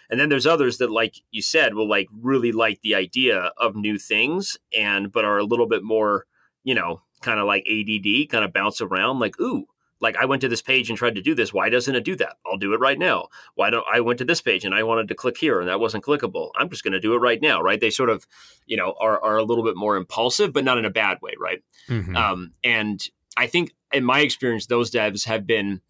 And 0.10 0.20
then 0.20 0.28
there's 0.28 0.46
others 0.46 0.80
that, 0.80 0.92
like 0.92 1.16
you 1.32 1.42
said, 1.42 1.74
will 1.74 1.88
like 1.88 2.10
really 2.12 2.52
like 2.52 2.82
the 2.82 2.94
idea 2.94 3.52
of 3.58 3.76
new 3.76 3.98
things 3.98 4.58
and, 4.78 5.12
but 5.12 5.24
are 5.24 5.38
a 5.38 5.46
little 5.46 5.68
bit 5.68 5.82
more, 5.82 6.26
you 6.66 6.76
know, 6.76 7.02
kind 7.22 7.40
of 7.40 7.48
like 7.48 7.66
ADD, 7.70 8.30
kind 8.30 8.44
of 8.44 8.54
bounce 8.54 8.82
around, 8.82 9.20
like, 9.20 9.40
ooh, 9.40 9.66
like 10.00 10.16
I 10.16 10.26
went 10.26 10.42
to 10.42 10.50
this 10.50 10.62
page 10.62 10.90
and 10.90 10.98
tried 10.98 11.16
to 11.16 11.22
do 11.22 11.34
this. 11.34 11.54
Why 11.54 11.70
doesn't 11.70 11.96
it 11.96 12.04
do 12.04 12.16
that? 12.18 12.38
I'll 12.46 12.58
do 12.58 12.74
it 12.74 12.80
right 12.80 13.00
now. 13.00 13.28
Why 13.56 13.70
don't 13.70 13.86
I 13.92 14.00
went 14.02 14.20
to 14.20 14.26
this 14.26 14.42
page 14.42 14.66
and 14.66 14.76
I 14.76 14.84
wanted 14.84 15.08
to 15.08 15.16
click 15.16 15.38
here 15.38 15.60
and 15.60 15.70
that 15.70 15.80
wasn't 15.80 16.04
clickable? 16.04 16.52
I'm 16.56 16.70
just 16.70 16.84
going 16.84 16.94
to 16.94 17.00
do 17.00 17.14
it 17.14 17.18
right 17.18 17.42
now, 17.42 17.62
right? 17.62 17.80
They 17.80 17.90
sort 17.90 18.10
of, 18.10 18.28
you 18.66 18.78
know, 18.78 18.96
are 19.00 19.22
are 19.24 19.38
a 19.38 19.44
little 19.44 19.64
bit 19.64 19.76
more 19.76 19.96
impulsive, 19.96 20.54
but 20.54 20.64
not 20.64 20.78
in 20.78 20.86
a 20.86 20.90
bad 20.90 21.20
way, 21.22 21.34
right? 21.40 21.64
Mm-hmm. 21.90 22.16
Um, 22.16 22.52
and 22.64 23.02
I 23.36 23.48
think 23.48 23.74
in 23.94 24.04
my 24.04 24.20
experience, 24.20 24.68
those 24.68 24.92
devs 24.92 25.26
have 25.26 25.48
been 25.48 25.82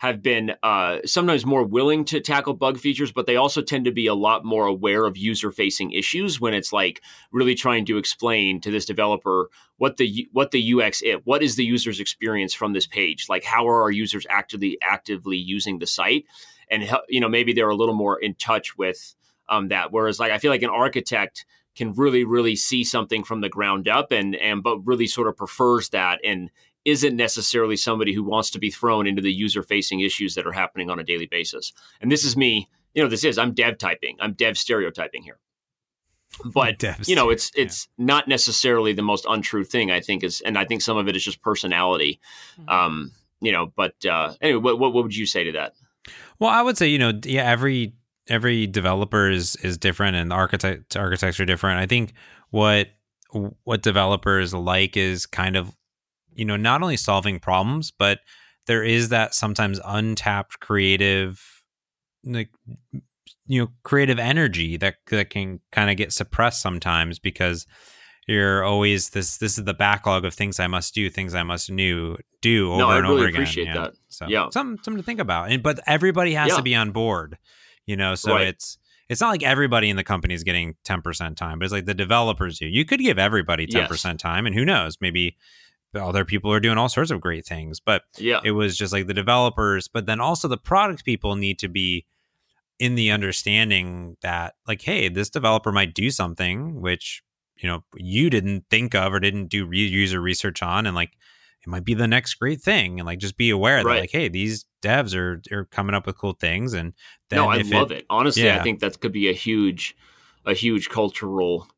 have 0.00 0.22
been 0.22 0.52
uh, 0.62 0.96
sometimes 1.04 1.44
more 1.44 1.62
willing 1.62 2.06
to 2.06 2.20
tackle 2.20 2.54
bug 2.54 2.78
features, 2.78 3.12
but 3.12 3.26
they 3.26 3.36
also 3.36 3.60
tend 3.60 3.84
to 3.84 3.92
be 3.92 4.06
a 4.06 4.14
lot 4.14 4.46
more 4.46 4.64
aware 4.64 5.04
of 5.04 5.18
user 5.18 5.52
facing 5.52 5.92
issues 5.92 6.40
when 6.40 6.54
it's 6.54 6.72
like 6.72 7.02
really 7.32 7.54
trying 7.54 7.84
to 7.84 7.98
explain 7.98 8.62
to 8.62 8.70
this 8.70 8.86
developer 8.86 9.50
what 9.76 9.98
the 9.98 10.26
what 10.32 10.52
the 10.52 10.72
UX 10.72 11.02
is, 11.02 11.16
what 11.24 11.42
is 11.42 11.56
the 11.56 11.66
user's 11.66 12.00
experience 12.00 12.54
from 12.54 12.72
this 12.72 12.86
page, 12.86 13.26
like 13.28 13.44
how 13.44 13.68
are 13.68 13.82
our 13.82 13.90
users 13.90 14.26
actively 14.30 14.78
actively 14.80 15.36
using 15.36 15.80
the 15.80 15.86
site, 15.86 16.24
and 16.70 16.90
you 17.10 17.20
know 17.20 17.28
maybe 17.28 17.52
they're 17.52 17.68
a 17.68 17.76
little 17.76 17.94
more 17.94 18.18
in 18.18 18.34
touch 18.36 18.78
with 18.78 19.14
um, 19.50 19.68
that. 19.68 19.92
Whereas 19.92 20.18
like 20.18 20.32
I 20.32 20.38
feel 20.38 20.50
like 20.50 20.62
an 20.62 20.70
architect 20.70 21.44
can 21.76 21.92
really 21.92 22.24
really 22.24 22.56
see 22.56 22.84
something 22.84 23.22
from 23.22 23.42
the 23.42 23.50
ground 23.50 23.86
up 23.86 24.12
and 24.12 24.34
and 24.34 24.62
but 24.62 24.78
really 24.86 25.06
sort 25.06 25.28
of 25.28 25.36
prefers 25.36 25.90
that 25.90 26.20
and 26.24 26.50
isn't 26.84 27.16
necessarily 27.16 27.76
somebody 27.76 28.12
who 28.12 28.24
wants 28.24 28.50
to 28.50 28.58
be 28.58 28.70
thrown 28.70 29.06
into 29.06 29.22
the 29.22 29.32
user 29.32 29.62
facing 29.62 30.00
issues 30.00 30.34
that 30.34 30.46
are 30.46 30.52
happening 30.52 30.90
on 30.90 30.98
a 30.98 31.04
daily 31.04 31.26
basis. 31.26 31.72
And 32.00 32.10
this 32.10 32.24
is 32.24 32.36
me, 32.36 32.68
you 32.94 33.02
know, 33.02 33.08
this 33.08 33.24
is 33.24 33.38
I'm 33.38 33.52
dev 33.52 33.78
typing. 33.78 34.16
I'm 34.20 34.32
dev 34.32 34.56
stereotyping 34.56 35.22
here. 35.22 35.38
But 36.44 36.78
Dev 36.78 37.08
you 37.08 37.16
know, 37.16 37.28
it's 37.28 37.50
it's 37.56 37.88
yeah. 37.98 38.04
not 38.06 38.28
necessarily 38.28 38.92
the 38.92 39.02
most 39.02 39.26
untrue 39.28 39.64
thing, 39.64 39.90
I 39.90 40.00
think 40.00 40.22
is 40.22 40.40
and 40.40 40.56
I 40.56 40.64
think 40.64 40.80
some 40.80 40.96
of 40.96 41.08
it 41.08 41.16
is 41.16 41.24
just 41.24 41.42
personality. 41.42 42.20
Mm-hmm. 42.58 42.68
Um, 42.68 43.12
you 43.40 43.50
know, 43.50 43.72
but 43.74 43.94
uh 44.06 44.34
anyway, 44.40 44.60
what, 44.60 44.78
what 44.78 44.94
what 44.94 45.02
would 45.02 45.16
you 45.16 45.26
say 45.26 45.44
to 45.44 45.52
that? 45.52 45.74
Well, 46.38 46.50
I 46.50 46.62
would 46.62 46.78
say, 46.78 46.86
you 46.86 46.98
know, 46.98 47.12
yeah, 47.24 47.50
every 47.50 47.94
every 48.28 48.68
developer 48.68 49.28
is 49.28 49.56
is 49.56 49.76
different 49.76 50.16
and 50.16 50.30
the 50.30 50.36
architect 50.36 50.96
architects 50.96 51.40
are 51.40 51.44
different. 51.44 51.80
I 51.80 51.86
think 51.86 52.12
what 52.50 52.88
what 53.64 53.82
developers 53.82 54.54
like 54.54 54.96
is 54.96 55.26
kind 55.26 55.56
of 55.56 55.74
you 56.34 56.44
know, 56.44 56.56
not 56.56 56.82
only 56.82 56.96
solving 56.96 57.38
problems, 57.38 57.90
but 57.90 58.20
there 58.66 58.82
is 58.82 59.08
that 59.08 59.34
sometimes 59.34 59.80
untapped 59.84 60.60
creative, 60.60 61.62
like, 62.24 62.50
you 63.46 63.62
know, 63.62 63.68
creative 63.82 64.18
energy 64.18 64.76
that 64.76 64.96
that 65.08 65.30
can 65.30 65.60
kind 65.72 65.90
of 65.90 65.96
get 65.96 66.12
suppressed 66.12 66.62
sometimes 66.62 67.18
because 67.18 67.66
you're 68.26 68.62
always 68.62 69.10
this. 69.10 69.38
This 69.38 69.58
is 69.58 69.64
the 69.64 69.74
backlog 69.74 70.24
of 70.24 70.34
things 70.34 70.60
I 70.60 70.68
must 70.68 70.94
do, 70.94 71.10
things 71.10 71.34
I 71.34 71.42
must 71.42 71.70
new 71.70 72.16
do 72.40 72.70
over 72.72 72.78
no, 72.78 72.90
and 72.90 73.02
really 73.02 73.14
over 73.14 73.26
again. 73.26 73.42
Appreciate 73.42 73.66
yeah. 73.66 73.74
that. 73.74 73.92
So 74.08 74.26
yeah, 74.28 74.48
something 74.50 74.82
something 74.84 75.02
to 75.02 75.04
think 75.04 75.20
about. 75.20 75.50
And 75.50 75.62
but 75.62 75.80
everybody 75.86 76.34
has 76.34 76.50
yeah. 76.50 76.56
to 76.56 76.62
be 76.62 76.74
on 76.74 76.92
board. 76.92 77.38
You 77.86 77.96
know, 77.96 78.14
so 78.14 78.34
right. 78.34 78.46
it's 78.46 78.78
it's 79.08 79.20
not 79.20 79.30
like 79.30 79.42
everybody 79.42 79.90
in 79.90 79.96
the 79.96 80.04
company 80.04 80.34
is 80.34 80.44
getting 80.44 80.76
10% 80.84 81.36
time, 81.36 81.58
but 81.58 81.64
it's 81.64 81.72
like 81.72 81.86
the 81.86 81.94
developers 81.94 82.60
do. 82.60 82.66
You 82.66 82.84
could 82.84 83.00
give 83.00 83.18
everybody 83.18 83.66
10% 83.66 83.90
yes. 83.90 84.22
time, 84.22 84.46
and 84.46 84.54
who 84.54 84.64
knows, 84.64 84.98
maybe 85.00 85.36
other 85.94 86.24
people 86.24 86.52
are 86.52 86.60
doing 86.60 86.78
all 86.78 86.88
sorts 86.88 87.10
of 87.10 87.20
great 87.20 87.44
things 87.44 87.80
but 87.80 88.02
yeah 88.18 88.40
it 88.44 88.52
was 88.52 88.76
just 88.76 88.92
like 88.92 89.06
the 89.06 89.14
developers 89.14 89.88
but 89.88 90.06
then 90.06 90.20
also 90.20 90.46
the 90.46 90.56
product 90.56 91.04
people 91.04 91.36
need 91.36 91.58
to 91.58 91.68
be 91.68 92.06
in 92.78 92.94
the 92.94 93.10
understanding 93.10 94.16
that 94.22 94.54
like 94.66 94.82
hey 94.82 95.08
this 95.08 95.30
developer 95.30 95.72
might 95.72 95.94
do 95.94 96.10
something 96.10 96.80
which 96.80 97.22
you 97.56 97.68
know 97.68 97.84
you 97.96 98.30
didn't 98.30 98.64
think 98.70 98.94
of 98.94 99.12
or 99.12 99.20
didn't 99.20 99.46
do 99.46 99.66
re- 99.66 99.78
user 99.78 100.20
research 100.20 100.62
on 100.62 100.86
and 100.86 100.94
like 100.94 101.12
it 101.62 101.68
might 101.68 101.84
be 101.84 101.94
the 101.94 102.08
next 102.08 102.34
great 102.34 102.60
thing 102.60 102.98
and 102.98 103.06
like 103.06 103.18
just 103.18 103.36
be 103.36 103.50
aware 103.50 103.76
right. 103.76 103.94
that 103.94 104.00
like 104.00 104.10
hey 104.10 104.28
these 104.28 104.64
devs 104.82 105.14
are 105.14 105.42
are 105.52 105.66
coming 105.66 105.94
up 105.94 106.06
with 106.06 106.16
cool 106.16 106.32
things 106.32 106.72
and 106.72 106.94
no 107.30 107.48
i 107.48 107.58
love 107.58 107.92
it, 107.92 107.98
it. 107.98 108.06
honestly 108.08 108.44
yeah. 108.44 108.58
i 108.58 108.62
think 108.62 108.80
that 108.80 108.98
could 109.00 109.12
be 109.12 109.28
a 109.28 109.34
huge 109.34 109.96
a 110.46 110.54
huge 110.54 110.88
cultural 110.88 111.68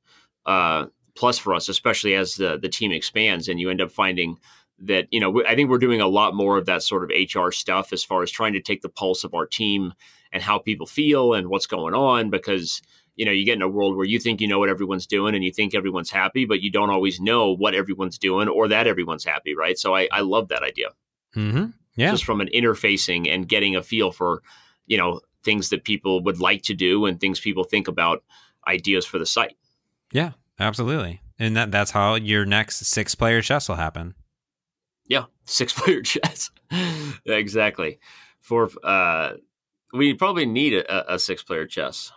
uh 0.46 0.86
plus 1.14 1.38
for 1.38 1.54
us, 1.54 1.68
especially 1.68 2.14
as 2.14 2.36
the 2.36 2.58
the 2.58 2.68
team 2.68 2.92
expands 2.92 3.48
and 3.48 3.60
you 3.60 3.70
end 3.70 3.80
up 3.80 3.90
finding 3.90 4.38
that 4.78 5.06
you 5.10 5.20
know 5.20 5.42
I 5.46 5.54
think 5.54 5.70
we're 5.70 5.78
doing 5.78 6.00
a 6.00 6.08
lot 6.08 6.34
more 6.34 6.58
of 6.58 6.66
that 6.66 6.82
sort 6.82 7.04
of 7.04 7.10
HR 7.10 7.50
stuff 7.50 7.92
as 7.92 8.04
far 8.04 8.22
as 8.22 8.30
trying 8.30 8.52
to 8.54 8.60
take 8.60 8.82
the 8.82 8.88
pulse 8.88 9.24
of 9.24 9.34
our 9.34 9.46
team 9.46 9.92
and 10.32 10.42
how 10.42 10.58
people 10.58 10.86
feel 10.86 11.34
and 11.34 11.48
what's 11.48 11.66
going 11.66 11.94
on 11.94 12.30
because 12.30 12.82
you 13.14 13.24
know 13.24 13.32
you 13.32 13.44
get 13.44 13.56
in 13.56 13.62
a 13.62 13.68
world 13.68 13.96
where 13.96 14.06
you 14.06 14.18
think 14.18 14.40
you 14.40 14.48
know 14.48 14.58
what 14.58 14.68
everyone's 14.68 15.06
doing 15.06 15.34
and 15.34 15.44
you 15.44 15.52
think 15.52 15.74
everyone's 15.74 16.10
happy 16.10 16.44
but 16.44 16.62
you 16.62 16.70
don't 16.70 16.90
always 16.90 17.20
know 17.20 17.54
what 17.54 17.74
everyone's 17.74 18.18
doing 18.18 18.48
or 18.48 18.68
that 18.68 18.86
everyone's 18.86 19.24
happy 19.24 19.54
right? 19.54 19.78
So 19.78 19.94
i, 19.94 20.08
I 20.10 20.20
love 20.20 20.48
that 20.48 20.62
idea. 20.62 20.88
Mm-hmm. 21.36 21.66
yeah. 21.96 22.10
Just 22.10 22.24
from 22.24 22.40
an 22.40 22.48
interfacing 22.54 23.32
and 23.32 23.48
getting 23.48 23.76
a 23.76 23.82
feel 23.82 24.10
for 24.10 24.42
you 24.86 24.96
know 24.96 25.20
things 25.44 25.70
that 25.70 25.84
people 25.84 26.22
would 26.24 26.40
like 26.40 26.62
to 26.62 26.74
do 26.74 27.06
and 27.06 27.20
things 27.20 27.40
people 27.40 27.64
think 27.64 27.88
about 27.88 28.22
ideas 28.66 29.04
for 29.04 29.18
the 29.18 29.26
site. 29.26 29.56
Yeah 30.12 30.32
Absolutely. 30.58 31.20
And 31.38 31.56
that 31.56 31.70
that's 31.70 31.90
how 31.90 32.14
your 32.14 32.44
next 32.44 32.86
six 32.86 33.14
player 33.14 33.42
chess 33.42 33.68
will 33.68 33.76
happen. 33.76 34.14
Yeah, 35.06 35.24
six 35.44 35.72
player 35.76 36.02
chess. 36.02 36.50
exactly. 37.26 37.98
For 38.40 38.70
uh 38.84 39.34
we 39.92 40.14
probably 40.14 40.46
need 40.46 40.74
a, 40.74 41.14
a 41.14 41.18
six 41.18 41.42
player 41.42 41.66
chess. 41.66 42.12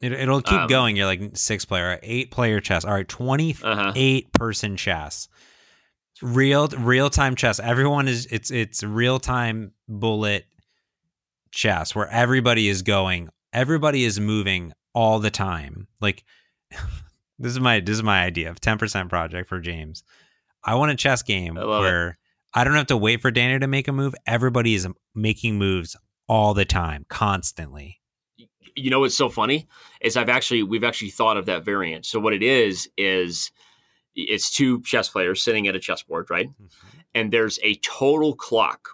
It, 0.00 0.28
will 0.28 0.42
keep 0.42 0.60
um, 0.60 0.68
going. 0.68 0.94
You're 0.94 1.06
like 1.06 1.36
six 1.36 1.64
player, 1.64 1.98
eight 2.02 2.30
player 2.30 2.60
chess. 2.60 2.84
All 2.84 2.92
right, 2.92 3.08
28 3.08 3.64
uh-huh. 3.64 3.92
person 4.32 4.76
chess. 4.76 5.28
Real 6.22 6.68
real 6.68 7.10
time 7.10 7.34
chess. 7.34 7.60
Everyone 7.60 8.08
is 8.08 8.26
it's 8.26 8.50
it's 8.50 8.82
real 8.82 9.18
time 9.18 9.72
bullet 9.88 10.46
chess 11.50 11.94
where 11.94 12.08
everybody 12.08 12.68
is 12.68 12.82
going, 12.82 13.28
everybody 13.52 14.04
is 14.04 14.18
moving 14.18 14.72
all 14.94 15.18
the 15.18 15.30
time. 15.30 15.88
Like 16.00 16.24
this 17.38 17.52
is 17.52 17.60
my 17.60 17.80
this 17.80 17.96
is 17.96 18.02
my 18.02 18.22
idea 18.24 18.50
of 18.50 18.60
10% 18.60 19.08
project 19.08 19.48
for 19.48 19.60
James. 19.60 20.02
I 20.64 20.74
want 20.74 20.92
a 20.92 20.96
chess 20.96 21.22
game 21.22 21.56
I 21.58 21.64
where 21.64 22.08
it. 22.08 22.16
I 22.54 22.64
don't 22.64 22.74
have 22.74 22.86
to 22.86 22.96
wait 22.96 23.20
for 23.20 23.30
Danny 23.30 23.58
to 23.58 23.66
make 23.66 23.86
a 23.88 23.92
move. 23.92 24.14
Everybody 24.26 24.74
is 24.74 24.88
making 25.14 25.58
moves 25.58 25.96
all 26.28 26.54
the 26.54 26.64
time, 26.64 27.04
constantly. 27.08 28.00
You 28.74 28.90
know 28.90 29.00
what's 29.00 29.16
so 29.16 29.28
funny 29.28 29.68
is 30.00 30.16
I've 30.16 30.28
actually 30.28 30.62
we've 30.62 30.84
actually 30.84 31.10
thought 31.10 31.36
of 31.36 31.46
that 31.46 31.64
variant. 31.64 32.06
So 32.06 32.18
what 32.18 32.32
it 32.32 32.42
is 32.42 32.88
is 32.96 33.50
it's 34.14 34.50
two 34.50 34.82
chess 34.82 35.08
players 35.08 35.42
sitting 35.42 35.68
at 35.68 35.76
a 35.76 35.78
chessboard, 35.78 36.30
right? 36.30 36.48
Mm-hmm. 36.48 36.98
And 37.14 37.32
there's 37.32 37.58
a 37.62 37.74
total 37.76 38.34
clock. 38.34 38.88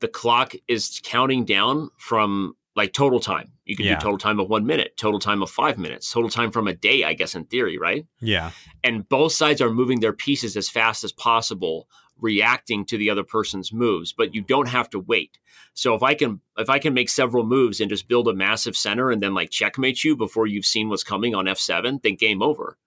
The 0.00 0.08
clock 0.08 0.54
is 0.68 1.00
counting 1.02 1.44
down 1.44 1.90
from 1.96 2.56
like 2.76 2.92
total 2.92 3.20
time. 3.20 3.52
You 3.64 3.76
can 3.76 3.86
yeah. 3.86 3.94
do 3.94 4.02
total 4.02 4.18
time 4.18 4.40
of 4.40 4.48
one 4.48 4.66
minute, 4.66 4.96
total 4.96 5.20
time 5.20 5.42
of 5.42 5.50
five 5.50 5.78
minutes, 5.78 6.10
total 6.12 6.30
time 6.30 6.50
from 6.50 6.68
a 6.68 6.74
day, 6.74 7.04
I 7.04 7.14
guess, 7.14 7.34
in 7.34 7.44
theory, 7.44 7.78
right? 7.78 8.06
Yeah. 8.20 8.50
And 8.82 9.08
both 9.08 9.32
sides 9.32 9.60
are 9.60 9.70
moving 9.70 10.00
their 10.00 10.12
pieces 10.12 10.56
as 10.56 10.68
fast 10.68 11.04
as 11.04 11.12
possible, 11.12 11.88
reacting 12.20 12.84
to 12.86 12.98
the 12.98 13.10
other 13.10 13.24
person's 13.24 13.72
moves, 13.72 14.12
but 14.12 14.34
you 14.34 14.42
don't 14.42 14.68
have 14.68 14.90
to 14.90 14.98
wait. 14.98 15.38
So 15.72 15.94
if 15.94 16.02
I 16.02 16.14
can 16.14 16.40
if 16.56 16.68
I 16.68 16.78
can 16.78 16.94
make 16.94 17.08
several 17.08 17.44
moves 17.44 17.80
and 17.80 17.90
just 17.90 18.08
build 18.08 18.28
a 18.28 18.34
massive 18.34 18.76
center 18.76 19.10
and 19.10 19.22
then 19.22 19.34
like 19.34 19.50
checkmate 19.50 20.04
you 20.04 20.16
before 20.16 20.46
you've 20.46 20.66
seen 20.66 20.88
what's 20.88 21.04
coming 21.04 21.34
on 21.34 21.46
F7, 21.46 22.02
then 22.02 22.14
game 22.16 22.42
over 22.42 22.78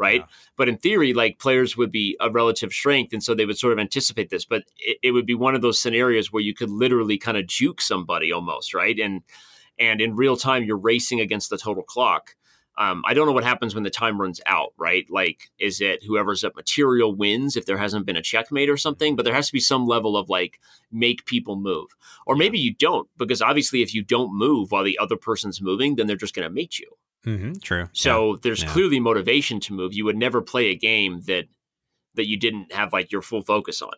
right? 0.00 0.20
Yeah. 0.20 0.26
But 0.56 0.68
in 0.68 0.78
theory, 0.78 1.12
like 1.12 1.38
players 1.38 1.76
would 1.76 1.92
be 1.92 2.16
a 2.18 2.30
relative 2.30 2.72
strength, 2.72 3.12
and 3.12 3.22
so 3.22 3.34
they 3.34 3.44
would 3.44 3.58
sort 3.58 3.74
of 3.74 3.78
anticipate 3.78 4.30
this. 4.30 4.44
But 4.46 4.64
it, 4.78 4.96
it 5.02 5.10
would 5.12 5.26
be 5.26 5.34
one 5.34 5.54
of 5.54 5.62
those 5.62 5.80
scenarios 5.80 6.32
where 6.32 6.42
you 6.42 6.54
could 6.54 6.70
literally 6.70 7.18
kind 7.18 7.36
of 7.36 7.46
juke 7.46 7.80
somebody 7.80 8.32
almost, 8.32 8.74
right? 8.74 8.98
And 8.98 9.22
and 9.78 10.00
in 10.00 10.16
real 10.16 10.36
time, 10.36 10.64
you're 10.64 10.76
racing 10.76 11.20
against 11.20 11.50
the 11.50 11.58
total 11.58 11.82
clock. 11.82 12.34
Um, 12.78 13.02
I 13.06 13.12
don't 13.12 13.26
know 13.26 13.32
what 13.32 13.44
happens 13.44 13.74
when 13.74 13.84
the 13.84 13.90
time 13.90 14.18
runs 14.18 14.40
out, 14.46 14.72
right? 14.78 15.04
Like, 15.10 15.50
is 15.58 15.82
it 15.82 16.02
whoever's 16.02 16.44
up 16.44 16.56
material 16.56 17.14
wins 17.14 17.54
if 17.56 17.66
there 17.66 17.76
hasn't 17.76 18.06
been 18.06 18.16
a 18.16 18.22
checkmate 18.22 18.70
or 18.70 18.78
something? 18.78 19.16
But 19.16 19.26
there 19.26 19.34
has 19.34 19.48
to 19.48 19.52
be 19.52 19.60
some 19.60 19.86
level 19.86 20.16
of 20.16 20.30
like 20.30 20.60
make 20.90 21.26
people 21.26 21.56
move, 21.56 21.88
or 22.26 22.36
maybe 22.36 22.58
you 22.58 22.72
don't, 22.74 23.08
because 23.18 23.42
obviously, 23.42 23.82
if 23.82 23.94
you 23.94 24.02
don't 24.02 24.36
move 24.36 24.72
while 24.72 24.84
the 24.84 24.98
other 24.98 25.16
person's 25.16 25.60
moving, 25.60 25.96
then 25.96 26.06
they're 26.06 26.16
just 26.16 26.34
going 26.34 26.48
to 26.48 26.54
mate 26.54 26.78
you. 26.78 26.96
Mm-hmm, 27.26 27.52
true. 27.62 27.88
So 27.92 28.32
yeah. 28.32 28.38
there's 28.42 28.62
yeah. 28.62 28.70
clearly 28.70 29.00
motivation 29.00 29.60
to 29.60 29.72
move. 29.72 29.92
You 29.92 30.04
would 30.06 30.16
never 30.16 30.40
play 30.40 30.66
a 30.66 30.76
game 30.76 31.22
that 31.26 31.46
that 32.14 32.26
you 32.26 32.36
didn't 32.36 32.72
have 32.72 32.92
like 32.92 33.12
your 33.12 33.22
full 33.22 33.42
focus 33.42 33.82
on. 33.82 33.92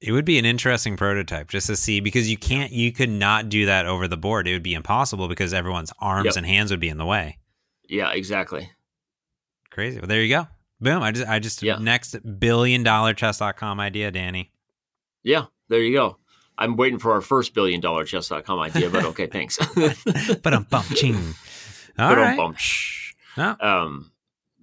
It 0.00 0.12
would 0.12 0.24
be 0.24 0.38
an 0.38 0.44
interesting 0.44 0.96
prototype 0.96 1.48
just 1.48 1.68
to 1.68 1.76
see 1.76 2.00
because 2.00 2.30
you 2.30 2.36
can't 2.36 2.72
you 2.72 2.92
could 2.92 3.10
not 3.10 3.48
do 3.48 3.66
that 3.66 3.86
over 3.86 4.08
the 4.08 4.16
board. 4.16 4.48
It 4.48 4.52
would 4.52 4.62
be 4.62 4.74
impossible 4.74 5.28
because 5.28 5.54
everyone's 5.54 5.92
arms 5.98 6.26
yep. 6.26 6.36
and 6.36 6.46
hands 6.46 6.70
would 6.70 6.80
be 6.80 6.88
in 6.88 6.98
the 6.98 7.06
way. 7.06 7.38
Yeah, 7.88 8.12
exactly. 8.12 8.70
Crazy. 9.70 9.98
Well, 9.98 10.08
there 10.08 10.22
you 10.22 10.34
go. 10.34 10.48
Boom. 10.80 11.02
I 11.02 11.12
just, 11.12 11.28
I 11.28 11.38
just, 11.38 11.62
Yeah. 11.62 11.78
next 11.78 12.16
billion 12.40 12.82
dollar 12.82 13.14
chess.com 13.14 13.78
idea, 13.78 14.10
Danny. 14.10 14.50
Yeah, 15.22 15.46
there 15.68 15.80
you 15.80 15.92
go. 15.92 16.18
I'm 16.58 16.76
waiting 16.76 16.98
for 16.98 17.12
our 17.12 17.20
first 17.20 17.54
billion 17.54 17.80
dollar 17.80 18.04
chess.com 18.04 18.58
idea, 18.58 18.90
but 18.90 19.04
okay, 19.04 19.26
thanks. 19.26 19.58
But 20.42 20.54
I'm 20.54 20.64
bum 20.64 20.84
ching. 20.94 21.34
All 21.98 22.08
But 22.08 22.18
right. 22.18 22.54
Yeah. 23.36 23.54
Um, 23.60 24.12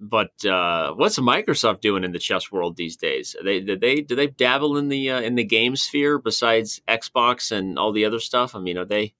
but 0.00 0.44
uh, 0.46 0.94
what's 0.94 1.18
Microsoft 1.18 1.80
doing 1.80 2.04
in 2.04 2.12
the 2.12 2.18
chess 2.18 2.50
world 2.50 2.76
these 2.76 2.96
days? 2.96 3.36
They 3.44 3.60
did 3.60 3.80
they 3.80 4.00
do 4.00 4.16
they 4.16 4.28
dabble 4.28 4.78
in 4.78 4.88
the 4.88 5.10
uh, 5.10 5.20
in 5.20 5.34
the 5.34 5.44
game 5.44 5.76
sphere 5.76 6.18
besides 6.18 6.80
Xbox 6.88 7.52
and 7.52 7.78
all 7.78 7.92
the 7.92 8.06
other 8.06 8.18
stuff? 8.18 8.54
I 8.54 8.60
mean, 8.60 8.78
are 8.78 8.86
they 8.86 9.14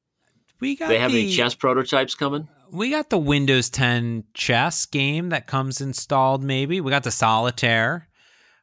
We 0.58 0.76
got 0.76 0.88
they 0.88 0.98
have 0.98 1.12
the, 1.12 1.20
any 1.24 1.32
chess 1.32 1.54
prototypes 1.54 2.14
coming? 2.14 2.48
We 2.72 2.90
got 2.90 3.10
the 3.10 3.18
Windows 3.18 3.68
10 3.68 4.24
chess 4.32 4.86
game 4.86 5.30
that 5.30 5.46
comes 5.46 5.80
installed. 5.80 6.42
Maybe 6.42 6.80
we 6.80 6.90
got 6.90 7.02
the 7.02 7.10
solitaire. 7.10 8.08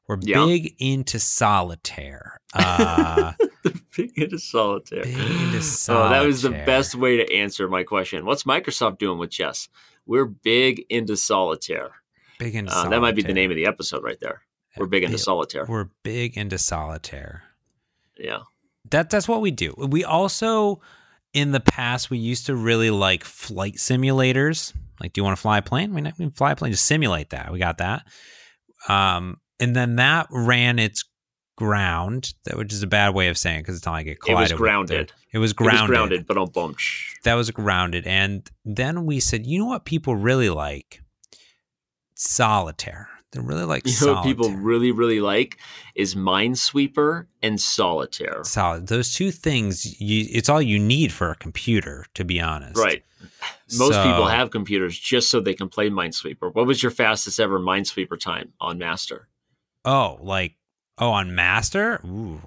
We're 0.08 0.18
Yeah. 0.22 0.46
big 0.46 0.76
into 0.80 1.20
solitaire. 1.20 2.40
Uh, 2.54 3.34
Big 3.98 4.12
into 4.16 4.38
solitaire. 4.40 5.04
big 5.04 5.18
into 5.18 5.58
Oh, 5.90 6.10
that 6.10 6.24
was 6.24 6.44
the 6.44 6.52
best 6.52 6.94
way 6.96 7.18
to 7.18 7.34
answer 7.36 7.68
my 7.68 7.84
question. 7.84 8.26
What's 8.26 8.44
Microsoft 8.44 9.00
doing 9.00 9.18
with 9.18 9.32
chess? 9.32 9.70
We're 10.06 10.26
big 10.26 10.86
into 10.90 11.18
solitaire. 11.18 11.90
Big 12.38 12.56
into 12.56 12.72
Uh, 12.72 12.90
that 12.90 13.02
might 13.02 13.16
be 13.16 13.24
the 13.24 13.34
name 13.34 13.50
of 13.50 13.56
the 13.56 13.66
episode 13.66 14.04
right 14.04 14.20
there. 14.20 14.44
We're 14.78 14.86
big 14.86 15.04
into 15.04 15.18
solitaire. 15.18 15.66
We're 15.68 15.90
big 16.04 16.38
into 16.38 16.58
solitaire. 16.60 17.44
Yeah. 18.18 18.42
That 18.92 19.10
that's 19.10 19.28
what 19.28 19.42
we 19.42 19.50
do. 19.52 19.74
We 19.78 20.04
also 20.06 20.80
in 21.34 21.52
the 21.52 21.60
past 21.60 22.10
we 22.12 22.20
used 22.20 22.46
to 22.46 22.56
really 22.56 22.92
like 22.92 23.24
flight 23.24 23.76
simulators. 23.78 24.74
Like, 25.02 25.14
do 25.14 25.20
you 25.20 25.24
want 25.26 25.36
to 25.36 25.42
fly 25.42 25.58
a 25.58 25.62
plane? 25.64 25.94
We 25.94 26.02
can 26.04 26.32
fly 26.32 26.52
a 26.52 26.56
plane. 26.56 26.72
Just 26.72 26.86
simulate 26.86 27.32
that. 27.32 27.52
We 27.52 27.58
got 27.60 27.80
that. 27.80 28.06
Um, 28.88 29.40
and 29.60 29.76
then 29.76 29.96
that 29.98 30.28
ran 30.32 30.80
its 30.80 31.04
ground, 31.58 32.34
which 32.54 32.72
is 32.72 32.84
a 32.84 32.88
bad 32.88 33.16
way 33.16 33.30
of 33.30 33.38
saying 33.38 33.62
because 33.62 33.76
it's 33.78 33.86
not 33.86 33.94
like 33.94 34.06
it 34.08 34.12
It 34.12 34.20
collided. 34.20 34.52
was 34.52 34.58
grounded. 34.60 35.08
the- 35.10 35.14
it 35.34 35.40
was 35.40 35.54
grounded. 35.54 35.80
It 35.80 35.82
was 35.82 35.90
grounded. 35.90 36.28
but 36.28 36.38
on 36.38 36.50
boom. 36.52 36.76
That 37.24 37.34
was 37.34 37.52
grounded. 37.52 38.06
And 38.08 38.50
then 38.64 39.06
we 39.06 39.20
said, 39.20 39.46
you 39.46 39.60
know 39.60 39.66
what 39.66 39.84
people 39.86 40.16
really 40.16 40.50
like? 40.50 41.02
Solitaire. 42.16 43.10
They 43.32 43.42
really 43.42 43.66
like 43.66 43.86
You 43.86 43.92
know 43.92 43.96
solitaire. 43.96 44.16
what 44.16 44.24
people 44.26 44.52
really, 44.52 44.92
really 44.92 45.20
like 45.20 45.58
is 45.96 46.16
Minesweeper 46.16 47.28
and 47.42 47.60
Solitaire. 47.60 48.44
solid. 48.46 48.88
Those 48.88 49.14
two 49.14 49.32
things, 49.32 50.00
you, 50.00 50.26
it's 50.32 50.48
all 50.48 50.62
you 50.62 50.80
need 50.80 51.12
for 51.12 51.30
a 51.30 51.36
computer, 51.36 52.06
to 52.14 52.24
be 52.24 52.40
honest. 52.40 52.78
Right. 52.78 53.04
Most 53.78 53.96
So- 53.96 54.04
people 54.04 54.28
have 54.28 54.50
computers 54.52 54.98
just 54.98 55.30
so 55.30 55.40
they 55.42 55.54
can 55.54 55.68
play 55.68 55.90
Minesweeper. 55.90 56.54
What 56.54 56.66
was 56.68 56.82
your 56.82 56.92
fastest 56.92 57.40
ever 57.40 57.60
Minesweeper 57.60 58.18
time 58.20 58.54
on 58.62 58.78
Master? 58.78 59.28
Oh, 59.88 60.18
like 60.22 60.56
oh, 60.98 61.10
on 61.12 61.34
master. 61.34 62.02
Ooh, 62.06 62.42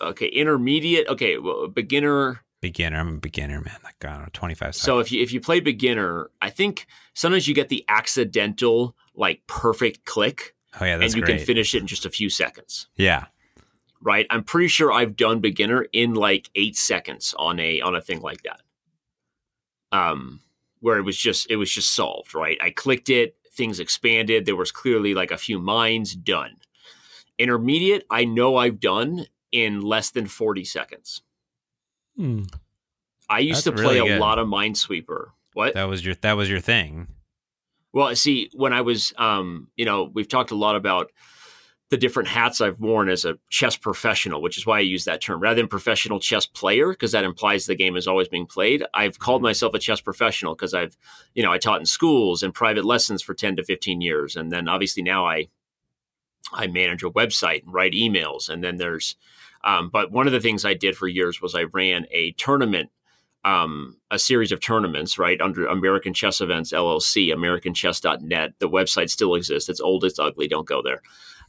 Okay, 0.00 0.26
intermediate. 0.26 1.06
Okay, 1.08 1.38
well, 1.38 1.68
beginner. 1.68 2.42
beginner. 2.60 2.98
I'm 2.98 3.16
a 3.16 3.18
beginner, 3.18 3.60
man. 3.60 3.76
Like 3.84 4.04
I 4.04 4.10
don't 4.12 4.22
know, 4.22 4.28
25 4.32 4.74
So 4.74 4.80
seconds. 4.80 5.06
if 5.06 5.12
you 5.12 5.22
if 5.22 5.32
you 5.32 5.40
play 5.40 5.60
beginner, 5.60 6.30
I 6.42 6.50
think 6.50 6.86
sometimes 7.14 7.46
you 7.48 7.54
get 7.54 7.68
the 7.68 7.84
accidental 7.88 8.94
like 9.14 9.42
perfect 9.46 10.04
click, 10.04 10.54
oh 10.80 10.84
yeah, 10.84 10.96
that's 10.98 11.14
and 11.14 11.20
you 11.20 11.24
great. 11.24 11.38
can 11.38 11.46
finish 11.46 11.74
it 11.74 11.80
in 11.80 11.86
just 11.86 12.04
a 12.06 12.10
few 12.10 12.28
seconds. 12.28 12.88
yeah, 12.96 13.26
Right? 14.00 14.26
I'm 14.30 14.42
pretty 14.44 14.68
sure 14.68 14.92
I've 14.92 15.16
done 15.16 15.38
beginner 15.40 15.86
in 15.92 16.14
like 16.14 16.50
eight 16.56 16.76
seconds 16.76 17.34
on 17.38 17.58
a 17.60 17.80
on 17.80 17.94
a 17.94 18.00
thing 18.02 18.20
like 18.20 18.42
that. 18.42 18.60
Um, 19.92 20.40
where 20.80 20.98
it 20.98 21.02
was 21.02 21.16
just 21.16 21.48
it 21.50 21.56
was 21.56 21.70
just 21.70 21.94
solved. 21.94 22.34
Right? 22.34 22.58
I 22.60 22.70
clicked 22.70 23.08
it, 23.10 23.36
things 23.54 23.78
expanded. 23.80 24.46
There 24.46 24.56
was 24.56 24.72
clearly 24.72 25.14
like 25.14 25.30
a 25.30 25.36
few 25.38 25.58
mines 25.60 26.14
done. 26.14 26.56
Intermediate, 27.42 28.04
I 28.10 28.24
know 28.24 28.56
I've 28.56 28.80
done 28.80 29.26
in 29.50 29.80
less 29.80 30.10
than 30.10 30.26
forty 30.26 30.64
seconds. 30.64 31.22
Hmm. 32.16 32.42
I 33.28 33.38
used 33.38 33.64
That's 33.64 33.76
to 33.76 33.82
play 33.82 33.98
really 33.98 34.10
a 34.10 34.14
good. 34.14 34.20
lot 34.20 34.38
of 34.38 34.46
Minesweeper. 34.46 35.28
What? 35.54 35.74
that 35.74 35.88
was 35.88 36.04
your 36.04 36.14
that 36.16 36.36
was 36.36 36.48
your 36.48 36.60
thing. 36.60 37.08
Well, 37.92 38.14
see, 38.16 38.50
when 38.54 38.72
I 38.72 38.80
was, 38.80 39.12
um, 39.18 39.68
you 39.76 39.84
know, 39.84 40.10
we've 40.14 40.28
talked 40.28 40.50
a 40.50 40.54
lot 40.56 40.76
about 40.76 41.12
the 41.90 41.98
different 41.98 42.30
hats 42.30 42.62
I've 42.62 42.80
worn 42.80 43.10
as 43.10 43.26
a 43.26 43.38
chess 43.50 43.76
professional, 43.76 44.40
which 44.40 44.56
is 44.56 44.64
why 44.64 44.78
I 44.78 44.80
use 44.80 45.04
that 45.04 45.20
term 45.20 45.40
rather 45.40 45.56
than 45.56 45.68
professional 45.68 46.20
chess 46.20 46.46
player, 46.46 46.88
because 46.88 47.12
that 47.12 47.22
implies 47.22 47.66
the 47.66 47.74
game 47.74 47.96
is 47.96 48.06
always 48.06 48.28
being 48.28 48.46
played. 48.46 48.82
I've 48.94 49.18
called 49.18 49.42
myself 49.42 49.74
a 49.74 49.78
chess 49.78 50.00
professional 50.00 50.54
because 50.54 50.72
I've, 50.72 50.96
you 51.34 51.42
know, 51.42 51.52
I 51.52 51.58
taught 51.58 51.80
in 51.80 51.86
schools 51.86 52.42
and 52.42 52.54
private 52.54 52.86
lessons 52.86 53.20
for 53.20 53.34
10 53.34 53.56
to 53.56 53.62
15 53.64 54.00
years. 54.00 54.36
And 54.36 54.50
then 54.50 54.68
obviously 54.68 55.02
now 55.02 55.26
I, 55.26 55.48
I 56.52 56.66
manage 56.66 57.02
a 57.02 57.10
website 57.10 57.64
and 57.64 57.72
write 57.72 57.92
emails. 57.92 58.48
And 58.48 58.62
then 58.62 58.76
there's, 58.76 59.16
um, 59.64 59.90
but 59.90 60.10
one 60.10 60.26
of 60.26 60.32
the 60.32 60.40
things 60.40 60.64
I 60.64 60.74
did 60.74 60.96
for 60.96 61.08
years 61.08 61.40
was 61.40 61.54
I 61.54 61.64
ran 61.64 62.06
a 62.10 62.32
tournament 62.32 62.90
um, 63.44 63.96
a 64.10 64.18
series 64.18 64.52
of 64.52 64.60
tournaments, 64.60 65.18
right, 65.18 65.40
under 65.40 65.66
American 65.66 66.14
Chess 66.14 66.40
Events 66.40 66.72
LLC, 66.72 67.28
AmericanChess.net. 67.34 68.52
The 68.58 68.68
website 68.68 69.10
still 69.10 69.34
exists. 69.34 69.68
It's 69.68 69.80
old, 69.80 70.04
it's 70.04 70.18
ugly. 70.18 70.46
Don't 70.46 70.66
go 70.66 70.82
there. 70.82 71.02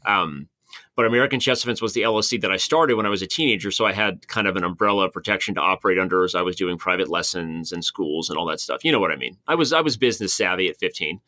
Um, 0.06 0.48
but 0.96 1.06
American 1.06 1.39
Chess 1.39 1.64
Events 1.64 1.82
was 1.82 1.94
the 1.94 2.02
LLC 2.02 2.41
that 2.41 2.52
I 2.52 2.58
started 2.58 2.96
when 2.96 3.06
I 3.06 3.10
was 3.10 3.22
a 3.22 3.28
teenager. 3.28 3.70
So 3.70 3.86
I 3.86 3.94
had 3.94 4.28
kind 4.28 4.48
of 4.48 4.56
an 4.56 4.64
umbrella 4.64 5.06
of 5.06 5.14
protection 5.14 5.56
to 5.56 5.62
operate 5.62 6.00
under 6.00 6.24
as 6.24 6.34
I 6.34 6.41
was 6.41 6.56
doing 6.56 6.78
private 6.78 7.10
lessons 7.10 7.72
and 7.72 7.86
schools 7.86 8.30
and 8.30 8.38
all 8.38 8.46
that 8.48 8.60
stuff. 8.60 8.84
You 8.84 8.91
know 8.91 9.00
what 9.00 9.12
I 9.12 9.16
mean? 9.16 9.38
I 9.48 9.56
was 9.56 9.72
I 9.72 9.82
was 9.82 9.98
business 9.98 10.34
savvy 10.34 10.70
at 10.70 10.78
15. 10.78 11.20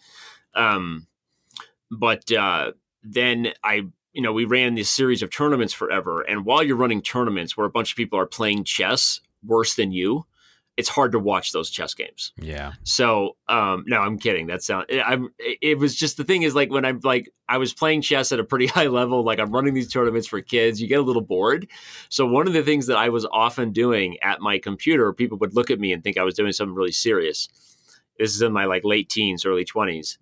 Um, 0.55 1.07
but 1.91 2.31
uh, 2.31 2.71
then 3.05 3.53
I 3.63 3.87
you 4.15 4.21
know, 4.21 4.31
we 4.31 4.45
ran 4.45 4.75
this 4.75 4.89
series 4.89 5.21
of 5.21 5.29
tournaments 5.29 5.73
forever. 5.73 6.21
And 6.21 6.45
while 6.45 6.63
you're 6.63 6.77
running 6.77 7.01
tournaments 7.01 7.57
where 7.57 7.67
a 7.67 7.69
bunch 7.69 7.91
of 7.91 7.97
people 7.97 8.17
are 8.17 8.25
playing 8.25 8.63
chess 8.63 9.19
worse 9.43 9.75
than 9.75 9.91
you, 9.91 10.25
it's 10.77 10.87
hard 10.87 11.11
to 11.11 11.19
watch 11.19 11.51
those 11.51 11.69
chess 11.69 11.93
games. 11.93 12.31
Yeah. 12.37 12.73
So, 12.83 13.35
um, 13.49 13.83
no, 13.87 13.99
I'm 13.99 14.17
kidding. 14.17 14.47
That 14.47 14.63
sound. 14.63 14.85
I'm. 15.05 15.29
It 15.39 15.77
was 15.79 15.95
just 15.95 16.17
the 16.17 16.23
thing 16.23 16.43
is 16.43 16.55
like 16.55 16.69
when 16.69 16.85
I'm 16.85 16.99
like 17.03 17.29
I 17.47 17.57
was 17.57 17.73
playing 17.73 18.01
chess 18.01 18.31
at 18.31 18.39
a 18.39 18.43
pretty 18.43 18.67
high 18.77 18.87
level. 18.87 19.23
Like 19.23 19.39
I'm 19.39 19.51
running 19.51 19.73
these 19.73 19.91
tournaments 19.91 20.27
for 20.27 20.41
kids. 20.41 20.81
You 20.81 20.87
get 20.87 20.99
a 20.99 21.03
little 21.03 21.21
bored. 21.21 21.67
So 22.09 22.25
one 22.25 22.47
of 22.47 22.53
the 22.53 22.63
things 22.63 22.87
that 22.87 22.97
I 22.97 23.09
was 23.09 23.25
often 23.31 23.71
doing 23.71 24.17
at 24.21 24.41
my 24.41 24.59
computer, 24.59 25.11
people 25.13 25.37
would 25.39 25.55
look 25.55 25.71
at 25.71 25.79
me 25.79 25.91
and 25.93 26.03
think 26.03 26.17
I 26.17 26.23
was 26.23 26.35
doing 26.35 26.51
something 26.51 26.75
really 26.75 26.91
serious. 26.91 27.49
This 28.17 28.33
is 28.33 28.41
in 28.41 28.53
my 28.53 28.65
like 28.65 28.83
late 28.85 29.09
teens, 29.09 29.45
early 29.45 29.65
twenties. 29.65 30.17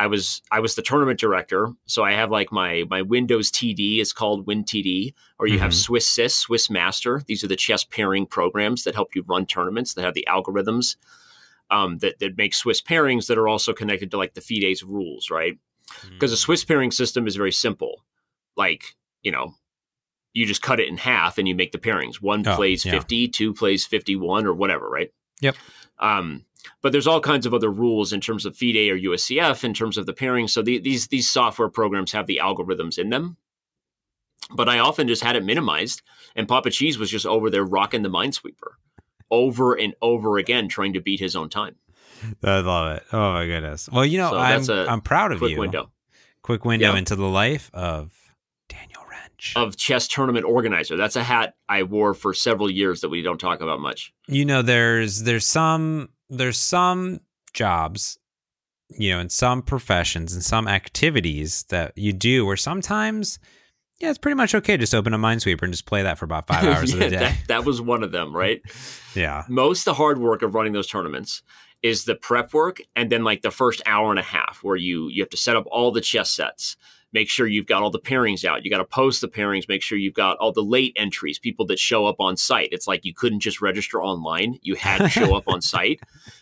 I 0.00 0.06
was 0.06 0.42
I 0.52 0.60
was 0.60 0.74
the 0.76 0.82
tournament 0.82 1.18
director, 1.18 1.72
so 1.86 2.04
I 2.04 2.12
have 2.12 2.30
like 2.30 2.52
my 2.52 2.84
my 2.88 3.02
Windows 3.02 3.50
TD 3.50 3.98
is 4.00 4.12
called 4.12 4.46
WinTD, 4.46 5.12
or 5.38 5.46
you 5.48 5.58
have 5.58 5.72
Mhm. 5.72 5.82
Swiss 5.84 6.08
Sys, 6.08 6.32
Swiss 6.32 6.70
Master. 6.70 7.22
These 7.26 7.42
are 7.42 7.48
the 7.48 7.56
chess 7.56 7.82
pairing 7.84 8.26
programs 8.26 8.84
that 8.84 8.94
help 8.94 9.14
you 9.16 9.24
run 9.26 9.44
tournaments. 9.46 9.94
That 9.94 10.02
have 10.04 10.14
the 10.14 10.26
algorithms 10.28 10.96
um, 11.70 11.98
that 11.98 12.18
that 12.20 12.36
make 12.38 12.54
Swiss 12.54 12.80
pairings 12.80 13.26
that 13.26 13.38
are 13.38 13.48
also 13.48 13.72
connected 13.72 14.10
to 14.12 14.16
like 14.18 14.34
the 14.34 14.40
FIDE's 14.40 14.82
rules, 14.84 15.30
right? 15.30 15.58
Because 16.10 16.32
a 16.32 16.36
Swiss 16.36 16.64
pairing 16.64 16.90
system 16.92 17.26
is 17.26 17.34
very 17.36 17.52
simple. 17.52 18.04
Like 18.56 18.94
you 19.22 19.32
know, 19.32 19.54
you 20.32 20.46
just 20.46 20.62
cut 20.62 20.78
it 20.80 20.88
in 20.88 20.96
half 20.96 21.38
and 21.38 21.48
you 21.48 21.54
make 21.56 21.72
the 21.72 21.78
pairings. 21.78 22.22
One 22.22 22.46
Oh, 22.46 22.54
plays 22.54 22.84
yeah. 22.84 22.92
fifty, 22.92 23.26
two 23.26 23.52
plays 23.52 23.84
fifty-one, 23.84 24.46
or 24.46 24.54
whatever, 24.54 24.88
right? 24.88 25.10
Yep. 25.40 25.56
Um, 25.98 26.44
but 26.82 26.92
there's 26.92 27.06
all 27.06 27.20
kinds 27.20 27.46
of 27.46 27.54
other 27.54 27.70
rules 27.70 28.12
in 28.12 28.20
terms 28.20 28.44
of 28.46 28.56
FIDE 28.56 28.90
or 28.90 28.98
USCF 28.98 29.64
in 29.64 29.74
terms 29.74 29.96
of 29.98 30.06
the 30.06 30.12
pairing. 30.12 30.48
So 30.48 30.62
the, 30.62 30.78
these 30.78 31.08
these 31.08 31.28
software 31.30 31.68
programs 31.68 32.12
have 32.12 32.26
the 32.26 32.40
algorithms 32.42 32.98
in 32.98 33.10
them. 33.10 33.36
But 34.54 34.68
I 34.68 34.78
often 34.78 35.08
just 35.08 35.22
had 35.22 35.36
it 35.36 35.44
minimized, 35.44 36.00
and 36.34 36.48
Papa 36.48 36.70
Cheese 36.70 36.98
was 36.98 37.10
just 37.10 37.26
over 37.26 37.50
there 37.50 37.64
rocking 37.64 38.02
the 38.02 38.08
Minesweeper 38.08 38.76
over 39.30 39.74
and 39.74 39.94
over 40.00 40.38
again, 40.38 40.68
trying 40.68 40.94
to 40.94 41.00
beat 41.00 41.20
his 41.20 41.36
own 41.36 41.50
time. 41.50 41.76
I 42.42 42.60
love 42.60 42.96
it. 42.96 43.02
Oh 43.12 43.32
my 43.34 43.46
goodness. 43.46 43.88
Well, 43.92 44.06
you 44.06 44.16
know, 44.18 44.30
So 44.30 44.38
I'm 44.38 44.56
that's 44.56 44.68
a 44.70 44.86
I'm 44.90 45.02
proud 45.02 45.32
of 45.32 45.36
you. 45.36 45.48
Quick 45.48 45.52
you. 45.52 45.60
window 45.60 45.90
Quick 46.42 46.64
window 46.64 46.92
Yeah. 46.92 46.98
into 46.98 47.14
the 47.14 47.26
life 47.28 47.70
of 47.74 48.10
Daniel 48.68 49.02
Rensch. 49.02 49.52
of 49.54 49.76
chess 49.76 50.08
tournament 50.08 50.46
organizer. 50.46 50.96
That's 50.96 51.14
a 51.16 51.22
hat 51.22 51.54
I 51.68 51.82
wore 51.82 52.14
for 52.14 52.32
several 52.32 52.70
years 52.70 53.02
that 53.02 53.10
we 53.10 53.20
don't 53.22 53.38
talk 53.38 53.60
about 53.60 53.80
much. 53.80 54.12
you 54.28 54.44
know 54.46 54.62
there's 54.62 55.24
there's 55.24 55.46
some 55.46 56.08
there's 56.28 56.58
some 56.58 57.20
jobs 57.52 58.18
you 58.90 59.10
know 59.10 59.20
in 59.20 59.28
some 59.28 59.62
professions 59.62 60.32
and 60.32 60.42
some 60.42 60.68
activities 60.68 61.64
that 61.64 61.96
you 61.96 62.12
do 62.12 62.46
where 62.46 62.56
sometimes 62.56 63.38
yeah 64.00 64.08
it's 64.08 64.18
pretty 64.18 64.34
much 64.34 64.54
okay 64.54 64.76
just 64.76 64.94
open 64.94 65.12
a 65.12 65.18
minesweeper 65.18 65.62
and 65.62 65.72
just 65.72 65.86
play 65.86 66.02
that 66.02 66.18
for 66.18 66.24
about 66.24 66.46
five 66.46 66.64
hours 66.76 66.92
of 66.92 67.00
the 67.00 67.10
day. 67.10 67.16
That, 67.16 67.38
that 67.48 67.64
was 67.64 67.80
one 67.80 68.02
of 68.02 68.12
them, 68.12 68.34
right? 68.34 68.62
yeah. 69.14 69.44
Most 69.48 69.84
the 69.84 69.94
hard 69.94 70.18
work 70.18 70.42
of 70.42 70.54
running 70.54 70.72
those 70.72 70.86
tournaments 70.86 71.42
is 71.82 72.04
the 72.04 72.14
prep 72.14 72.52
work 72.52 72.80
and 72.96 73.10
then 73.10 73.24
like 73.24 73.42
the 73.42 73.50
first 73.50 73.82
hour 73.86 74.10
and 74.10 74.18
a 74.18 74.22
half 74.22 74.60
where 74.62 74.76
you 74.76 75.08
you 75.08 75.22
have 75.22 75.30
to 75.30 75.36
set 75.36 75.56
up 75.56 75.66
all 75.70 75.92
the 75.92 76.00
chess 76.00 76.30
sets 76.30 76.76
make 77.12 77.28
sure 77.28 77.46
you've 77.46 77.66
got 77.66 77.82
all 77.82 77.90
the 77.90 77.98
pairings 77.98 78.44
out 78.44 78.64
you 78.64 78.70
got 78.70 78.78
to 78.78 78.84
post 78.84 79.20
the 79.20 79.28
pairings 79.28 79.68
make 79.68 79.82
sure 79.82 79.96
you've 79.96 80.14
got 80.14 80.36
all 80.38 80.52
the 80.52 80.62
late 80.62 80.92
entries 80.96 81.38
people 81.38 81.64
that 81.66 81.78
show 81.78 82.06
up 82.06 82.16
on 82.20 82.36
site 82.36 82.68
it's 82.72 82.86
like 82.86 83.04
you 83.04 83.14
couldn't 83.14 83.40
just 83.40 83.60
register 83.62 84.02
online 84.02 84.58
you 84.62 84.74
had 84.74 84.98
to 84.98 85.08
show 85.08 85.34
up 85.36 85.44
on 85.48 85.60
site 85.74 86.00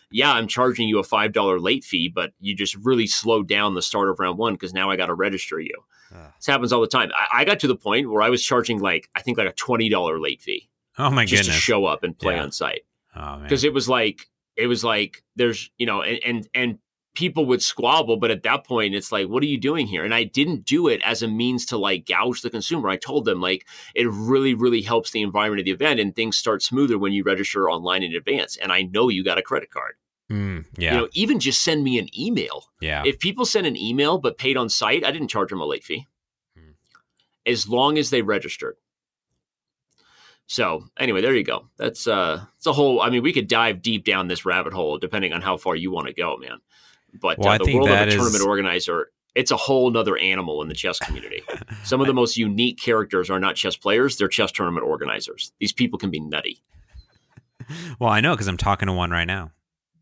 yeah, 0.09 0.31
I'm 0.31 0.47
charging 0.47 0.87
you 0.87 0.99
a 0.99 1.03
five 1.03 1.33
dollar 1.33 1.59
late 1.59 1.83
fee, 1.83 2.07
but 2.07 2.31
you 2.39 2.55
just 2.55 2.77
really 2.77 3.07
slowed 3.07 3.45
down 3.49 3.73
the 3.75 3.81
start 3.81 4.07
of 4.09 4.19
round 4.21 4.37
one 4.37 4.53
because 4.53 4.73
now 4.73 4.89
I 4.89 4.95
got 4.95 5.07
to 5.07 5.13
register 5.13 5.59
you. 5.59 5.75
Ugh. 6.15 6.31
This 6.37 6.45
happens 6.45 6.71
all 6.71 6.79
the 6.79 6.87
time. 6.87 7.11
I, 7.13 7.41
I 7.41 7.43
got 7.43 7.59
to 7.59 7.67
the 7.67 7.75
point 7.75 8.09
where 8.09 8.21
I 8.21 8.29
was 8.29 8.41
charging 8.41 8.79
like 8.79 9.09
I 9.15 9.21
think 9.21 9.37
like 9.37 9.49
a 9.49 9.51
twenty 9.51 9.89
dollar 9.89 10.17
late 10.17 10.41
fee 10.41 10.69
Oh 10.97 11.09
my 11.09 11.23
goodness. 11.25 11.29
just 11.31 11.41
goodness. 11.49 11.55
to 11.57 11.61
show 11.61 11.85
up 11.85 12.03
and 12.05 12.17
play 12.17 12.35
Yeah. 12.35 12.43
on 12.43 12.53
site 12.53 12.83
oh 13.17 13.39
because 13.43 13.65
it 13.65 13.73
was 13.73 13.89
like 13.89 14.29
it 14.55 14.67
was 14.67 14.81
like 14.85 15.21
there's 15.35 15.69
you 15.77 15.85
know 15.85 16.01
and 16.03 16.19
and 16.23 16.47
and 16.53 16.77
people 17.17 17.47
would 17.47 17.63
squabble 17.63 18.15
but 18.15 18.29
at 18.29 18.43
that 18.43 18.63
point 18.63 18.93
it's 18.93 19.11
like 19.11 19.27
what 19.27 19.41
are 19.41 19.47
you 19.47 19.59
doing 19.59 19.87
here? 19.87 20.05
And 20.05 20.13
i 20.13 20.23
didn't 20.23 20.65
do 20.65 20.87
it 20.87 21.01
as 21.03 21.23
a 21.23 21.27
means 21.27 21.65
to 21.65 21.75
like 21.75 22.05
gouge 22.05 22.43
the 22.43 22.51
consumer. 22.51 22.89
I 22.89 22.95
told 22.95 23.25
them 23.25 23.41
like 23.41 23.65
it 23.95 24.07
really 24.07 24.53
really 24.53 24.83
helps 24.83 25.09
the 25.09 25.23
environment 25.23 25.59
of 25.59 25.65
the 25.65 25.71
event 25.71 25.99
and 25.99 26.15
things 26.15 26.37
start 26.37 26.61
smoother 26.61 26.99
when 26.99 27.13
you 27.13 27.23
register 27.23 27.71
online 27.71 28.03
in 28.03 28.13
advance 28.13 28.55
and 28.55 28.71
i 28.71 28.83
know 28.83 29.09
you 29.09 29.23
got 29.23 29.39
a 29.39 29.41
credit 29.41 29.71
card. 29.71 29.95
Mm, 30.31 30.65
yeah. 30.77 30.91
you 30.91 30.97
know 30.99 31.07
even 31.13 31.39
just 31.39 31.63
send 31.63 31.83
me 31.83 31.97
an 31.97 32.07
email. 32.15 32.65
Yeah. 32.81 33.01
if 33.03 33.17
people 33.17 33.45
send 33.45 33.65
an 33.65 33.75
email 33.75 34.19
but 34.19 34.37
paid 34.37 34.55
on 34.55 34.69
site 34.69 35.03
i 35.03 35.09
didn't 35.09 35.29
charge 35.29 35.49
them 35.49 35.59
a 35.59 35.65
late 35.65 35.83
fee. 35.83 36.05
Hmm. 36.55 36.73
as 37.47 37.67
long 37.67 37.97
as 37.97 38.11
they 38.11 38.21
registered. 38.21 38.75
So 40.45 40.83
anyway 40.99 41.21
there 41.21 41.35
you 41.35 41.43
go. 41.43 41.67
That's 41.77 42.05
uh 42.05 42.45
it's 42.57 42.67
a 42.67 42.73
whole 42.73 43.01
i 43.01 43.09
mean 43.09 43.23
we 43.23 43.33
could 43.33 43.47
dive 43.47 43.81
deep 43.81 44.05
down 44.05 44.27
this 44.27 44.45
rabbit 44.45 44.73
hole 44.73 44.99
depending 44.99 45.33
on 45.33 45.41
how 45.41 45.57
far 45.57 45.75
you 45.75 45.89
want 45.89 46.05
to 46.05 46.13
go 46.13 46.37
man 46.37 46.59
but 47.13 47.37
Well, 47.39 47.49
uh, 47.49 47.57
the 47.57 47.75
world 47.75 47.87
of 47.89 47.93
a 47.93 47.95
that 47.97 48.07
is- 48.09 48.15
tournament 48.15 48.43
organizer 48.45 49.09
it's 49.35 49.51
a 49.51 49.57
whole 49.57 49.91
nother 49.91 50.17
animal 50.17 50.61
in 50.63 50.67
the 50.67 50.73
chess 50.73 50.97
community 50.99 51.43
some 51.83 52.01
of 52.01 52.07
the 52.07 52.13
most 52.13 52.37
unique 52.37 52.79
characters 52.81 53.29
are 53.29 53.39
not 53.39 53.55
chess 53.55 53.75
players 53.75 54.17
they're 54.17 54.27
chess 54.27 54.51
tournament 54.51 54.85
organizers 54.85 55.51
these 55.59 55.71
people 55.73 55.97
can 55.99 56.09
be 56.09 56.19
nutty 56.19 56.61
well, 57.99 58.09
I 58.09 58.21
know 58.21 58.33
because 58.33 58.47
I'm 58.47 58.57
talking 58.57 58.87
to 58.87 58.93
one 58.93 59.11
right 59.11 59.25
now. 59.27 59.51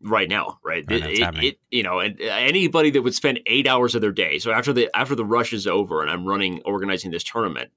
right 0.02 0.28
now, 0.28 0.58
right? 0.64 0.84
Right 0.88 1.02
It- 1.02 1.20
now, 1.20 1.28
it- 1.30 1.44
it- 1.44 1.58
you 1.70 1.82
know, 1.82 1.98
and 1.98 2.20
uh, 2.20 2.24
anybody 2.26 2.90
that 2.90 3.02
would 3.02 3.14
spend 3.14 3.40
eight 3.46 3.66
hours 3.66 3.94
of 3.94 4.02
their 4.02 4.12
day. 4.12 4.38
So 4.38 4.52
after 4.52 4.72
the 4.72 4.88
after 4.96 5.14
the 5.16 5.24
rush 5.24 5.52
is 5.52 5.66
over, 5.66 6.00
and 6.02 6.10
I'm 6.10 6.24
running 6.26 6.60
organizing 6.64 7.10
this 7.10 7.24
tournament, 7.24 7.72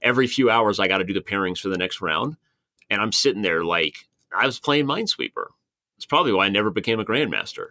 every 0.00 0.26
few 0.28 0.48
hours 0.50 0.78
I 0.78 0.86
got 0.86 0.98
to 0.98 1.04
do 1.04 1.12
the 1.14 1.20
pairings 1.22 1.58
for 1.58 1.70
the 1.70 1.78
next 1.78 2.00
round, 2.00 2.36
and 2.88 3.00
I'm 3.02 3.10
sitting 3.10 3.42
there 3.42 3.64
like 3.64 3.94
I 4.36 4.46
was 4.46 4.60
playing 4.60 4.86
Minesweeper. 4.86 5.46
It's 5.96 6.06
probably 6.06 6.32
why 6.32 6.46
I 6.46 6.48
never 6.48 6.70
became 6.70 7.00
a 7.00 7.04
grandmaster. 7.04 7.68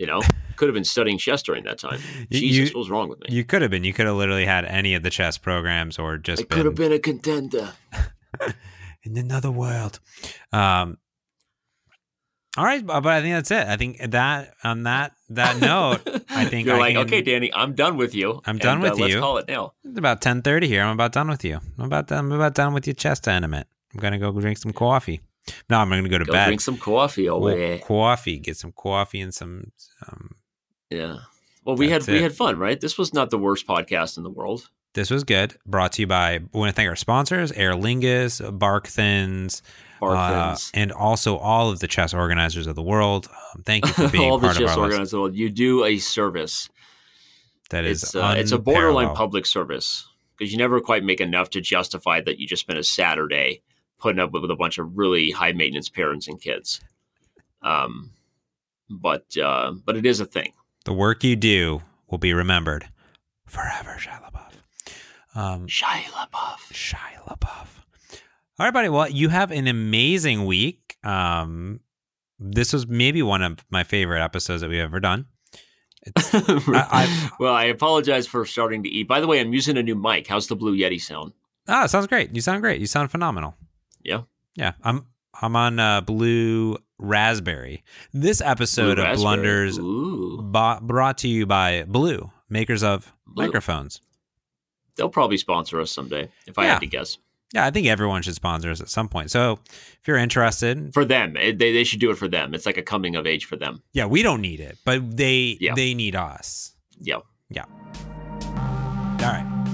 You 0.00 0.06
know, 0.06 0.20
could 0.56 0.66
have 0.68 0.74
been 0.74 0.84
studying 0.84 1.18
chess 1.18 1.42
during 1.42 1.64
that 1.64 1.78
time. 1.78 2.00
You- 2.30 2.40
Jesus, 2.40 2.70
you- 2.70 2.74
what 2.74 2.80
was 2.80 2.90
wrong 2.90 3.08
with 3.10 3.20
me? 3.20 3.26
You 3.28 3.44
could 3.44 3.60
have 3.60 3.70
been. 3.70 3.84
You 3.84 3.92
could 3.92 4.06
have 4.06 4.16
literally 4.16 4.46
had 4.46 4.64
any 4.64 4.94
of 4.94 5.02
the 5.02 5.10
chess 5.10 5.36
programs, 5.36 5.98
or 5.98 6.16
just 6.16 6.40
I 6.42 6.44
could 6.46 6.64
have 6.64 6.74
been 6.74 6.88
been 6.88 6.98
a 6.98 6.98
contender. 6.98 7.72
in 9.04 9.16
another 9.18 9.50
world. 9.50 10.00
Um. 10.52 10.96
All 12.56 12.64
right, 12.64 12.84
but 12.84 13.02
but 13.02 13.12
I 13.12 13.20
think 13.20 13.34
that's 13.34 13.50
it. 13.50 13.66
I 13.68 13.76
think 13.76 13.98
that 14.10 14.54
on 14.64 14.82
that 14.84 15.12
that 15.28 15.60
note, 15.60 16.00
I 16.30 16.44
think 16.50 16.66
you're 16.66 16.76
I 16.76 16.78
like, 16.78 16.94
can- 16.94 17.06
okay, 17.06 17.22
Danny, 17.22 17.52
I'm 17.54 17.74
done 17.74 17.96
with 17.98 18.14
you. 18.14 18.40
I'm 18.46 18.58
done 18.58 18.74
and, 18.74 18.82
with 18.82 18.92
uh, 18.92 18.96
Let's 19.02 19.14
you. 19.14 19.20
call 19.20 19.36
it 19.36 19.48
now. 19.48 19.74
it's 19.84 19.98
about 19.98 20.20
ten 20.22 20.40
thirty 20.42 20.66
here. 20.66 20.82
I'm 20.82 20.94
about 20.94 21.12
done 21.12 21.28
with 21.28 21.44
you. 21.44 21.60
I'm 21.78 21.84
about 21.84 22.08
done, 22.08 22.18
I'm 22.24 22.32
about 22.32 22.54
done 22.54 22.72
with 22.74 22.86
your 22.86 22.94
chess 22.94 23.20
tournament. 23.20 23.68
I'm 23.94 24.00
gonna 24.00 24.18
go 24.18 24.32
drink 24.32 24.56
some 24.58 24.72
coffee. 24.72 25.20
No, 25.68 25.78
I'm 25.78 25.88
gonna 25.88 26.08
go 26.08 26.18
to 26.18 26.24
Go 26.24 26.32
bed. 26.32 26.46
drink 26.46 26.60
some 26.60 26.76
coffee 26.78 27.28
over 27.28 27.54
Well, 27.54 27.78
coffee. 27.78 28.38
Get 28.38 28.56
some 28.56 28.72
coffee 28.72 29.20
and 29.20 29.34
some. 29.34 29.72
um 30.08 30.34
Yeah. 30.90 31.18
Well, 31.64 31.76
we 31.76 31.88
had 31.90 32.06
we 32.06 32.22
had 32.22 32.34
fun, 32.34 32.58
right? 32.58 32.80
This 32.80 32.96
was 32.98 33.12
not 33.12 33.30
the 33.30 33.38
worst 33.38 33.66
podcast 33.66 34.16
in 34.16 34.22
the 34.22 34.30
world. 34.30 34.68
This 34.94 35.10
was 35.10 35.22
good. 35.24 35.54
Brought 35.66 35.92
to 35.92 36.02
you 36.02 36.06
by. 36.06 36.38
We 36.52 36.58
want 36.58 36.70
to 36.70 36.74
thank 36.74 36.88
our 36.88 36.96
sponsors: 36.96 37.52
Aer 37.52 37.72
Lingus, 37.74 38.40
Bark 38.58 38.88
Thins, 38.88 39.62
uh, 40.02 40.56
and 40.74 40.90
also 40.90 41.36
all 41.36 41.70
of 41.70 41.78
the 41.78 41.86
chess 41.86 42.12
organizers 42.12 42.66
of 42.66 42.74
the 42.74 42.82
world. 42.82 43.28
Um, 43.54 43.62
thank 43.62 43.86
you 43.86 43.92
for 43.92 44.08
being 44.12 44.30
all 44.30 44.38
the 44.38 44.48
part 44.48 44.60
of 44.60 44.66
chess 44.66 44.76
organizers. 44.76 45.12
in 45.12 45.16
the 45.16 45.20
world. 45.22 45.34
You 45.36 45.48
do 45.48 45.84
a 45.84 45.98
service. 45.98 46.68
That 47.70 47.84
is 47.84 48.02
It's 48.02 48.14
uh, 48.16 48.34
it's 48.36 48.50
a 48.52 48.58
borderline 48.58 49.14
public 49.14 49.46
service 49.46 50.08
because 50.36 50.50
you 50.50 50.58
never 50.58 50.80
quite 50.80 51.04
make 51.04 51.20
enough 51.20 51.50
to 51.50 51.60
justify 51.60 52.20
that 52.22 52.38
you 52.40 52.46
just 52.48 52.62
spent 52.62 52.78
a 52.78 52.82
Saturday 52.84 53.62
putting 54.00 54.18
up 54.20 54.32
with 54.32 54.50
a 54.50 54.56
bunch 54.56 54.78
of 54.78 54.96
really 54.96 55.30
high 55.30 55.52
maintenance 55.52 55.88
parents 55.88 56.26
and 56.28 56.40
kids. 56.40 56.80
Um, 57.62 58.10
but 58.88 59.36
uh, 59.36 59.72
but 59.84 59.96
it 59.96 60.06
is 60.06 60.20
a 60.20 60.26
thing. 60.26 60.52
The 60.84 60.92
work 60.92 61.22
you 61.22 61.36
do 61.36 61.82
will 62.10 62.18
be 62.18 62.32
remembered 62.34 62.88
forever, 63.46 63.96
Shia 63.98 64.20
LaBeouf. 64.22 64.52
Um, 65.38 65.66
Shia 65.66 66.02
LaBeouf. 66.04 66.72
Shia 66.72 67.24
LaBeouf. 67.28 67.66
All 68.58 68.66
right, 68.66 68.72
buddy. 68.72 68.88
Well, 68.88 69.08
you 69.08 69.28
have 69.28 69.50
an 69.52 69.66
amazing 69.68 70.44
week. 70.46 70.96
Um, 71.04 71.80
this 72.38 72.72
was 72.72 72.86
maybe 72.86 73.22
one 73.22 73.42
of 73.42 73.58
my 73.70 73.84
favorite 73.84 74.22
episodes 74.22 74.62
that 74.62 74.70
we've 74.70 74.80
ever 74.80 75.00
done. 75.00 75.26
I- 76.16 77.30
well, 77.38 77.52
I 77.54 77.64
apologize 77.64 78.26
for 78.26 78.44
starting 78.46 78.82
to 78.84 78.88
eat. 78.88 79.06
By 79.06 79.20
the 79.20 79.26
way, 79.26 79.38
I'm 79.40 79.52
using 79.52 79.76
a 79.76 79.82
new 79.82 79.94
mic. 79.94 80.26
How's 80.26 80.46
the 80.46 80.56
Blue 80.56 80.76
Yeti 80.76 81.00
sound? 81.00 81.32
ah, 81.68 81.86
sounds 81.86 82.06
great. 82.06 82.34
You 82.34 82.40
sound 82.40 82.62
great. 82.62 82.80
You 82.80 82.86
sound 82.86 83.10
phenomenal. 83.10 83.54
Yeah. 84.02 84.22
Yeah. 84.54 84.72
I'm 84.82 85.06
I'm 85.40 85.56
on 85.56 85.78
uh, 85.78 86.00
Blue 86.02 86.76
Raspberry. 86.98 87.82
This 88.12 88.40
episode 88.40 88.96
Blue 88.96 89.04
of 89.04 89.08
raspberry. 89.22 89.70
Blunders 89.72 90.80
brought 90.82 91.18
to 91.18 91.28
you 91.28 91.46
by 91.46 91.84
Blue, 91.84 92.30
makers 92.48 92.82
of 92.82 93.12
Blue. 93.26 93.46
microphones. 93.46 94.00
They'll 94.96 95.08
probably 95.08 95.36
sponsor 95.38 95.80
us 95.80 95.90
someday, 95.90 96.28
if 96.46 96.58
I 96.58 96.64
Yeah. 96.64 96.72
had 96.72 96.80
to 96.80 96.86
guess. 96.86 97.16
Yeah, 97.54 97.64
I 97.66 97.70
think 97.70 97.86
everyone 97.86 98.22
should 98.22 98.34
sponsor 98.34 98.70
us 98.70 98.80
at 98.80 98.88
some 98.88 99.08
point. 99.08 99.30
So 99.30 99.58
if 99.64 100.00
you're 100.06 100.16
interested, 100.18 100.92
For 100.94 101.04
them, 101.04 101.36
it- 101.36 101.58
they, 101.58 101.72
they 101.72 101.84
should 101.84 101.98
do 102.00 102.10
it 102.10 102.18
for 102.18 102.28
them. 102.28 102.54
It's 102.54 102.66
like 102.66 102.76
a 102.76 102.82
coming 102.82 103.16
of 103.16 103.26
age 103.26 103.44
for 103.46 103.56
them. 103.56 103.82
yeah, 103.92 104.06
we 104.06 104.22
don't 104.22 104.40
need 104.40 104.60
it, 104.60 104.78
but 104.84 105.16
they 105.16 105.56
Yeah. 105.60 105.74
they 105.74 105.94
need 105.94 106.14
us. 106.16 106.74
Yeah. 107.00 107.20
Right. 107.50 107.66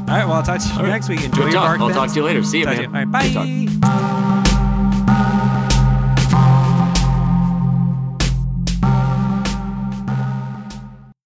All 0.09 0.15
right. 0.15 0.25
Well, 0.25 0.35
I'll 0.35 0.43
talk 0.43 0.61
to 0.61 0.67
you 0.69 0.75
All 0.75 0.83
right. 0.83 0.89
next 0.91 1.09
week. 1.09 1.25
Enjoy 1.25 1.37
Good 1.45 1.53
your 1.53 1.53
talk. 1.53 1.79
bark. 1.79 1.81
I'll 1.81 1.91
talk 1.91 2.09
to 2.11 2.15
you 2.15 2.23
later. 2.25 2.43
See 2.45 2.59
you, 2.61 2.65
Talk 2.65 2.77
man. 2.77 2.83
you. 2.83 2.89
All 2.89 3.05
right. 3.05 3.81
Bye. 3.83 4.43